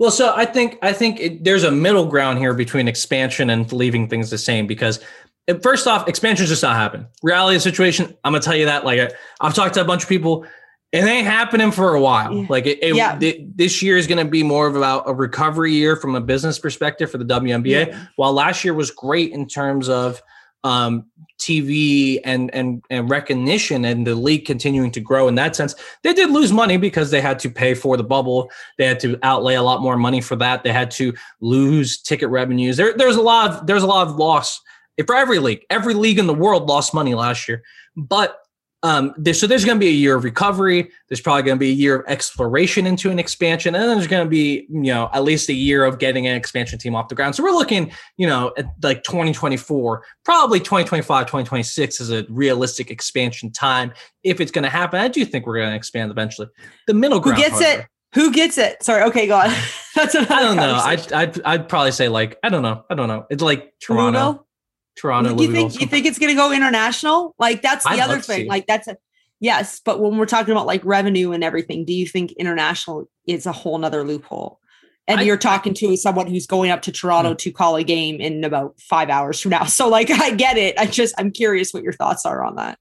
Well, 0.02 0.10
so 0.10 0.34
I 0.36 0.46
think 0.46 0.80
I 0.82 0.94
think 0.94 1.20
it, 1.20 1.44
there's 1.44 1.64
a 1.64 1.70
middle 1.70 2.08
ground 2.08 2.40
here 2.40 2.56
between 2.56 2.88
expansion 2.88 3.52
and 3.52 3.72
leaving 3.72 4.08
things 4.08 4.32
the 4.32 4.38
same 4.40 4.66
because 4.66 5.00
first 5.62 5.88
off, 5.88 6.08
expansion 6.08 6.46
just 6.46 6.64
not 6.64 6.76
happen. 6.76 7.08
Reality 7.24 7.56
of 7.58 7.64
the 7.64 7.70
situation, 7.70 8.16
I'm 8.24 8.32
gonna 8.34 8.42
tell 8.42 8.56
you 8.56 8.66
that. 8.66 8.86
Like 8.86 9.00
I, 9.00 9.10
I've 9.40 9.54
talked 9.54 9.74
to 9.76 9.82
a 9.82 9.86
bunch 9.86 10.04
of 10.04 10.10
people, 10.10 10.46
it 10.92 11.04
ain't 11.04 11.26
happening 11.28 11.72
for 11.72 11.94
a 11.96 12.02
while. 12.02 12.34
Yeah. 12.34 12.46
Like 12.50 12.66
it, 12.66 12.80
it- 12.82 12.96
Yeah. 12.96 13.18
it- 13.22 13.58
this 13.58 13.82
year 13.82 13.98
is 13.98 14.08
gonna 14.08 14.26
be 14.26 14.44
more 14.44 14.68
of 14.68 14.76
about 14.76 15.04
a 15.08 15.14
recovery 15.14 15.74
year 15.74 15.96
from 15.96 16.16
a 16.16 16.22
business 16.22 16.60
perspective 16.60 17.10
for 17.12 17.18
the 17.18 17.26
WNBA. 17.26 17.88
Yeah. 17.88 18.06
While 18.18 18.34
last 18.34 18.64
year 18.64 18.74
was 18.74 18.92
great 18.92 19.32
in 19.32 19.48
terms 19.48 19.90
of 19.90 20.22
um, 20.64 21.06
TV 21.40 22.20
and 22.24 22.54
and 22.54 22.84
and 22.92 23.10
recognition 23.10 23.84
and 23.84 24.06
the 24.06 24.14
league 24.14 24.46
continuing 24.46 24.92
to 24.92 25.00
grow 25.00 25.28
in 25.28 25.34
that 25.34 25.56
sense. 25.56 25.74
They 26.04 26.14
did 26.14 26.30
lose 26.30 26.52
money 26.54 26.78
because 26.78 27.10
they 27.10 27.20
had 27.20 27.40
to 27.40 27.50
pay 27.50 27.74
for 27.74 27.98
the 27.98 28.04
bubble. 28.04 28.52
They 28.78 28.86
had 28.86 29.00
to 29.00 29.18
outlay 29.24 29.56
a 29.56 29.64
lot 29.64 29.82
more 29.82 29.98
money 29.98 30.22
for 30.22 30.36
that. 30.36 30.64
They 30.64 30.72
had 30.72 30.92
to 30.92 31.14
lose 31.40 32.00
ticket 32.00 32.30
revenues. 32.30 32.78
There, 32.78 32.94
there's 32.96 33.16
a 33.16 33.22
lot 33.24 33.50
of 33.50 33.66
there's 33.66 33.82
a 33.82 33.88
lot 33.88 34.08
of 34.08 34.18
loss 34.18 34.62
for 35.06 35.16
every 35.16 35.40
league. 35.40 35.66
Every 35.70 35.94
league 35.94 36.20
in 36.20 36.28
the 36.28 36.34
world 36.34 36.68
lost 36.68 36.94
money 36.94 37.14
last 37.16 37.48
year, 37.48 37.64
but 37.96 38.42
um, 38.84 39.14
there, 39.16 39.36
so 39.36 39.46
there's 39.46 39.64
going 39.64 39.78
to 39.78 39.80
be 39.80 39.90
a 39.90 39.94
year 39.94 40.16
of 40.16 40.24
recovery. 40.24 40.90
There's 41.08 41.22
probably 41.22 41.44
going 41.44 41.58
to 41.58 41.60
be 41.60 41.70
a 41.70 41.74
year 41.74 41.98
of 41.98 42.06
exploration 42.08 42.88
into 42.88 43.12
an 43.12 43.20
expansion, 43.20 43.76
and 43.76 43.84
then 43.84 43.96
there's 43.96 44.08
going 44.08 44.26
to 44.26 44.30
be 44.30 44.66
you 44.70 44.92
know 44.92 45.10
at 45.14 45.24
least 45.24 45.50
a 45.50 45.54
year 45.54 45.86
of 45.86 46.00
getting 46.00 46.26
an 46.26 46.36
expansion 46.36 46.80
team 46.80 46.96
off 46.96 47.08
the 47.08 47.14
ground. 47.14 47.36
So 47.36 47.44
we're 47.44 47.52
looking 47.52 47.92
you 48.18 48.26
know 48.26 48.52
at 48.58 48.66
like 48.82 49.04
2024, 49.04 50.04
probably 50.26 50.60
2025, 50.60 51.26
2026 51.28 52.02
is 52.02 52.12
a 52.12 52.26
realistic 52.30 52.90
expansion 52.90 53.52
time 53.52 53.94
if 54.24 54.42
it's 54.42 54.52
going 54.52 54.64
to 54.64 54.70
happen. 54.70 55.00
I 55.00 55.10
do 55.10 55.26
think 55.26 55.46
we're 55.46 55.58
going 55.58 55.70
to 55.70 55.76
expand 55.76 56.10
eventually. 56.10 56.48
The 56.88 56.96
middle 56.96 57.20
Who 57.20 57.34
ground, 57.36 57.38
gets 57.38 57.62
it? 57.62 57.86
Who 58.16 58.34
gets 58.34 58.58
it? 58.58 58.82
Sorry. 58.84 59.04
Okay, 59.04 59.28
go 59.28 59.38
on. 59.38 59.54
That's 59.96 60.16
another 60.16 60.34
I 60.34 60.42
don't 60.42 60.56
know. 60.56 60.74
I'd, 60.74 61.14
I'd 61.14 61.42
I'd 61.44 61.70
probably 61.70 61.92
say 61.92 62.10
like 62.10 62.40
I 62.42 62.50
don't 62.50 62.64
know. 62.64 62.84
I 62.90 62.96
don't 62.96 63.08
know. 63.08 63.28
It's 63.30 63.44
like 63.44 63.76
Toronto, 63.80 64.20
Louisville? 64.20 64.48
Toronto. 64.96 65.40
you 65.42 65.52
think 65.52 65.80
you 65.80 65.88
think 65.88 66.06
it's 66.06 66.20
going 66.20 66.32
to 66.32 66.36
go 66.36 66.52
international? 66.52 67.36
Like 67.40 67.62
that's 67.62 67.84
the 67.84 67.92
I'd 67.92 68.00
other 68.00 68.20
thing. 68.20 68.48
Like 68.48 68.68
that's 68.68 68.88
a 68.88 68.98
yes, 69.40 69.82
but 69.84 70.00
when 70.00 70.18
we're 70.18 70.26
talking 70.26 70.52
about 70.52 70.68
like 70.68 70.84
revenue 70.84 71.32
and 71.32 71.44
everything, 71.44 71.86
do 71.86 71.94
you 71.94 72.06
think 72.06 72.32
international 72.34 73.10
is 73.26 73.46
a 73.46 73.52
whole 73.52 73.78
nother 73.78 74.04
loophole? 74.04 74.60
And 75.08 75.22
I- 75.22 75.24
you're 75.24 75.38
talking 75.38 75.74
to 75.76 75.98
someone 75.98 76.28
who's 76.28 76.48
going 76.48 76.72
up 76.72 76.82
to 76.84 76.92
Toronto 76.92 77.32
hmm. 77.32 77.38
to 77.38 77.52
call 77.52 77.76
a 77.76 77.84
game 77.84 78.22
in 78.22 78.44
about 78.44 78.80
five 78.80 79.10
hours 79.10 79.40
from 79.40 79.52
now. 79.52 79.64
So 79.72 79.88
like 79.88 80.10
I 80.12 80.32
get 80.32 80.58
it. 80.58 80.78
I 80.78 80.86
just 80.86 81.16
I'm 81.18 81.32
curious 81.32 81.74
what 81.74 81.84
your 81.84 81.94
thoughts 81.94 82.26
are 82.26 82.44
on 82.44 82.56
that. 82.56 82.78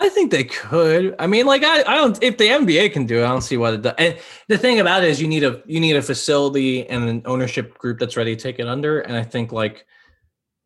I 0.00 0.08
think 0.08 0.30
they 0.30 0.44
could. 0.44 1.16
I 1.18 1.26
mean, 1.26 1.46
like 1.46 1.64
I, 1.64 1.80
I 1.80 1.96
don't. 1.96 2.22
If 2.22 2.38
the 2.38 2.46
NBA 2.46 2.92
can 2.92 3.04
do 3.04 3.20
it, 3.20 3.24
I 3.24 3.28
don't 3.28 3.42
see 3.42 3.56
what 3.56 3.74
it 3.74 3.82
does. 3.82 3.94
And 3.98 4.16
the 4.46 4.56
thing 4.56 4.78
about 4.78 5.02
it 5.02 5.10
is, 5.10 5.20
you 5.20 5.26
need 5.26 5.42
a 5.42 5.60
you 5.66 5.80
need 5.80 5.96
a 5.96 6.02
facility 6.02 6.86
and 6.88 7.08
an 7.08 7.22
ownership 7.24 7.76
group 7.78 7.98
that's 7.98 8.16
ready 8.16 8.36
to 8.36 8.40
take 8.40 8.60
it 8.60 8.68
under. 8.68 9.00
And 9.00 9.16
I 9.16 9.24
think 9.24 9.50
like 9.50 9.84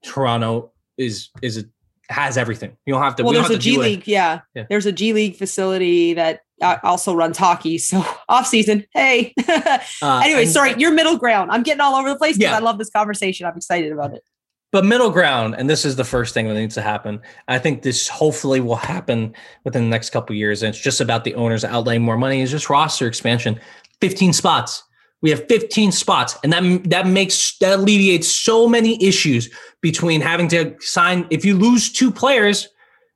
Toronto 0.04 0.71
is 0.98 1.30
is 1.42 1.58
a, 1.58 1.64
has 2.12 2.36
everything. 2.36 2.76
You 2.86 2.94
don't 2.94 3.02
have 3.02 3.16
to. 3.16 3.22
well, 3.24 3.32
we 3.32 3.38
there's 3.38 3.50
a 3.50 3.58
G. 3.58 3.78
League, 3.78 4.06
yeah. 4.06 4.40
Yeah. 4.54 4.64
There's 4.68 4.86
a 4.86 4.92
G 4.92 5.12
League 5.12 5.36
facility 5.36 6.14
that 6.14 6.40
uh, 6.60 6.76
also 6.82 7.14
runs 7.14 7.38
hockey. 7.38 7.78
So 7.78 8.04
off 8.28 8.46
season, 8.46 8.84
hey. 8.92 9.34
Uh, 10.02 10.20
anyway, 10.24 10.44
sorry, 10.46 10.74
your 10.78 10.90
middle 10.92 11.16
ground. 11.16 11.50
I'm 11.52 11.62
getting 11.62 11.80
all 11.80 11.94
over 11.94 12.08
the 12.08 12.16
place 12.16 12.36
because 12.36 12.50
Yeah. 12.50 12.56
I 12.56 12.60
love 12.60 12.78
this 12.78 12.90
conversation. 12.90 13.46
I'm 13.46 13.56
excited 13.56 13.92
about 13.92 14.14
it. 14.14 14.22
But 14.72 14.84
middle 14.86 15.10
ground, 15.10 15.54
and 15.56 15.68
this 15.68 15.84
is 15.84 15.96
the 15.96 16.04
first 16.04 16.32
thing 16.34 16.48
that 16.48 16.54
needs 16.54 16.74
to 16.76 16.82
happen. 16.82 17.20
I 17.46 17.58
think 17.58 17.82
this 17.82 18.08
hopefully 18.08 18.58
will 18.60 18.76
happen 18.76 19.34
within 19.64 19.84
the 19.84 19.90
next 19.90 20.10
couple 20.10 20.32
of 20.32 20.38
years. 20.38 20.62
And 20.62 20.70
it's 20.74 20.82
just 20.82 21.00
about 21.00 21.24
the 21.24 21.34
owners 21.34 21.62
outlaying 21.62 22.00
more 22.00 22.16
money. 22.16 22.40
It's 22.40 22.50
just 22.50 22.70
roster 22.70 23.06
expansion. 23.06 23.60
15 24.00 24.32
spots. 24.32 24.82
We 25.22 25.30
have 25.30 25.46
15 25.48 25.92
spots, 25.92 26.36
and 26.42 26.52
that 26.52 26.90
that 26.90 27.06
makes 27.06 27.56
that 27.58 27.78
alleviates 27.78 28.28
so 28.28 28.68
many 28.68 29.02
issues 29.02 29.48
between 29.80 30.20
having 30.20 30.48
to 30.48 30.76
sign. 30.80 31.26
If 31.30 31.44
you 31.44 31.56
lose 31.56 31.90
two 31.90 32.10
players, 32.10 32.68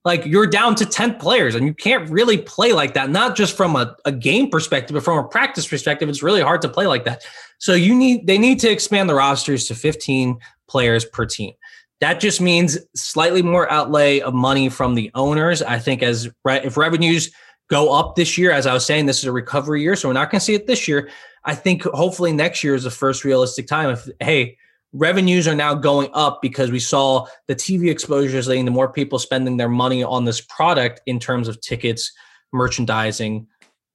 like 0.04 0.24
you're 0.24 0.46
down 0.46 0.76
to 0.76 0.86
10 0.86 1.16
players, 1.16 1.56
and 1.56 1.66
you 1.66 1.74
can't 1.74 2.08
really 2.08 2.38
play 2.38 2.72
like 2.72 2.94
that. 2.94 3.10
Not 3.10 3.34
just 3.34 3.56
from 3.56 3.74
a, 3.74 3.96
a 4.04 4.12
game 4.12 4.50
perspective, 4.50 4.94
but 4.94 5.02
from 5.02 5.18
a 5.18 5.26
practice 5.28 5.66
perspective, 5.66 6.08
it's 6.08 6.22
really 6.22 6.40
hard 6.40 6.62
to 6.62 6.68
play 6.68 6.86
like 6.86 7.04
that. 7.04 7.24
So 7.58 7.74
you 7.74 7.94
need 7.94 8.26
they 8.26 8.38
need 8.38 8.60
to 8.60 8.70
expand 8.70 9.10
the 9.10 9.14
rosters 9.14 9.66
to 9.66 9.74
15 9.74 10.38
players 10.68 11.04
per 11.04 11.26
team. 11.26 11.54
That 12.00 12.20
just 12.20 12.40
means 12.40 12.78
slightly 12.94 13.42
more 13.42 13.70
outlay 13.70 14.20
of 14.20 14.34
money 14.34 14.68
from 14.68 14.94
the 14.94 15.10
owners. 15.14 15.62
I 15.62 15.78
think 15.78 16.02
as 16.02 16.28
if 16.46 16.76
revenues 16.76 17.32
go 17.68 17.92
up 17.92 18.16
this 18.16 18.36
year, 18.36 18.52
as 18.52 18.66
I 18.66 18.72
was 18.72 18.84
saying, 18.84 19.06
this 19.06 19.18
is 19.18 19.24
a 19.24 19.32
recovery 19.32 19.82
year, 19.82 19.96
so 19.96 20.08
we're 20.08 20.14
not 20.14 20.30
going 20.30 20.38
to 20.38 20.44
see 20.44 20.54
it 20.54 20.66
this 20.66 20.86
year. 20.86 21.08
I 21.46 21.54
think 21.54 21.84
hopefully 21.84 22.32
next 22.32 22.62
year 22.62 22.74
is 22.74 22.84
the 22.84 22.90
first 22.90 23.24
realistic 23.24 23.66
time. 23.66 23.90
If 23.90 24.08
hey, 24.20 24.58
revenues 24.92 25.46
are 25.46 25.54
now 25.54 25.74
going 25.74 26.10
up 26.12 26.40
because 26.42 26.70
we 26.70 26.80
saw 26.80 27.26
the 27.46 27.54
TV 27.54 27.90
exposures 27.90 28.48
leading 28.48 28.66
to 28.66 28.72
more 28.72 28.92
people 28.92 29.18
spending 29.18 29.56
their 29.56 29.68
money 29.68 30.02
on 30.02 30.24
this 30.24 30.40
product 30.40 31.00
in 31.06 31.18
terms 31.18 31.48
of 31.48 31.60
tickets, 31.60 32.12
merchandising, 32.52 33.46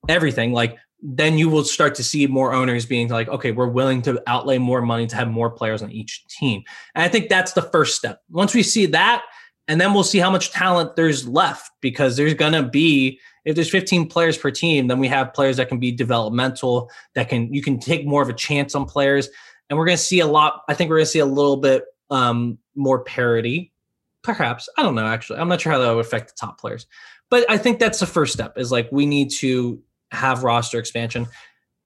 everything. 0.07 0.53
Like 0.53 0.77
then 1.01 1.37
you 1.37 1.49
will 1.49 1.63
start 1.63 1.95
to 1.95 2.03
see 2.03 2.27
more 2.27 2.53
owners 2.53 2.85
being 2.85 3.09
like, 3.09 3.27
okay, 3.27 3.51
we're 3.51 3.67
willing 3.67 4.01
to 4.03 4.21
outlay 4.27 4.57
more 4.59 4.81
money 4.81 5.07
to 5.07 5.15
have 5.15 5.29
more 5.29 5.49
players 5.49 5.81
on 5.81 5.91
each 5.91 6.23
team. 6.27 6.61
And 6.95 7.03
I 7.03 7.07
think 7.07 7.27
that's 7.27 7.53
the 7.53 7.63
first 7.63 7.97
step. 7.97 8.21
Once 8.29 8.53
we 8.53 8.63
see 8.63 8.85
that, 8.87 9.23
and 9.67 9.79
then 9.79 9.93
we'll 9.93 10.03
see 10.03 10.19
how 10.19 10.29
much 10.29 10.51
talent 10.51 10.95
there's 10.95 11.27
left 11.27 11.71
because 11.81 12.17
there's 12.17 12.33
going 12.33 12.53
to 12.53 12.63
be 12.63 13.19
if 13.45 13.55
there's 13.55 13.69
15 13.69 14.07
players 14.07 14.37
per 14.37 14.51
team 14.51 14.87
then 14.87 14.99
we 14.99 15.07
have 15.07 15.33
players 15.33 15.57
that 15.57 15.67
can 15.67 15.79
be 15.79 15.91
developmental 15.91 16.89
that 17.15 17.29
can 17.29 17.53
you 17.53 17.61
can 17.61 17.79
take 17.79 18.05
more 18.05 18.21
of 18.21 18.29
a 18.29 18.33
chance 18.33 18.75
on 18.75 18.85
players. 18.85 19.29
And 19.69 19.79
we're 19.79 19.85
going 19.85 19.97
to 19.97 20.03
see 20.03 20.19
a 20.19 20.27
lot 20.27 20.63
i 20.67 20.73
think 20.73 20.89
we're 20.89 20.97
going 20.97 21.05
to 21.05 21.11
see 21.11 21.19
a 21.19 21.25
little 21.25 21.57
bit 21.57 21.85
um, 22.09 22.57
more 22.75 23.03
parity. 23.03 23.71
Perhaps 24.23 24.69
i 24.77 24.83
don't 24.83 24.95
know 24.95 25.05
actually. 25.05 25.39
I'm 25.39 25.49
not 25.49 25.61
sure 25.61 25.71
how 25.71 25.79
that 25.79 25.91
would 25.91 26.05
affect 26.05 26.29
the 26.29 26.35
top 26.39 26.59
players. 26.59 26.87
But 27.29 27.49
i 27.49 27.57
think 27.57 27.79
that's 27.79 27.99
the 27.99 28.05
first 28.05 28.33
step 28.33 28.57
is 28.57 28.71
like 28.71 28.89
we 28.91 29.05
need 29.05 29.31
to 29.39 29.81
have 30.11 30.43
roster 30.43 30.79
expansion. 30.79 31.27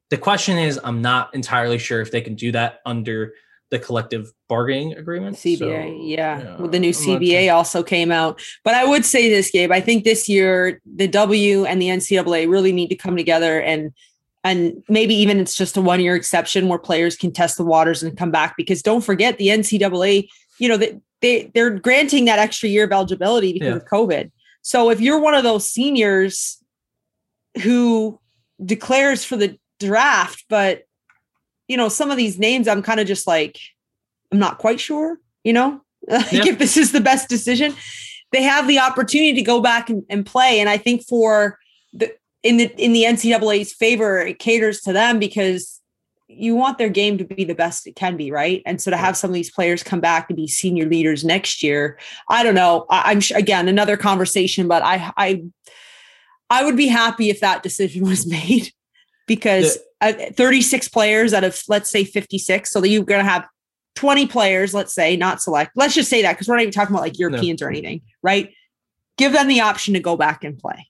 The 0.09 0.17
question 0.17 0.57
is 0.57 0.79
i'm 0.83 1.01
not 1.01 1.33
entirely 1.33 1.77
sure 1.77 2.01
if 2.01 2.11
they 2.11 2.21
can 2.21 2.35
do 2.35 2.51
that 2.51 2.79
under 2.85 3.33
the 3.71 3.79
collective 3.79 4.31
bargaining 4.47 4.93
agreement 4.93 5.37
CBA, 5.37 5.57
So, 5.59 6.03
yeah. 6.05 6.57
Well, 6.57 6.69
the 6.69 6.79
new 6.79 6.93
I'm 6.95 7.07
not 7.07 7.21
CBA 7.21 7.53
also 7.53 7.83
came 7.83 8.11
out. 8.11 8.41
But 8.63 8.75
I 8.75 8.85
would 8.85 9.03
say 9.05 9.29
this, 9.29 9.49
Gabe. 9.49 9.71
I 9.71 9.81
think 9.81 10.03
this 10.03 10.29
year 10.29 10.81
the 10.85 11.07
W 11.07 11.65
and 11.65 11.81
the 11.81 11.87
NCAA 11.87 12.49
really 12.49 12.71
need 12.71 12.89
to 12.89 12.95
come 12.95 13.17
together 13.17 13.61
and 13.61 13.91
and 14.43 14.83
maybe 14.87 15.15
even 15.15 15.39
it's 15.39 15.55
just 15.55 15.75
a 15.75 15.81
one 15.81 15.99
year 15.99 16.15
exception 16.15 16.67
where 16.67 16.77
players 16.77 17.17
can 17.17 17.31
test 17.31 17.57
the 17.57 17.65
waters 17.65 18.03
and 18.03 18.15
come 18.15 18.29
back. 18.29 18.55
Because 18.55 18.83
don't 18.83 19.01
forget 19.01 19.39
the 19.39 19.47
NCAA, 19.47 20.27
you 20.59 20.69
know, 20.69 20.77
they, 20.77 20.99
they 21.21 21.51
they're 21.55 21.71
granting 21.71 22.25
that 22.25 22.37
extra 22.37 22.69
year 22.69 22.83
of 22.83 22.91
eligibility 22.91 23.53
because 23.53 23.69
Yeah. 23.69 23.75
of 23.77 23.85
COVID. 23.85 24.31
So 24.61 24.91
if 24.91 25.01
you're 25.01 25.19
one 25.19 25.33
of 25.33 25.43
those 25.43 25.69
seniors 25.69 26.63
who 27.63 28.19
declares 28.63 29.25
for 29.25 29.35
the 29.35 29.57
draft, 29.79 30.45
but 30.49 30.84
you 31.67 31.77
know, 31.77 31.89
some 31.89 32.11
of 32.11 32.17
these 32.17 32.37
names 32.39 32.67
I'm 32.67 32.81
kind 32.83 32.99
of 32.99 33.07
just 33.07 33.27
like, 33.27 33.59
I'm 34.31 34.39
not 34.39 34.57
quite 34.57 34.79
sure, 34.79 35.19
you 35.43 35.53
know, 35.53 35.81
like 36.07 36.31
Yeah. 36.31 36.45
if 36.47 36.59
this 36.59 36.77
is 36.77 36.91
the 36.91 37.01
best 37.01 37.29
decision. 37.29 37.75
They 38.31 38.41
have 38.41 38.67
the 38.67 38.79
opportunity 38.79 39.33
to 39.35 39.41
go 39.43 39.61
back 39.61 39.89
and, 39.89 40.03
and 40.09 40.25
play. 40.25 40.59
And 40.59 40.67
I 40.69 40.77
think 40.77 41.05
for 41.07 41.57
the 41.93 42.11
in 42.43 42.57
the 42.57 42.65
in 42.77 42.91
the 42.93 43.03
NCAA's 43.03 43.71
favor, 43.73 44.19
it 44.19 44.39
caters 44.39 44.81
to 44.81 44.93
them 44.93 45.19
because 45.19 45.79
you 46.27 46.55
want 46.55 46.77
their 46.77 46.89
game 46.89 47.17
to 47.19 47.23
be 47.23 47.43
the 47.43 47.55
best 47.55 47.87
it 47.87 47.95
can 47.95 48.17
be, 48.17 48.31
right? 48.31 48.61
And 48.65 48.81
so 48.81 48.91
to 48.91 48.97
have 48.97 49.15
some 49.15 49.29
of 49.29 49.33
these 49.35 49.51
players 49.51 49.83
come 49.83 49.99
back 50.01 50.27
to 50.27 50.33
be 50.33 50.47
senior 50.47 50.85
leaders 50.85 51.23
next 51.23 51.63
year, 51.63 51.97
I 52.29 52.43
don't 52.43 52.55
know. 52.55 52.85
I, 52.89 53.11
I'm 53.11 53.21
sure 53.21 53.37
again 53.37 53.67
another 53.67 53.95
conversation, 53.95 54.67
but 54.67 54.83
I 54.83 55.11
I 55.17 55.43
I 56.49 56.63
would 56.65 56.75
be 56.77 56.87
happy 56.87 57.29
if 57.29 57.39
that 57.39 57.63
decision 57.63 58.03
was 58.09 58.25
made 58.27 58.71
because 59.27 59.77
uh, 60.11 60.31
36 60.33 60.87
players 60.89 61.33
out 61.33 61.43
of 61.43 61.59
let's 61.67 61.89
say 61.89 62.03
56, 62.03 62.69
so 62.69 62.81
that 62.81 62.89
you're 62.89 63.03
going 63.03 63.23
to 63.23 63.29
have 63.29 63.47
20 63.95 64.27
players, 64.27 64.73
let's 64.73 64.93
say, 64.93 65.15
not 65.15 65.41
select. 65.41 65.71
Let's 65.75 65.95
just 65.95 66.09
say 66.09 66.21
that 66.21 66.33
because 66.33 66.47
we're 66.47 66.55
not 66.55 66.63
even 66.63 66.73
talking 66.73 66.93
about 66.93 67.01
like 67.01 67.17
Europeans 67.17 67.61
or 67.61 67.69
anything, 67.69 68.01
right? 68.21 68.53
Give 69.17 69.31
them 69.31 69.47
the 69.47 69.61
option 69.61 69.93
to 69.93 69.99
go 69.99 70.17
back 70.17 70.43
and 70.43 70.57
play. 70.57 70.89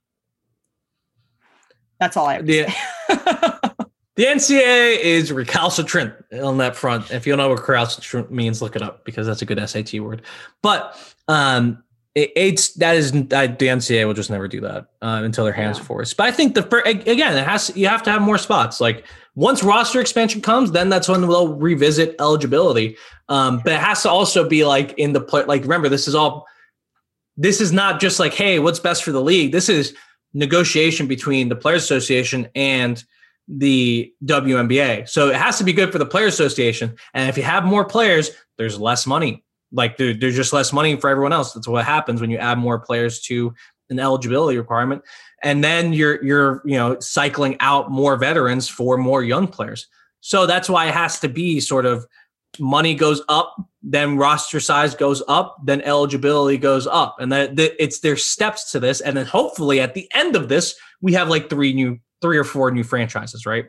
That's 2.00 2.18
all 2.18 2.28
I 2.28 2.36
have 2.36 2.50
Yeah. 2.50 2.74
The 3.08 3.76
NCAA 4.24 5.00
is 5.00 5.32
recalcitrant 5.32 6.14
on 6.34 6.58
that 6.58 6.76
front. 6.76 7.12
If 7.12 7.26
you 7.26 7.32
don't 7.32 7.38
know 7.38 7.50
what 7.50 7.60
recalcitrant 7.60 8.32
means, 8.32 8.62
look 8.62 8.76
it 8.76 8.82
up 8.82 9.06
because 9.06 9.28
that's 9.28 9.42
a 9.42 9.46
good 9.46 9.70
SAT 9.70 10.00
word. 10.00 10.24
But 10.62 11.00
um, 11.28 11.84
it, 12.16 12.32
it's 12.36 12.70
that 12.76 12.96
is 12.96 13.12
that 13.12 13.60
the 13.60 13.68
NCAA 13.68 14.08
will 14.08 14.14
just 14.14 14.30
never 14.30 14.48
do 14.48 14.62
that 14.62 14.88
uh, 15.02 15.22
until 15.24 15.44
their 15.44 15.54
hands 15.54 15.78
Yeah. 15.78 15.84
forced. 15.84 16.18
But 16.18 16.28
I 16.28 16.32
think 16.32 16.56
the 16.56 16.64
first, 16.64 16.88
again, 16.88 17.38
it 17.38 17.46
has 17.46 17.72
you 17.76 17.88
have 17.88 18.02
to 18.04 18.12
have 18.12 18.22
more 18.22 18.38
spots. 18.38 18.82
Like 18.82 19.06
Once 19.36 19.62
roster 19.64 20.00
expansion 20.02 20.42
comes, 20.42 20.72
then 20.72 20.90
that's 20.90 21.08
when 21.10 21.22
they'll 21.22 21.54
revisit 21.56 22.16
eligibility. 22.20 22.96
Um, 23.28 23.62
but 23.64 23.74
it 23.74 23.80
has 23.80 24.02
to 24.04 24.10
also 24.10 24.48
be 24.48 24.64
like 24.66 24.94
in 24.98 25.14
the 25.14 25.22
play. 25.22 25.44
Like 25.44 25.62
remember, 25.64 25.90
this 25.90 26.08
is 26.08 26.16
all. 26.16 26.48
This 27.38 27.60
is 27.60 27.74
not 27.74 28.00
just 28.00 28.18
like, 28.18 28.34
hey, 28.34 28.60
what's 28.60 28.80
best 28.80 29.04
for 29.04 29.12
the 29.12 29.22
league. 29.22 29.52
This 29.52 29.68
is 29.68 29.94
negotiation 30.34 31.06
between 31.06 31.50
the 31.50 31.56
Players 31.56 31.84
Association 31.84 32.48
and 32.56 33.04
the 33.50 34.14
WNBA. 34.24 35.10
So 35.10 35.30
it 35.30 35.36
has 35.36 35.58
to 35.58 35.66
be 35.66 35.74
good 35.74 35.92
for 35.92 35.98
the 35.98 36.06
Players 36.06 36.34
Association. 36.36 36.96
And 37.14 37.28
if 37.30 37.36
you 37.36 37.44
have 37.44 37.66
more 37.66 37.84
players, 37.84 38.32
there's 38.58 38.80
less 38.80 39.06
money. 39.06 39.44
Like 39.76 39.98
there, 39.98 40.14
there's 40.14 40.36
just 40.36 40.54
less 40.54 40.74
money 40.74 40.96
for 40.96 41.10
everyone 41.10 41.34
else. 41.34 41.54
That's 41.54 41.68
what 41.68 41.86
happens 41.86 42.22
when 42.22 42.32
you 42.32 42.38
add 42.38 42.58
more 42.58 42.80
players 42.80 43.20
to 43.22 43.54
an 43.90 44.00
eligibility 44.00 44.58
requirement. 44.58 45.04
And 45.44 45.64
then 45.64 45.94
you're 45.94 46.24
you're 46.24 46.62
you 46.66 46.78
know 46.78 47.00
cycling 47.00 47.58
out 47.60 47.92
more 47.92 48.16
veterans 48.16 48.68
for 48.68 48.98
more 48.98 49.24
young 49.24 49.48
players. 49.48 49.88
So 50.22 50.48
that's 50.48 50.70
why 50.70 50.88
it 50.88 50.94
has 50.94 51.20
to 51.20 51.30
be 51.30 51.60
sort 51.60 51.86
of 51.86 52.08
money 52.60 52.96
goes 52.96 53.22
up 53.28 53.56
then 53.88 54.18
roster 54.18 54.60
size 54.60 54.96
goes 54.96 55.22
up 55.28 55.58
then 55.64 55.82
eligibility 55.82 56.58
goes 56.58 56.88
up. 56.88 57.18
And 57.20 57.32
that, 57.32 57.56
that 57.58 57.82
it's 57.82 58.00
there's 58.00 58.24
steps 58.24 58.72
to 58.72 58.80
this. 58.80 59.00
And 59.02 59.16
then 59.16 59.26
hopefully 59.26 59.80
at 59.80 59.94
the 59.94 60.10
end 60.14 60.36
of 60.36 60.50
this 60.50 60.76
we 61.02 61.14
have 61.14 61.30
like 61.30 61.50
three 61.50 61.74
new 61.74 62.00
three 62.22 62.38
or 62.38 62.44
four 62.44 62.72
new 62.72 62.84
franchises 62.84 63.46
right 63.46 63.66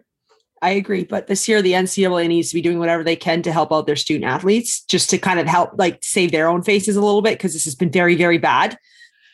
I 0.62 0.70
agree, 0.70 1.04
but 1.04 1.26
this 1.26 1.48
year 1.48 1.60
the 1.60 1.72
NCAA 1.72 2.28
needs 2.28 2.48
to 2.48 2.54
be 2.54 2.62
doing 2.62 2.78
whatever 2.78 3.04
they 3.04 3.16
can 3.16 3.42
to 3.42 3.52
help 3.52 3.72
out 3.72 3.86
their 3.86 3.96
student 3.96 4.24
athletes, 4.24 4.82
just 4.82 5.10
to 5.10 5.18
kind 5.18 5.38
of 5.38 5.46
help 5.46 5.72
like 5.76 5.98
save 6.02 6.32
their 6.32 6.48
own 6.48 6.62
faces 6.62 6.96
a 6.96 7.02
little 7.02 7.22
bit 7.22 7.34
because 7.34 7.52
this 7.52 7.64
has 7.64 7.74
been 7.74 7.90
very, 7.90 8.16
very 8.16 8.38
bad. 8.38 8.78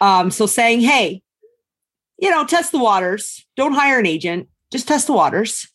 Um, 0.00 0.30
so 0.32 0.46
saying, 0.46 0.80
hey, 0.80 1.22
you 2.18 2.28
know, 2.30 2.44
test 2.44 2.72
the 2.72 2.78
waters. 2.78 3.46
Don't 3.56 3.72
hire 3.72 3.98
an 3.98 4.06
agent. 4.06 4.48
Just 4.72 4.88
test 4.88 5.06
the 5.06 5.12
waters. 5.12 5.68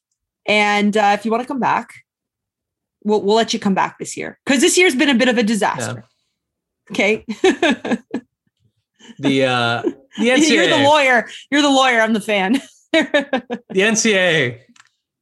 And 0.46 0.96
uh, 0.98 1.16
if 1.18 1.24
you 1.24 1.32
want 1.32 1.44
to 1.44 1.48
come 1.48 1.60
back, 1.60 1.94
we'll 3.04 3.22
we'll 3.22 3.36
let 3.36 3.54
you 3.54 3.60
come 3.60 3.74
back 3.74 4.00
this 4.00 4.18
year 4.18 4.40
because 4.46 4.62
this 4.62 4.78
year's 4.78 4.96
been 4.96 5.10
a 5.10 5.16
bit 5.16 5.30
of 5.30 5.38
a 5.38 5.44
disaster. 5.44 6.06
Yeah. 6.90 6.92
Okay. 6.92 7.26
the 9.20 9.46
uh, 9.46 9.82
the 10.18 10.30
NCAA. 10.30 10.50
You're 10.50 10.68
the 10.68 10.84
lawyer. 10.84 11.30
You're 11.52 11.62
the 11.62 11.70
lawyer. 11.70 12.02
I'm 12.02 12.14
the 12.14 12.22
fan. 12.22 12.62
the 12.94 13.62
NCAA 13.74 14.62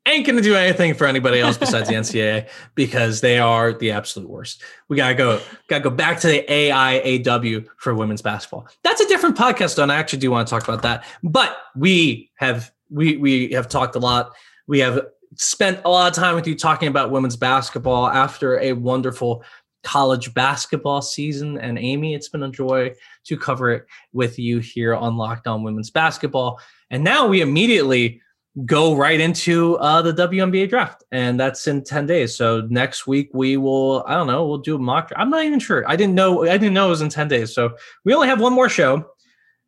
ain't 0.06 0.26
going 0.26 0.36
to 0.36 0.42
do 0.42 0.56
anything 0.56 0.94
for 0.94 1.08
anybody 1.08 1.40
else 1.40 1.58
besides 1.58 1.90
the 1.90 1.96
NCAA 1.96 2.48
because 2.76 3.22
they 3.22 3.40
are 3.40 3.74
the 3.74 3.92
absolute 3.92 4.30
worst. 4.30 4.64
We 4.88 4.98
got 4.98 5.10
to 5.10 5.16
go, 5.16 5.42
got 5.68 5.80
to 5.80 5.84
go 5.84 5.90
back 5.90 6.20
to 6.22 6.28
the 6.28 6.46
AIAW 6.48 7.66
for 7.78 7.96
women's 7.96 8.22
basketball. 8.22 8.68
That's 8.84 9.02
a 9.02 9.08
different 9.08 9.36
podcast, 9.36 9.82
and 9.82 9.92
I 9.92 9.96
actually 9.96 10.20
do 10.20 10.32
want 10.32 10.48
to 10.48 10.52
talk 10.52 10.64
about 10.64 10.82
that. 10.84 11.06
But 11.24 11.58
we 11.76 12.32
have 12.36 12.72
we 12.90 13.18
we 13.18 13.52
have 13.52 13.68
talked 13.68 13.96
a 13.96 14.00
lot. 14.00 14.34
We 14.68 14.80
have 14.80 15.08
spent 15.36 15.82
a 15.86 15.90
lot 15.90 16.08
of 16.08 16.16
time 16.16 16.36
with 16.36 16.48
you 16.48 16.56
talking 16.56 16.88
about 16.88 17.12
women's 17.12 17.36
basketball 17.36 18.08
after 18.08 18.60
a 18.60 18.74
wonderful 18.74 19.44
college 19.84 20.34
basketball 20.34 21.02
season. 21.02 21.58
And 21.60 21.78
Amy, 21.78 22.16
it's 22.16 22.30
been 22.30 22.44
a 22.44 22.50
joy 22.50 22.94
to 23.26 23.38
cover 23.38 23.72
it 23.72 23.86
with 24.14 24.40
you 24.40 24.60
here 24.60 24.96
on 24.96 25.16
Locked 25.16 25.48
On 25.48 25.64
Women's 25.64 25.92
Basketball. 25.92 26.60
And 26.90 27.04
now 27.04 27.28
we 27.28 27.42
immediately 27.42 28.22
go 28.64 28.96
right 28.96 29.20
into 29.20 29.76
uh, 29.78 30.02
the 30.02 30.14
WNBA 30.14 30.70
draft, 30.70 31.04
and 31.12 31.40
that's 31.40 31.68
in 31.68 31.84
ten 31.84 32.06
days. 32.06 32.36
So 32.36 32.62
next 32.70 33.06
week 33.06 33.30
we 33.34 33.58
will, 33.58 34.04
I 34.08 34.14
don't 34.14 34.28
know, 34.28 34.48
we'll 34.48 34.60
do 34.60 34.76
a 34.76 34.80
mock. 34.80 35.12
I'm 35.16 35.30
not 35.30 35.44
even 35.44 35.60
sure. 35.60 35.84
I 35.88 35.96
didn't 35.96 36.16
know. 36.16 36.44
I 36.44 36.58
didn't 36.58 36.74
know 36.74 36.88
it 36.88 36.92
was 36.92 37.02
in 37.02 37.10
ten 37.10 37.28
days. 37.28 37.54
So 37.54 37.76
we 38.06 38.14
only 38.14 38.28
have 38.28 38.40
one 38.40 38.54
more 38.54 38.70
show 38.70 39.06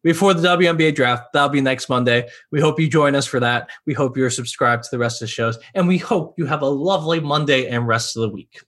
before 0.03 0.33
the 0.33 0.47
WNBA 0.47 0.95
draft. 0.95 1.33
That'll 1.33 1.49
be 1.49 1.59
next 1.59 1.89
Monday. 1.89 2.29
We 2.51 2.61
hope 2.61 2.79
you 2.79 2.87
join 2.87 3.15
us 3.15 3.25
for 3.25 3.41
that. 3.41 3.69
We 3.85 3.93
hope 3.93 4.15
you're 4.15 4.29
subscribed 4.29 4.83
to 4.85 4.89
the 4.91 4.99
rest 4.99 5.21
of 5.21 5.27
the 5.27 5.31
shows, 5.31 5.57
and 5.73 5.87
we 5.87 5.97
hope 5.97 6.35
you 6.37 6.45
have 6.45 6.61
a 6.61 6.67
lovely 6.69 7.19
Monday 7.19 7.67
and 7.67 7.87
rest 7.87 8.15
of 8.15 8.21
the 8.21 8.29
week. 8.29 8.61